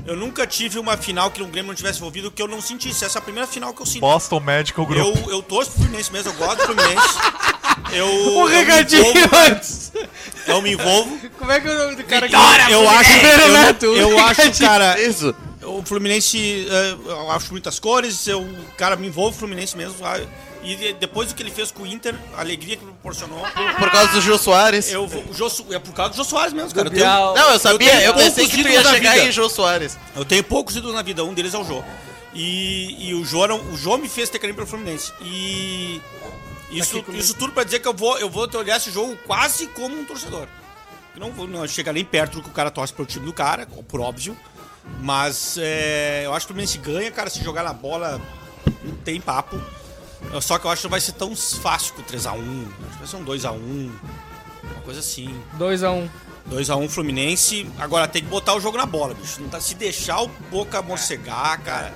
[0.07, 3.05] Eu nunca tive uma final que o Grêmio não tivesse envolvido que eu não sentisse.
[3.05, 4.01] Essa é a primeira final que eu sinto.
[4.01, 5.17] Boston Medical Group.
[5.27, 7.19] Eu, eu torço pro Fluminense mesmo, eu gosto do Fluminense.
[7.93, 8.07] Eu,
[8.37, 9.93] Um eu envolvo- antes.
[10.47, 11.19] Eu me envolvo.
[11.39, 12.29] Como é que é o nome do cara
[12.71, 15.35] Eu acho, Ribeiro Neto, eu, eu acho, cara, Isso.
[15.63, 18.47] o Fluminense, eh, eu acho muitas cores, eu,
[18.77, 19.95] cara, me envolvo o Fluminense mesmo.
[20.63, 23.41] E de- depois do que ele fez com o Inter, a alegria que proporcionou,
[23.79, 24.91] Por causa do Gil Soares.
[24.91, 26.89] eu vou, o Jô é por causa do Jô Soares mesmo, cara.
[26.89, 27.05] Eu tenho.
[27.07, 29.27] Não, eu sabia, tenho eu, pensei que tu ia chegar vida.
[29.27, 29.97] em Gil Soares.
[30.17, 31.83] eu tenho poucos ídolos na vida, um deles é o Jô.
[32.35, 35.13] E, e o Jô, o Jô me fez ter carinho pelo Fluminense.
[35.23, 36.01] E
[36.71, 39.67] isso, isso tudo pra dizer que eu vou, eu vou ter olhar esse jogo quase
[39.69, 40.47] como um torcedor.
[41.15, 43.33] Eu não vou não chegar nem perto do que o cara torce pro time do
[43.33, 44.37] cara, por óbvio.
[45.01, 48.21] Mas é, eu acho que o Fluminense ganha, cara, se jogar na bola,
[48.85, 49.61] não tem papo.
[50.41, 52.29] Só que eu acho que não vai ser tão fácil com 3x1.
[52.29, 53.91] Acho que vai ser um 2x1.
[54.65, 55.35] Uma coisa assim.
[55.59, 56.09] 2x1.
[56.51, 57.71] 2x1 Fluminense.
[57.79, 59.41] Agora tem que botar o jogo na bola, bicho.
[59.41, 61.93] Não dá, se deixar o Boca morcegar, cara.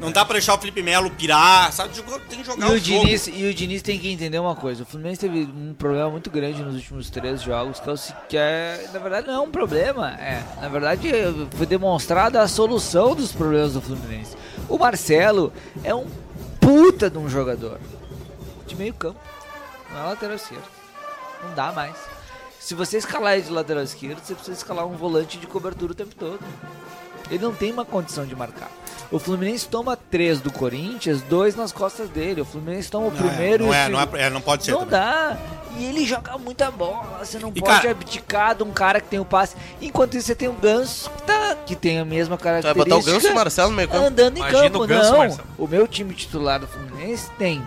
[0.00, 1.94] Não dá pra deixar o Felipe Melo pirar, sabe?
[2.28, 3.06] Tem que jogar E o, o, jogo.
[3.06, 4.82] Diniz, e o Diniz tem que entender uma coisa.
[4.82, 8.36] O Fluminense teve um problema muito grande nos últimos três jogos, que, é o que
[8.36, 10.10] é, na verdade não é um problema.
[10.14, 11.08] É, na verdade
[11.56, 14.36] foi demonstrada a solução dos problemas do Fluminense.
[14.68, 15.52] O Marcelo
[15.84, 16.06] é um
[16.64, 17.78] puta de um jogador
[18.66, 19.20] de meio campo,
[19.92, 20.64] não é lateral esquerdo.
[21.42, 21.94] Não dá mais.
[22.58, 25.94] Se você escalar ele de lateral esquerdo, você precisa escalar um volante de cobertura o
[25.94, 26.40] tempo todo.
[27.30, 28.70] Ele não tem uma condição de marcar.
[29.10, 32.40] O Fluminense toma três do Corinthians, dois nas costas dele.
[32.40, 34.40] O Fluminense toma o Não, é, primeiro não, e o é, não, é, é, não
[34.40, 34.72] pode ser.
[34.72, 34.92] Não também.
[35.00, 35.36] dá.
[35.76, 37.18] E ele joga muita bola.
[37.24, 39.56] Você não E, pode cara- abdicar de um cara que tem o passe.
[39.82, 42.96] Enquanto isso, você tem o Ganso, que, tá, que tem a mesma Tu vai característica.
[42.96, 44.04] botar o Ganso e o Marcelo no meio campo.
[44.06, 45.18] Andando em Imagina campo, o Ganso não.
[45.18, 45.48] Marcelo.
[45.58, 47.62] O meu time titular do Fluminense tem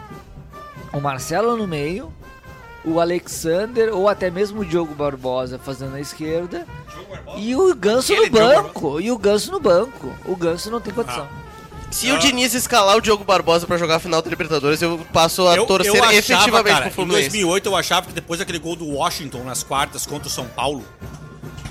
[0.93, 2.13] o Marcelo no meio,
[2.85, 6.65] o Alexander ou até mesmo o Diogo Barbosa fazendo a esquerda
[7.35, 9.01] e o Ganso Aquele no Diogo banco.
[9.01, 10.13] E o Ganso no banco.
[10.25, 11.27] O Ganso não tem condição.
[11.89, 15.47] Se o Diniz escalar o Diogo Barbosa pra jogar a final da Libertadores, eu passo
[15.47, 17.29] a Eu, torcer eu achava, efetivamente cara, pro em Fluminense.
[17.29, 20.83] 2008 eu achava que depois daquele gol do Washington nas quartas contra o São Paulo,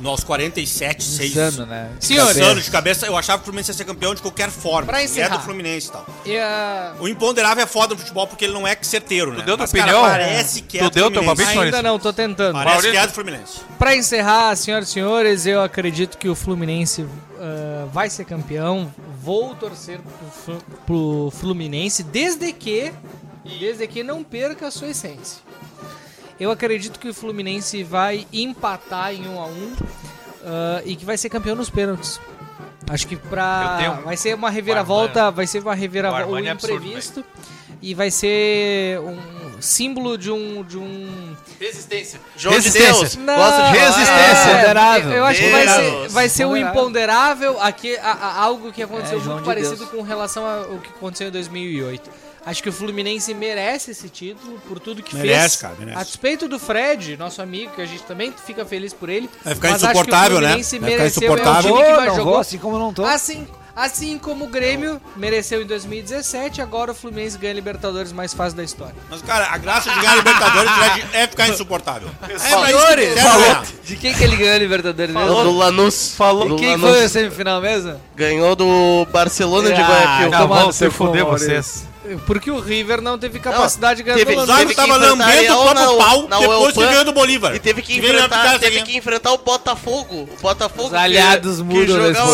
[0.00, 1.90] nos 47, 6 Insano, né?
[2.00, 2.36] Senhores.
[2.36, 4.86] Insano de cabeça, eu achava que o Fluminense ia ser campeão de qualquer forma.
[4.86, 5.34] Pra encerrar.
[5.34, 6.06] É do Fluminense e tal.
[6.24, 6.94] E a...
[6.98, 9.42] O imponderável é foda no futebol porque ele não é certeiro, né?
[9.44, 10.02] deu tua Mas, cara, opinião?
[10.02, 11.54] parece que é Tu do deu teu Fluminense.
[11.54, 11.64] palpite?
[11.64, 12.52] Ainda não, tô tentando.
[12.52, 12.92] Parece Maurício?
[12.92, 13.60] que é do Fluminense.
[13.78, 17.06] Pra encerrar, senhoras e senhores, eu acredito que o Fluminense
[17.38, 18.92] ah, vai ser campeão.
[19.22, 19.98] Vou torcer
[20.44, 22.92] pro, pro Fluminense desde que
[23.60, 25.38] desde que não perca a sua essência.
[26.38, 29.72] Eu acredito que o Fluminense vai empatar em 1 a 1
[30.44, 32.20] ah, e que vai ser campeão nos pênaltis.
[32.88, 36.50] Acho que pra tenho- vai ser uma reviravolta, vai ser uma reviravolta, um Armani é
[36.52, 37.24] absurdo, imprevisto
[37.82, 42.20] e vai ser um símbolo de um de um Resistência.
[42.36, 42.92] João de Resistência.
[43.00, 43.16] Deus.
[43.16, 44.10] Não, Gosta de resistência.
[44.50, 45.10] é, Imponderável.
[45.10, 47.60] Eu, eu acho que vai ser, vai ser o Imponderável.
[47.60, 49.90] aqui, a- a- algo que aconteceu É, muito de parecido Deus.
[49.90, 52.08] com relação ao que aconteceu em 2008.
[52.46, 55.56] Acho que o Fluminense merece esse título por tudo que Merece, fez.
[55.56, 55.98] cara, merece.
[55.98, 59.28] A despeito do Fred, nosso amigo, que a gente também fica feliz por ele.
[59.44, 60.46] Vai ficar mas acho que o insuportável, né?
[60.48, 61.70] Fluminense Vai ficar mereceu, insuportável.
[61.70, 62.32] É o time que mais não jogou.
[62.34, 63.04] vou, assim como não tô.
[63.04, 68.56] Assim, assim como o Grêmio mereceu em 2017, agora o Fluminense ganha Libertadores mais fácil
[68.56, 68.94] da história.
[69.10, 72.08] Mas, cara, a graça de ganhar Libertadores Fred, é ficar insuportável.
[72.22, 73.62] É, mas isso que Falou.
[73.82, 75.42] De quem que ele ganhou a Libertadores mesmo?
[75.42, 76.14] Do Lanús.
[76.16, 76.48] Falou.
[76.50, 76.90] Do Quem Lanús.
[76.90, 78.00] foi a semifinal mesmo?
[78.14, 80.30] Ganhou do Barcelona de Ah, Guayaquil.
[80.30, 80.38] tá.
[80.38, 81.84] tomar se fuder vocês.
[82.26, 85.62] Porque o River não teve capacidade de ganhar teve- do O Zago tava lambendo o
[85.62, 87.54] próprio pau na depois que ganhou do Bolívar.
[87.54, 90.28] E teve que enfrentar, teve que enfrentar o Botafogo.
[90.38, 92.28] O Botafogo Os aliados que, mudam que nesse os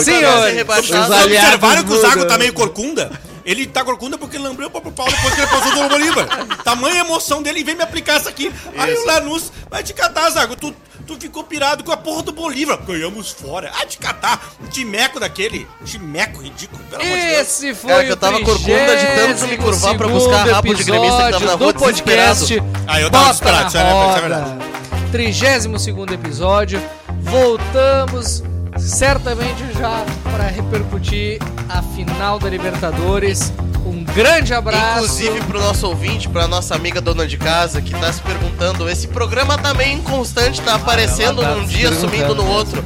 [0.87, 3.11] Vocês aliados observaram que o Zago tá meio corcunda?
[3.45, 6.29] Ele tá corcunda porque ele lambrou o próprio pau depois que ele passou do Bolívar.
[6.63, 8.53] Tamanha emoção dele e vem me aplicar essa aqui.
[8.79, 10.55] Aí o Lanús vai te catar, Zago.
[10.55, 10.73] Tu,
[11.03, 12.79] tu ficou pirado com a porra do Bolívar.
[12.79, 13.71] Ganhamos fora.
[13.81, 14.55] Ah, te catar.
[14.71, 15.67] Timeco daquele.
[15.85, 17.41] Timeco ridículo, pelo amor de Deus.
[17.41, 20.53] Esse foi Cara, que eu o tava corcunda de tanto me curvar pra buscar 32º
[20.53, 22.63] rabo de gremista que tava na rua do podcast.
[22.87, 24.73] Ah, eu tava desesperado, na isso é verdade, isso é roda.
[25.13, 26.83] 32 episódio.
[27.21, 28.43] Voltamos
[28.79, 31.39] certamente já para repercutir
[31.69, 33.53] a final da Libertadores.
[33.85, 35.05] Um grande abraço.
[35.05, 39.09] Inclusive pro nosso ouvinte, pra nossa amiga dona de casa, que tá se perguntando, esse
[39.09, 42.85] programa tá meio inconstante, tá aparecendo tá num se dia, sumindo no outro.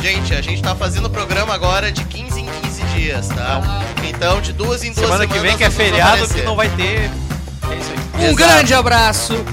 [0.00, 3.82] Gente, a gente tá fazendo programa agora de 15 em 15 dias, tá?
[4.08, 6.34] Então, de duas em duas Semana que semanas vem que é nós vamos feriado aparecer.
[6.40, 7.10] que não vai ter.
[7.70, 7.98] É isso aí.
[8.20, 8.36] Um Exato.
[8.36, 9.44] grande abraço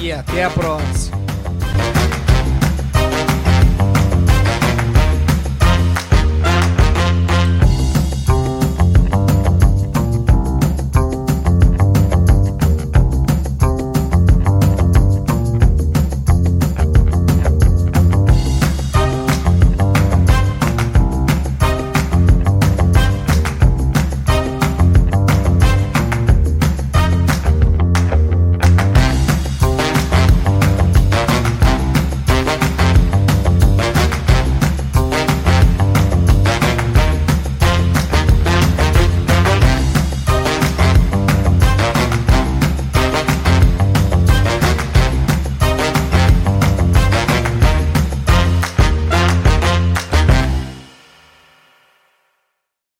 [0.00, 1.16] e até a próxima.